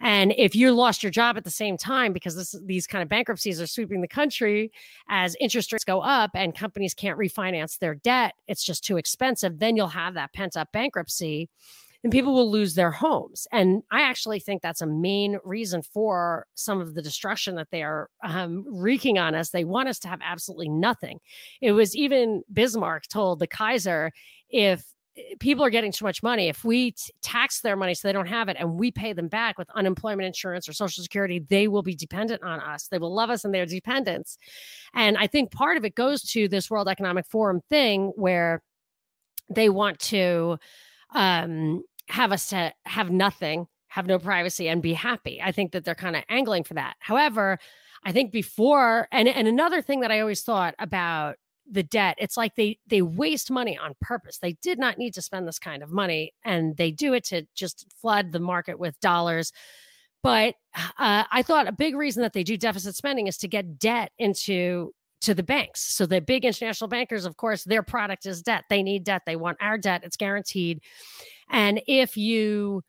And 0.00 0.32
if 0.36 0.56
you 0.56 0.72
lost 0.72 1.02
your 1.02 1.12
job 1.12 1.36
at 1.36 1.44
the 1.44 1.50
same 1.50 1.76
time 1.76 2.14
because 2.14 2.34
this, 2.34 2.54
these 2.64 2.86
kind 2.86 3.02
of 3.02 3.10
bankruptcies 3.10 3.60
are 3.60 3.66
sweeping 3.66 4.00
the 4.00 4.08
country 4.08 4.72
as 5.10 5.36
interest 5.38 5.72
rates 5.72 5.84
go 5.84 6.00
up 6.00 6.30
and 6.34 6.54
companies 6.54 6.94
can't 6.94 7.18
refinance 7.18 7.78
their 7.78 7.94
debt, 7.94 8.32
it's 8.48 8.64
just 8.64 8.82
too 8.82 8.96
expensive, 8.96 9.58
then 9.58 9.76
you'll 9.76 9.88
have 9.88 10.14
that 10.14 10.32
pent 10.32 10.56
up 10.56 10.72
bankruptcy 10.72 11.50
and 12.06 12.12
people 12.12 12.34
will 12.34 12.48
lose 12.48 12.74
their 12.74 12.92
homes. 12.92 13.48
And 13.50 13.82
I 13.90 14.02
actually 14.02 14.38
think 14.38 14.62
that's 14.62 14.80
a 14.80 14.86
main 14.86 15.38
reason 15.42 15.82
for 15.82 16.46
some 16.54 16.80
of 16.80 16.94
the 16.94 17.02
destruction 17.02 17.56
that 17.56 17.72
they 17.72 17.82
are 17.82 18.10
um, 18.22 18.64
wreaking 18.68 19.18
on 19.18 19.34
us. 19.34 19.50
They 19.50 19.64
want 19.64 19.88
us 19.88 19.98
to 19.98 20.08
have 20.08 20.20
absolutely 20.22 20.68
nothing. 20.68 21.18
It 21.60 21.72
was 21.72 21.96
even 21.96 22.44
Bismarck 22.52 23.08
told 23.08 23.40
the 23.40 23.48
Kaiser 23.48 24.12
if 24.50 24.84
eh, 25.16 25.34
people 25.40 25.64
are 25.64 25.70
getting 25.70 25.90
too 25.90 26.04
much 26.04 26.22
money 26.22 26.46
if 26.46 26.64
we 26.64 26.92
t- 26.92 27.12
tax 27.22 27.60
their 27.60 27.74
money 27.74 27.92
so 27.92 28.06
they 28.06 28.12
don't 28.12 28.28
have 28.28 28.48
it 28.48 28.56
and 28.60 28.78
we 28.78 28.92
pay 28.92 29.12
them 29.12 29.26
back 29.26 29.58
with 29.58 29.66
unemployment 29.74 30.28
insurance 30.28 30.68
or 30.68 30.72
social 30.72 31.02
security 31.02 31.40
they 31.48 31.66
will 31.66 31.82
be 31.82 31.96
dependent 31.96 32.40
on 32.44 32.60
us 32.60 32.86
they 32.86 32.98
will 32.98 33.12
love 33.12 33.30
us 33.30 33.44
and 33.44 33.52
their 33.52 33.66
dependents 33.66 34.38
and 34.94 35.16
i 35.18 35.26
think 35.26 35.50
part 35.50 35.76
of 35.76 35.84
it 35.84 35.96
goes 35.96 36.22
to 36.22 36.46
this 36.46 36.70
world 36.70 36.86
economic 36.86 37.26
forum 37.26 37.60
thing 37.68 38.12
where 38.14 38.62
they 39.50 39.68
want 39.68 39.98
to 39.98 40.56
um, 41.16 41.82
have 42.08 42.32
us 42.32 42.48
to 42.48 42.72
have 42.84 43.10
nothing, 43.10 43.66
have 43.88 44.06
no 44.06 44.18
privacy, 44.18 44.68
and 44.68 44.82
be 44.82 44.92
happy. 44.92 45.40
I 45.42 45.52
think 45.52 45.72
that 45.72 45.84
they're 45.84 45.94
kind 45.94 46.16
of 46.16 46.24
angling 46.28 46.64
for 46.64 46.74
that. 46.74 46.96
However, 47.00 47.58
I 48.04 48.12
think 48.12 48.32
before, 48.32 49.08
and 49.10 49.28
and 49.28 49.48
another 49.48 49.82
thing 49.82 50.00
that 50.00 50.12
I 50.12 50.20
always 50.20 50.42
thought 50.42 50.74
about 50.78 51.36
the 51.70 51.82
debt 51.82 52.16
it's 52.18 52.36
like 52.36 52.54
they 52.54 52.78
they 52.86 53.02
waste 53.02 53.50
money 53.50 53.76
on 53.76 53.94
purpose. 54.00 54.38
They 54.38 54.52
did 54.62 54.78
not 54.78 54.98
need 54.98 55.14
to 55.14 55.22
spend 55.22 55.48
this 55.48 55.58
kind 55.58 55.82
of 55.82 55.90
money 55.90 56.32
and 56.44 56.76
they 56.76 56.90
do 56.90 57.12
it 57.12 57.24
to 57.24 57.46
just 57.54 57.86
flood 58.00 58.32
the 58.32 58.40
market 58.40 58.78
with 58.78 58.98
dollars. 59.00 59.52
But 60.22 60.54
uh, 60.98 61.24
i 61.30 61.42
thought 61.42 61.68
a 61.68 61.72
big 61.72 61.96
reason 61.96 62.22
that 62.22 62.32
they 62.32 62.42
do 62.42 62.56
deficit 62.56 62.96
spending 62.96 63.26
is 63.26 63.38
to 63.38 63.48
get 63.48 63.78
debt 63.78 64.12
into 64.18 64.94
to 65.22 65.34
the 65.34 65.42
banks. 65.42 65.80
So 65.82 66.06
the 66.06 66.20
big 66.20 66.44
international 66.44 66.88
bankers 66.88 67.24
of 67.24 67.36
course 67.36 67.64
their 67.64 67.82
product 67.82 68.26
is 68.26 68.42
debt. 68.42 68.64
They 68.70 68.82
need 68.82 69.04
debt. 69.04 69.22
They 69.26 69.36
want 69.36 69.58
our 69.60 69.78
debt. 69.78 70.02
It's 70.04 70.16
guaranteed 70.16 70.80
and 71.50 71.80
if 71.86 72.16
you 72.16 72.82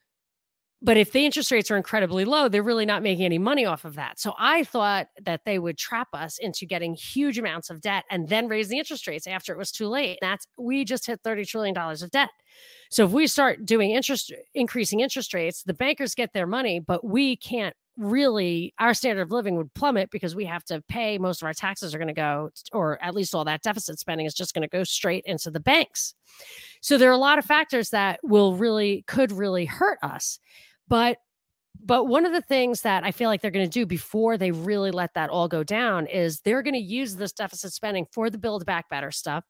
but 0.81 0.95
if 0.95 1.11
the 1.11 1.25
interest 1.25 1.51
rates 1.51 1.71
are 1.71 1.77
incredibly 1.77 2.23
low, 2.23 2.47
they're 2.47 2.61
really 2.61 2.85
not 2.85 3.01
making 3.01 3.25
any 3.25 3.39
money 3.39 3.65
off 3.65 3.83
of 3.83 3.95
that. 3.95 4.19
So 4.19 4.33
I 4.37 4.63
thought 4.63 5.07
that 5.23 5.41
they 5.43 5.57
would 5.57 5.75
trap 5.77 6.09
us 6.13 6.37
into 6.37 6.67
getting 6.67 6.93
huge 6.93 7.39
amounts 7.39 7.71
of 7.71 7.81
debt 7.81 8.03
and 8.11 8.29
then 8.29 8.47
raise 8.47 8.67
the 8.67 8.77
interest 8.77 9.07
rates 9.07 9.25
after 9.25 9.51
it 9.51 9.57
was 9.57 9.71
too 9.71 9.87
late. 9.87 10.19
That's 10.21 10.45
we 10.57 10.85
just 10.85 11.07
hit 11.07 11.21
30 11.23 11.45
trillion 11.45 11.73
dollars 11.73 12.03
of 12.03 12.11
debt. 12.11 12.29
So 12.91 13.05
if 13.05 13.11
we 13.11 13.25
start 13.25 13.65
doing 13.65 13.91
interest 13.91 14.31
increasing 14.53 14.99
interest 14.99 15.33
rates, 15.33 15.63
the 15.63 15.73
bankers 15.73 16.13
get 16.13 16.33
their 16.33 16.47
money, 16.47 16.79
but 16.79 17.03
we 17.03 17.35
can't 17.37 17.75
really 17.97 18.73
our 18.79 18.93
standard 18.93 19.23
of 19.23 19.31
living 19.31 19.55
would 19.55 19.73
plummet 19.73 20.09
because 20.11 20.35
we 20.35 20.45
have 20.45 20.63
to 20.63 20.81
pay 20.87 21.17
most 21.17 21.41
of 21.41 21.47
our 21.47 21.53
taxes 21.53 21.93
are 21.93 21.97
going 21.97 22.07
to 22.07 22.13
go 22.13 22.49
or 22.71 23.01
at 23.03 23.15
least 23.15 23.33
all 23.33 23.43
that 23.43 23.63
deficit 23.63 23.99
spending 23.99 24.25
is 24.25 24.33
just 24.33 24.53
going 24.53 24.61
to 24.61 24.67
go 24.67 24.83
straight 24.83 25.23
into 25.25 25.49
the 25.49 25.59
banks 25.59 26.13
so 26.81 26.97
there 26.97 27.09
are 27.09 27.13
a 27.13 27.17
lot 27.17 27.39
of 27.39 27.45
factors 27.45 27.89
that 27.89 28.19
will 28.23 28.55
really 28.55 29.03
could 29.07 29.31
really 29.31 29.65
hurt 29.65 29.97
us 30.03 30.39
but 30.87 31.17
but 31.83 32.05
one 32.05 32.25
of 32.25 32.33
the 32.33 32.41
things 32.41 32.81
that 32.81 33.03
I 33.03 33.11
feel 33.11 33.29
like 33.29 33.41
they're 33.41 33.51
going 33.51 33.69
to 33.69 33.79
do 33.79 33.85
before 33.85 34.37
they 34.37 34.51
really 34.51 34.91
let 34.91 35.13
that 35.13 35.29
all 35.29 35.47
go 35.47 35.63
down 35.63 36.07
is 36.07 36.39
they're 36.41 36.63
going 36.63 36.73
to 36.73 36.79
use 36.79 37.15
this 37.15 37.31
deficit 37.31 37.71
spending 37.71 38.07
for 38.11 38.29
the 38.29 38.37
build 38.37 38.65
back 38.65 38.89
better 38.89 39.11
stuff. 39.11 39.45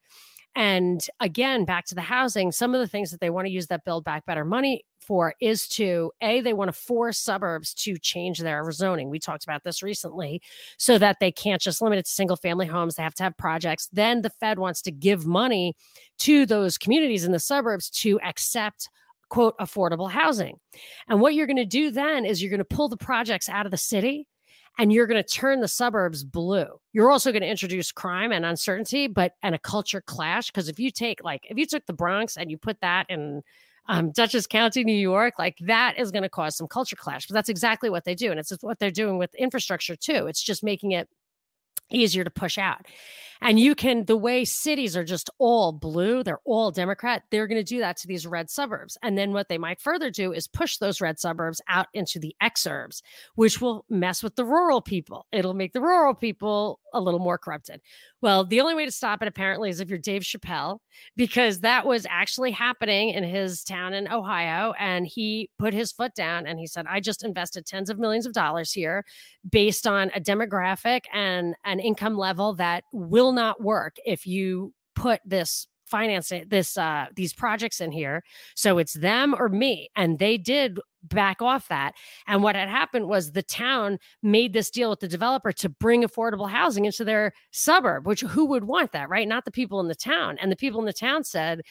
And 0.57 1.05
again, 1.19 1.65
back 1.65 1.85
to 1.85 1.95
the 1.95 2.01
housing, 2.01 2.51
some 2.51 2.73
of 2.73 2.79
the 2.79 2.87
things 2.87 3.11
that 3.11 3.19
they 3.19 3.29
want 3.29 3.45
to 3.45 3.51
use 3.51 3.67
that 3.67 3.85
build 3.85 4.03
back 4.03 4.25
better 4.25 4.43
money 4.43 4.83
for 4.99 5.35
is 5.39 5.67
to 5.67 6.11
A, 6.21 6.41
they 6.41 6.51
want 6.51 6.69
to 6.69 6.73
force 6.73 7.19
suburbs 7.19 7.75
to 7.75 7.99
change 7.99 8.39
their 8.39 8.63
rezoning. 8.63 9.09
We 9.09 9.19
talked 9.19 9.43
about 9.43 9.63
this 9.63 9.83
recently 9.83 10.41
so 10.79 10.97
that 10.97 11.17
they 11.19 11.31
can't 11.31 11.61
just 11.61 11.79
limit 11.79 11.99
it 11.99 12.05
to 12.05 12.11
single 12.11 12.37
family 12.37 12.65
homes. 12.65 12.95
They 12.95 13.03
have 13.03 13.13
to 13.15 13.23
have 13.23 13.37
projects. 13.37 13.87
Then 13.93 14.23
the 14.23 14.31
Fed 14.31 14.57
wants 14.57 14.81
to 14.81 14.91
give 14.91 15.27
money 15.27 15.75
to 16.21 16.47
those 16.47 16.79
communities 16.79 17.23
in 17.23 17.33
the 17.33 17.39
suburbs 17.39 17.91
to 17.91 18.19
accept 18.21 18.89
quote 19.29 19.55
affordable 19.59 20.09
housing. 20.09 20.57
And 21.07 21.21
what 21.21 21.35
you're 21.35 21.45
going 21.45 21.57
to 21.57 21.65
do 21.65 21.91
then 21.91 22.25
is 22.25 22.41
you're 22.41 22.49
going 22.49 22.57
to 22.57 22.65
pull 22.65 22.89
the 22.89 22.97
projects 22.97 23.47
out 23.47 23.67
of 23.67 23.71
the 23.71 23.77
city 23.77 24.27
and 24.77 24.93
you're 24.93 25.07
going 25.07 25.21
to 25.21 25.27
turn 25.27 25.59
the 25.61 25.67
suburbs 25.67 26.23
blue. 26.23 26.67
You're 26.93 27.11
also 27.11 27.31
going 27.31 27.41
to 27.41 27.49
introduce 27.49 27.91
crime 27.91 28.31
and 28.31 28.45
uncertainty, 28.45 29.07
but 29.07 29.33
and 29.41 29.55
a 29.55 29.59
culture 29.59 30.01
clash. 30.01 30.47
Because 30.47 30.69
if 30.69 30.79
you 30.79 30.91
take 30.91 31.23
like 31.23 31.41
if 31.49 31.57
you 31.57 31.65
took 31.65 31.85
the 31.85 31.93
Bronx 31.93 32.37
and 32.37 32.51
you 32.51 32.57
put 32.57 32.79
that 32.81 33.07
in 33.09 33.41
um, 33.87 34.11
Dutchess 34.11 34.47
County, 34.47 34.83
New 34.83 34.93
York, 34.93 35.35
like 35.39 35.57
that 35.61 35.97
is 35.97 36.11
going 36.11 36.23
to 36.23 36.29
cause 36.29 36.57
some 36.57 36.67
culture 36.67 36.95
clash. 36.95 37.27
But 37.27 37.33
that's 37.33 37.49
exactly 37.49 37.89
what 37.89 38.05
they 38.05 38.15
do, 38.15 38.31
and 38.31 38.39
it's 38.39 38.51
what 38.61 38.79
they're 38.79 38.91
doing 38.91 39.17
with 39.17 39.33
infrastructure 39.35 39.95
too. 39.95 40.27
It's 40.27 40.41
just 40.41 40.63
making 40.63 40.91
it 40.91 41.09
easier 41.89 42.23
to 42.23 42.29
push 42.29 42.57
out. 42.57 42.85
And 43.41 43.59
you 43.59 43.75
can, 43.75 44.05
the 44.05 44.17
way 44.17 44.45
cities 44.45 44.97
are 44.97 45.03
just 45.03 45.29
all 45.37 45.71
blue, 45.71 46.23
they're 46.23 46.39
all 46.45 46.71
Democrat, 46.71 47.23
they're 47.29 47.47
going 47.47 47.63
to 47.63 47.63
do 47.63 47.79
that 47.79 47.97
to 47.97 48.07
these 48.07 48.25
red 48.25 48.49
suburbs. 48.49 48.97
And 49.03 49.17
then 49.17 49.31
what 49.31 49.47
they 49.47 49.57
might 49.57 49.79
further 49.79 50.09
do 50.09 50.33
is 50.33 50.47
push 50.47 50.77
those 50.77 51.01
red 51.01 51.19
suburbs 51.19 51.61
out 51.67 51.87
into 51.93 52.19
the 52.19 52.35
exurbs, 52.41 53.01
which 53.35 53.61
will 53.61 53.85
mess 53.89 54.23
with 54.23 54.35
the 54.35 54.45
rural 54.45 54.81
people. 54.81 55.27
It'll 55.31 55.53
make 55.53 55.73
the 55.73 55.81
rural 55.81 56.15
people 56.15 56.79
a 56.93 57.01
little 57.01 57.19
more 57.19 57.37
corrupted. 57.37 57.81
Well, 58.21 58.45
the 58.45 58.61
only 58.61 58.75
way 58.75 58.85
to 58.85 58.91
stop 58.91 59.21
it 59.21 59.27
apparently 59.27 59.69
is 59.69 59.79
if 59.79 59.89
you're 59.89 59.97
Dave 59.97 60.23
Chappelle, 60.23 60.79
because 61.15 61.59
that 61.61 61.85
was 61.85 62.05
actually 62.09 62.51
happening 62.51 63.09
in 63.09 63.23
his 63.23 63.63
town 63.63 63.93
in 63.93 64.07
Ohio. 64.07 64.73
And 64.79 65.05
he 65.05 65.49
put 65.59 65.73
his 65.73 65.91
foot 65.91 66.13
down 66.15 66.47
and 66.47 66.59
he 66.59 66.67
said, 66.67 66.85
I 66.89 66.99
just 66.99 67.23
invested 67.23 67.65
tens 67.65 67.89
of 67.89 67.99
millions 67.99 68.25
of 68.25 68.33
dollars 68.33 68.71
here 68.71 69.05
based 69.49 69.85
on 69.87 70.11
a 70.15 70.21
demographic 70.21 71.01
and 71.13 71.55
an 71.65 71.79
income 71.79 72.17
level 72.17 72.55
that 72.55 72.83
will 72.93 73.31
not 73.31 73.61
work 73.61 73.95
if 74.05 74.25
you 74.25 74.73
put 74.95 75.21
this 75.25 75.67
financing 75.87 76.45
this 76.47 76.77
uh 76.77 77.07
these 77.15 77.33
projects 77.33 77.81
in 77.81 77.91
here. 77.91 78.23
So 78.55 78.77
it's 78.77 78.93
them 78.93 79.35
or 79.37 79.49
me 79.49 79.89
and 79.95 80.19
they 80.19 80.37
did 80.37 80.79
back 81.03 81.41
off 81.41 81.67
that. 81.69 81.95
And 82.27 82.43
what 82.43 82.55
had 82.55 82.69
happened 82.69 83.07
was 83.07 83.31
the 83.31 83.43
town 83.43 83.99
made 84.21 84.53
this 84.53 84.69
deal 84.69 84.89
with 84.89 84.99
the 84.99 85.07
developer 85.07 85.51
to 85.53 85.69
bring 85.69 86.03
affordable 86.03 86.49
housing 86.49 86.85
into 86.85 87.05
their 87.05 87.33
suburb 87.51 88.05
which 88.05 88.21
who 88.21 88.45
would 88.45 88.65
want 88.65 88.91
that 88.91 89.09
right? 89.09 89.27
Not 89.27 89.45
the 89.45 89.51
people 89.51 89.79
in 89.79 89.87
the 89.87 89.95
town. 89.95 90.37
And 90.39 90.51
the 90.51 90.55
people 90.55 90.79
in 90.79 90.85
the 90.85 90.93
town 90.93 91.23
said 91.23 91.61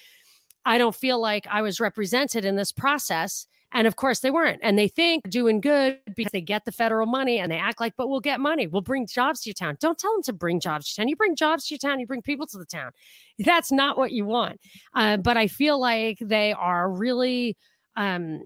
i 0.64 0.78
don't 0.78 0.94
feel 0.94 1.20
like 1.20 1.46
i 1.48 1.62
was 1.62 1.80
represented 1.80 2.44
in 2.44 2.56
this 2.56 2.72
process 2.72 3.46
and 3.72 3.86
of 3.86 3.96
course, 3.96 4.20
they 4.20 4.30
weren't. 4.30 4.60
And 4.62 4.78
they 4.78 4.88
think 4.88 5.28
doing 5.28 5.60
good 5.60 5.98
because 6.14 6.32
they 6.32 6.40
get 6.40 6.64
the 6.64 6.72
federal 6.72 7.06
money 7.06 7.38
and 7.38 7.50
they 7.50 7.58
act 7.58 7.80
like, 7.80 7.94
but 7.96 8.08
we'll 8.08 8.20
get 8.20 8.40
money. 8.40 8.66
We'll 8.66 8.82
bring 8.82 9.06
jobs 9.06 9.40
to 9.42 9.50
your 9.50 9.54
town. 9.54 9.76
Don't 9.80 9.98
tell 9.98 10.12
them 10.12 10.22
to 10.24 10.32
bring 10.32 10.60
jobs 10.60 10.88
to 10.88 11.00
town. 11.00 11.08
You 11.08 11.16
bring 11.16 11.36
jobs 11.36 11.66
to 11.66 11.74
your 11.74 11.78
town, 11.78 12.00
you 12.00 12.06
bring 12.06 12.22
people 12.22 12.46
to 12.46 12.58
the 12.58 12.64
town. 12.64 12.92
That's 13.38 13.72
not 13.72 13.98
what 13.98 14.12
you 14.12 14.24
want. 14.24 14.60
Uh, 14.94 15.16
but 15.16 15.36
I 15.36 15.48
feel 15.48 15.80
like 15.80 16.18
they 16.20 16.52
are 16.52 16.90
really 16.90 17.56
um, 17.96 18.44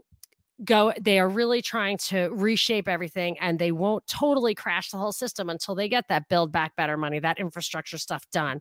go 0.64 0.92
they 1.00 1.18
are 1.18 1.28
really 1.28 1.62
trying 1.62 1.96
to 1.96 2.28
reshape 2.32 2.88
everything 2.88 3.38
and 3.38 3.58
they 3.58 3.72
won't 3.72 4.06
totally 4.06 4.54
crash 4.54 4.90
the 4.90 4.98
whole 4.98 5.12
system 5.12 5.48
until 5.48 5.74
they 5.74 5.88
get 5.88 6.08
that 6.08 6.28
build 6.28 6.52
back 6.52 6.76
better 6.76 6.96
money 6.96 7.18
that 7.18 7.38
infrastructure 7.38 7.98
stuff 7.98 8.28
done. 8.30 8.60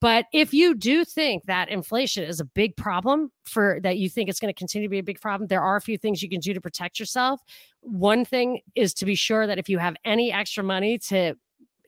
But 0.00 0.26
if 0.32 0.52
you 0.52 0.74
do 0.74 1.04
think 1.04 1.44
that 1.44 1.68
inflation 1.68 2.24
is 2.24 2.40
a 2.40 2.44
big 2.44 2.76
problem 2.76 3.30
for 3.44 3.78
that 3.82 3.98
you 3.98 4.08
think 4.08 4.28
it's 4.28 4.40
going 4.40 4.52
to 4.52 4.58
continue 4.58 4.88
to 4.88 4.90
be 4.90 4.98
a 4.98 5.04
big 5.04 5.20
problem 5.20 5.46
there 5.48 5.62
are 5.62 5.76
a 5.76 5.80
few 5.80 5.98
things 5.98 6.22
you 6.22 6.28
can 6.28 6.40
do 6.40 6.52
to 6.54 6.60
protect 6.60 6.98
yourself. 6.98 7.40
One 7.80 8.24
thing 8.24 8.60
is 8.74 8.92
to 8.94 9.06
be 9.06 9.14
sure 9.14 9.46
that 9.46 9.58
if 9.58 9.68
you 9.68 9.78
have 9.78 9.96
any 10.04 10.32
extra 10.32 10.64
money 10.64 10.98
to 11.08 11.34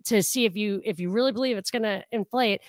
to 0.05 0.23
see 0.23 0.45
if 0.45 0.57
you 0.57 0.81
if 0.85 1.01
you 1.01 1.11
really 1.11 1.33
believe 1.33 1.57
it's 1.57 1.71
going 1.71 1.83
to 1.83 2.03
inflate 2.13 2.61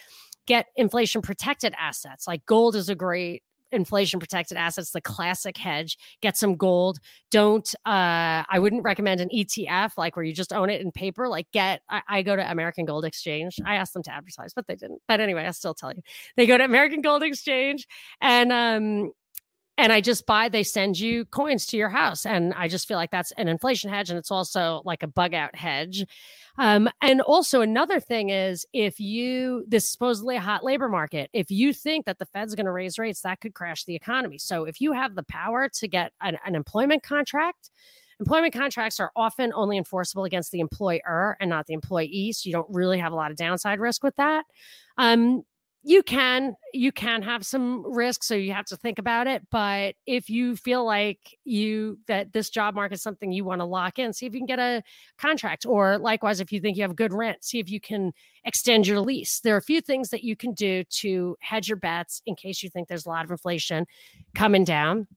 get 0.46 0.66
inflation 0.76 1.22
protected 1.22 1.74
assets 1.78 2.28
like 2.28 2.44
gold 2.46 2.76
is 2.76 2.90
a 2.90 2.96
great 2.96 3.44
inflation 3.72 4.20
protected 4.20 4.58
assets, 4.58 4.92
the 4.92 5.02
classic 5.02 5.58
hedge. 5.58 5.98
Get 6.22 6.38
some 6.38 6.56
gold. 6.56 7.00
Don't, 7.32 7.74
uh, 7.86 8.44
I 8.50 8.60
wouldn't 8.60 8.84
recommend 8.84 9.22
an 9.22 9.30
ETF 9.30 9.92
like 9.98 10.16
where 10.16 10.26
you 10.26 10.34
just 10.34 10.54
own 10.54 10.70
it 10.70 10.82
in 10.82 10.92
paper. 10.92 11.28
Like, 11.28 11.48
get, 11.52 11.82
I, 11.90 12.02
I 12.08 12.22
go 12.22 12.36
to 12.36 12.52
American 12.52 12.86
Gold 12.86 13.06
Exchange. 13.06 13.60
I 13.66 13.76
asked 13.76 13.94
them 13.94 14.04
to 14.04 14.14
advertise, 14.14 14.54
but 14.54 14.68
they 14.68 14.76
didn't. 14.76 15.02
But 15.08 15.20
anyway, 15.20 15.46
I'll 15.46 15.54
still 15.54 15.74
tell 15.74 15.94
you. 15.94 16.02
They 16.36 16.46
go 16.46 16.58
to 16.58 16.64
American 16.64 17.02
Gold 17.02 17.24
Exchange 17.24 17.88
and, 18.22 18.52
um, 18.52 19.12
and 19.80 19.94
I 19.94 20.02
just 20.02 20.26
buy, 20.26 20.50
they 20.50 20.64
send 20.64 21.00
you 21.00 21.24
coins 21.24 21.66
to 21.68 21.78
your 21.78 21.88
house. 21.88 22.26
And 22.26 22.54
I 22.54 22.68
just 22.68 22.86
feel 22.86 22.98
like 22.98 23.12
that's 23.12 23.32
an 23.38 23.48
inflation 23.48 23.90
hedge. 23.90 24.10
And 24.10 24.20
it's 24.20 24.30
also 24.30 24.82
like 24.84 25.04
a 25.04 25.08
bug 25.08 25.34
out 25.34 25.56
hedge. 25.56 26.06
Um, 26.58 26.90
and 27.02 27.22
also 27.22 27.62
another 27.62 28.02
thing 28.02 28.30
is 28.30 28.66
if 28.74 29.00
you 29.00 29.64
this 29.70 29.90
supposedly 29.90 30.36
a 30.36 30.42
hot 30.42 30.66
labor 30.66 30.90
market, 30.90 31.30
if 31.32 31.50
you 31.50 31.72
think 31.72 32.06
that 32.08 32.20
the 32.20 32.26
Fed's 32.26 32.56
going 32.56 32.66
to 32.66 32.74
raise 32.74 33.00
rates, 33.00 33.22
that 33.22 33.40
could 33.40 33.54
crash 33.54 33.86
the 33.86 33.96
economy. 33.96 34.38
So 34.38 34.66
if 34.66 34.82
you 34.82 34.92
have 34.92 35.16
the 35.16 35.24
power 35.24 35.70
to 35.76 35.88
get 35.88 36.12
an, 36.20 36.38
an 36.46 36.56
employment 36.56 37.02
contract, 37.02 37.70
employment 38.20 38.54
contracts 38.54 39.00
are 39.00 39.14
often 39.16 39.54
only 39.56 39.78
enforceable 39.78 40.26
against 40.26 40.52
the 40.52 40.60
employer 40.60 41.38
and 41.40 41.50
not 41.50 41.68
the 41.68 41.74
employee. 41.74 42.34
So 42.34 42.50
you 42.50 42.54
don't 42.54 42.68
really 42.70 43.00
have 43.00 43.14
a 43.14 43.16
lot 43.16 43.32
of 43.32 43.38
downside 43.38 43.80
risk 43.80 44.04
with 44.04 44.18
that. 44.18 44.44
Um, 44.98 45.44
you 45.82 46.04
can 46.04 46.56
you 46.74 46.92
can 46.92 47.22
have 47.22 47.46
some 47.46 47.84
risk 47.86 48.24
so 48.24 48.36
you 48.36 48.52
have 48.52 48.66
to 48.66 48.76
think 48.76 49.00
about 49.00 49.28
it 49.28 49.42
but 49.50 49.96
if 50.06 50.30
you 50.30 50.56
feel 50.56 50.86
like 50.86 51.38
you 51.46 51.98
that 52.08 52.34
this 52.34 52.50
job 52.50 52.76
market 52.76 52.96
is 52.96 53.02
something 53.02 53.32
you 53.32 53.46
want 53.46 53.62
to 53.62 53.66
lock 53.66 53.98
in 53.98 54.12
see 54.12 54.26
if 54.26 54.34
you 54.34 54.40
can 54.42 54.46
get 54.46 54.60
a 54.60 54.84
contract 55.18 55.66
or 55.66 55.98
likewise 55.98 56.42
if 56.42 56.52
you 56.52 56.60
think 56.60 56.76
you 56.76 56.84
have 56.84 56.96
good 56.96 57.14
rent 57.14 57.44
see 57.44 57.60
if 57.60 57.70
you 57.70 57.80
can 57.80 58.12
extend 58.46 58.88
your 58.88 59.00
lease. 59.00 59.40
There 59.42 59.54
are 59.56 59.60
a 59.60 59.62
few 59.62 59.82
things 59.82 60.10
that 60.10 60.24
you 60.24 60.36
can 60.36 60.54
do 60.54 60.84
to 60.84 61.36
hedge 61.42 61.68
your 61.68 61.78
bets 61.78 62.22
in 62.26 62.36
case 62.36 62.64
you 62.64 62.70
think 62.70 62.88
there's 62.88 63.06
a 63.06 63.10
lot 63.10 63.26
of 63.26 63.32
inflation 63.32 63.86
coming 64.36 64.64
down. 64.64 65.08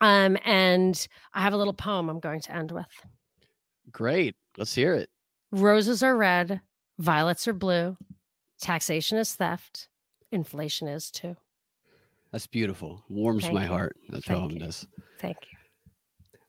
Um 0.00 0.36
and 0.44 1.06
i 1.32 1.40
have 1.40 1.54
a 1.54 1.56
little 1.56 1.72
poem 1.72 2.10
i'm 2.10 2.20
going 2.20 2.40
to 2.42 2.54
end 2.54 2.70
with. 2.70 2.86
Great 3.90 4.36
let's 4.58 4.74
hear 4.74 4.94
it. 4.94 5.08
Roses 5.52 6.02
are 6.02 6.16
red 6.16 6.60
violets 6.98 7.46
are 7.48 7.52
blue 7.54 7.96
Taxation 8.60 9.18
is 9.18 9.34
theft. 9.34 9.88
Inflation 10.32 10.88
is 10.88 11.10
too. 11.10 11.36
That's 12.32 12.46
beautiful. 12.46 13.04
Warms 13.08 13.44
Thank 13.44 13.54
my 13.54 13.62
you. 13.62 13.68
heart. 13.68 13.96
That's 14.08 14.26
Thank 14.26 14.52
you. 14.52 14.58
does. 14.58 14.86
Thank 15.20 15.36
you. 15.42 15.58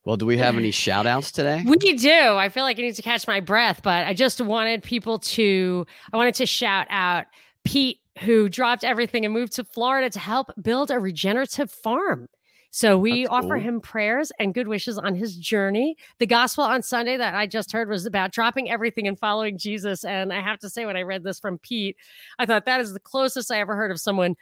Well, 0.05 0.15
do 0.15 0.25
we 0.25 0.37
have 0.37 0.55
any 0.55 0.71
shout 0.71 1.05
outs 1.05 1.33
today? 1.33 1.63
We 1.65 1.75
do. 1.75 2.09
I 2.09 2.47
feel 2.47 2.63
like 2.63 2.79
I 2.79 2.81
need 2.81 2.95
to 2.95 3.01
catch 3.01 3.27
my 3.27 3.41
breath, 3.41 3.81
but 3.83 4.07
I 4.07 4.13
just 4.13 4.39
wanted 4.39 4.81
people 4.81 5.19
to, 5.19 5.85
I 6.13 6.17
wanted 6.17 6.35
to 6.35 6.45
shout 6.45 6.87
out 6.89 7.25
Pete, 7.65 7.99
who 8.19 8.47
dropped 8.47 8.85
everything 8.85 9.25
and 9.25 9.33
moved 9.33 9.51
to 9.57 9.65
Florida 9.65 10.09
to 10.09 10.19
help 10.19 10.51
build 10.61 10.91
a 10.91 10.99
regenerative 10.99 11.69
farm. 11.69 12.29
So 12.71 12.97
we 12.97 13.23
That's 13.23 13.33
offer 13.33 13.55
cool. 13.55 13.63
him 13.63 13.81
prayers 13.81 14.31
and 14.39 14.53
good 14.53 14.67
wishes 14.67 14.97
on 14.97 15.15
his 15.15 15.35
journey. 15.35 15.95
The 16.19 16.27
gospel 16.27 16.63
on 16.63 16.83
Sunday 16.83 17.17
that 17.17 17.33
I 17.33 17.47
just 17.47 17.71
heard 17.71 17.89
was 17.89 18.05
about 18.05 18.31
dropping 18.31 18.69
everything 18.69 19.07
and 19.07 19.17
following 19.17 19.57
Jesus. 19.57 20.03
And 20.03 20.31
I 20.31 20.41
have 20.41 20.59
to 20.59 20.69
say, 20.69 20.85
when 20.85 20.97
I 20.97 21.01
read 21.01 21.23
this 21.23 21.39
from 21.39 21.57
Pete, 21.59 21.95
I 22.39 22.45
thought 22.45 22.65
that 22.65 22.81
is 22.81 22.93
the 22.93 22.99
closest 22.99 23.51
I 23.51 23.59
ever 23.59 23.75
heard 23.75 23.91
of 23.91 23.99
someone 23.99 24.35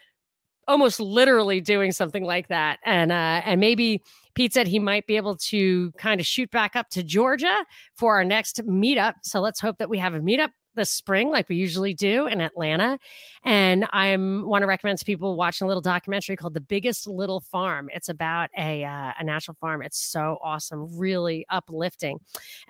almost 0.68 1.00
literally 1.00 1.62
doing 1.62 1.92
something 1.92 2.24
like 2.24 2.48
that. 2.48 2.80
And 2.84 3.12
uh, 3.12 3.42
and 3.46 3.62
maybe 3.62 4.02
Pete 4.34 4.54
said 4.54 4.68
he 4.68 4.80
might 4.80 5.08
be 5.08 5.16
able 5.16 5.38
to 5.38 5.92
kind 5.94 6.20
of 6.20 6.26
shoot 6.26 6.50
back 6.52 6.76
up 6.76 6.90
to 6.90 7.04
Georgia 7.04 7.66
for 7.96 8.16
our 8.16 8.24
next 8.24 8.66
meetup. 8.66 9.14
So 9.24 9.40
let's 9.40 9.60
hope 9.60 9.78
that 9.78 9.90
we 9.90 10.00
have 10.00 10.14
a 10.14 10.20
meetup 10.20 10.50
this 10.76 10.92
spring, 10.92 11.30
like 11.30 11.50
we 11.50 11.56
usually 11.56 11.94
do 11.94 12.28
in 12.28 12.42
Atlanta. 12.42 13.00
And 13.44 13.86
I 13.92 14.16
want 14.18 14.64
to 14.64 14.68
recommend 14.68 15.00
to 15.00 15.06
people 15.06 15.36
watching 15.36 15.66
a 15.66 15.68
little 15.68 15.82
documentary 15.82 16.36
called 16.36 16.54
"The 16.54 16.62
Biggest 16.62 17.08
Little 17.08 17.40
Farm." 17.40 17.90
It's 17.94 18.10
about 18.10 18.50
a 18.58 18.84
uh, 18.84 19.14
a 19.20 19.24
natural 19.24 19.58
farm. 19.60 19.82
It's 19.82 20.00
so 20.00 20.38
awesome, 20.44 20.98
really 20.98 21.46
uplifting. 21.50 22.20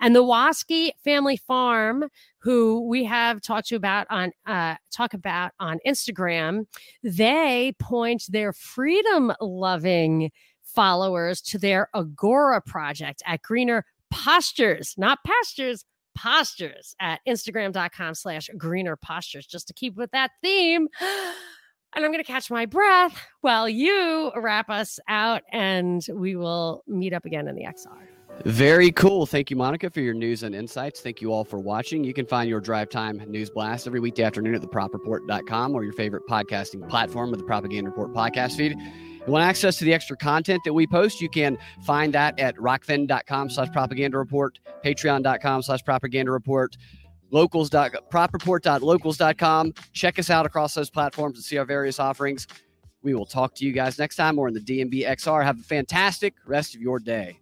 And 0.00 0.14
the 0.14 0.22
Waskey 0.22 0.90
Family 1.04 1.36
Farm, 1.36 2.08
who 2.38 2.86
we 2.88 3.04
have 3.04 3.40
talked 3.40 3.68
to 3.68 3.76
about 3.76 4.06
on 4.10 4.32
uh, 4.46 4.76
talk 4.90 5.14
about 5.14 5.52
on 5.60 5.78
Instagram, 5.86 6.66
they 7.02 7.74
point 7.78 8.24
their 8.28 8.52
freedom 8.52 9.32
loving 9.40 10.30
followers 10.62 11.40
to 11.40 11.58
their 11.58 11.88
Agora 11.94 12.60
project 12.60 13.22
at 13.26 13.42
Greener 13.42 13.84
Postures, 14.10 14.94
not 14.96 15.18
pastures, 15.24 15.84
postures 16.16 16.94
at 17.00 17.20
instagram.com 17.28 18.14
slash 18.14 18.48
greener 18.56 18.96
postures 18.96 19.46
just 19.46 19.68
to 19.68 19.74
keep 19.74 19.94
with 19.96 20.10
that 20.10 20.30
theme 20.42 20.88
and 21.00 22.04
i'm 22.04 22.10
going 22.10 22.18
to 22.18 22.24
catch 22.24 22.50
my 22.50 22.66
breath 22.66 23.16
while 23.42 23.68
you 23.68 24.32
wrap 24.36 24.68
us 24.70 24.98
out 25.08 25.42
and 25.52 26.06
we 26.14 26.34
will 26.36 26.82
meet 26.86 27.12
up 27.12 27.24
again 27.24 27.46
in 27.48 27.54
the 27.54 27.62
xr 27.64 28.06
Very 28.44 28.92
cool. 28.92 29.24
Thank 29.24 29.50
you, 29.50 29.56
Monica, 29.56 29.88
for 29.88 30.00
your 30.00 30.12
news 30.12 30.42
and 30.42 30.54
insights. 30.54 31.00
Thank 31.00 31.22
you 31.22 31.32
all 31.32 31.42
for 31.44 31.58
watching. 31.58 32.04
You 32.04 32.12
can 32.12 32.26
find 32.26 32.50
your 32.50 32.60
Drive 32.60 32.90
Time 32.90 33.22
News 33.26 33.48
Blast 33.48 33.86
every 33.86 33.98
weekday 33.98 34.24
afternoon 34.24 34.54
at 34.54 34.60
thepropreport.com 34.60 35.74
or 35.74 35.84
your 35.84 35.94
favorite 35.94 36.24
podcasting 36.28 36.86
platform 36.86 37.30
with 37.30 37.40
the 37.40 37.46
Propaganda 37.46 37.88
Report 37.88 38.12
podcast 38.12 38.56
feed. 38.58 38.76
You 39.26 39.32
want 39.32 39.44
access 39.44 39.76
to 39.78 39.84
the 39.84 39.92
extra 39.92 40.16
content 40.16 40.62
that 40.64 40.72
we 40.72 40.86
post, 40.86 41.20
you 41.20 41.28
can 41.28 41.58
find 41.82 42.14
that 42.14 42.38
at 42.38 42.54
rokfin.com 42.56 43.50
slash 43.50 43.72
propaganda 43.72 44.18
report, 44.18 44.60
patreon.com 44.84 45.62
slash 45.62 45.84
propaganda 45.84 46.30
report, 46.30 46.76
locals. 47.32 47.70
Check 49.92 50.18
us 50.18 50.30
out 50.30 50.46
across 50.46 50.74
those 50.74 50.90
platforms 50.90 51.38
and 51.38 51.44
see 51.44 51.58
our 51.58 51.64
various 51.64 51.98
offerings. 51.98 52.46
We 53.02 53.14
will 53.14 53.26
talk 53.26 53.54
to 53.56 53.64
you 53.64 53.72
guys 53.72 53.98
next 53.98 54.16
time. 54.16 54.36
We're 54.36 54.48
in 54.48 54.54
the 54.54 54.60
DNB 54.60 55.04
XR. 55.06 55.44
Have 55.44 55.58
a 55.58 55.62
fantastic 55.62 56.34
rest 56.46 56.74
of 56.74 56.80
your 56.80 56.98
day. 56.98 57.40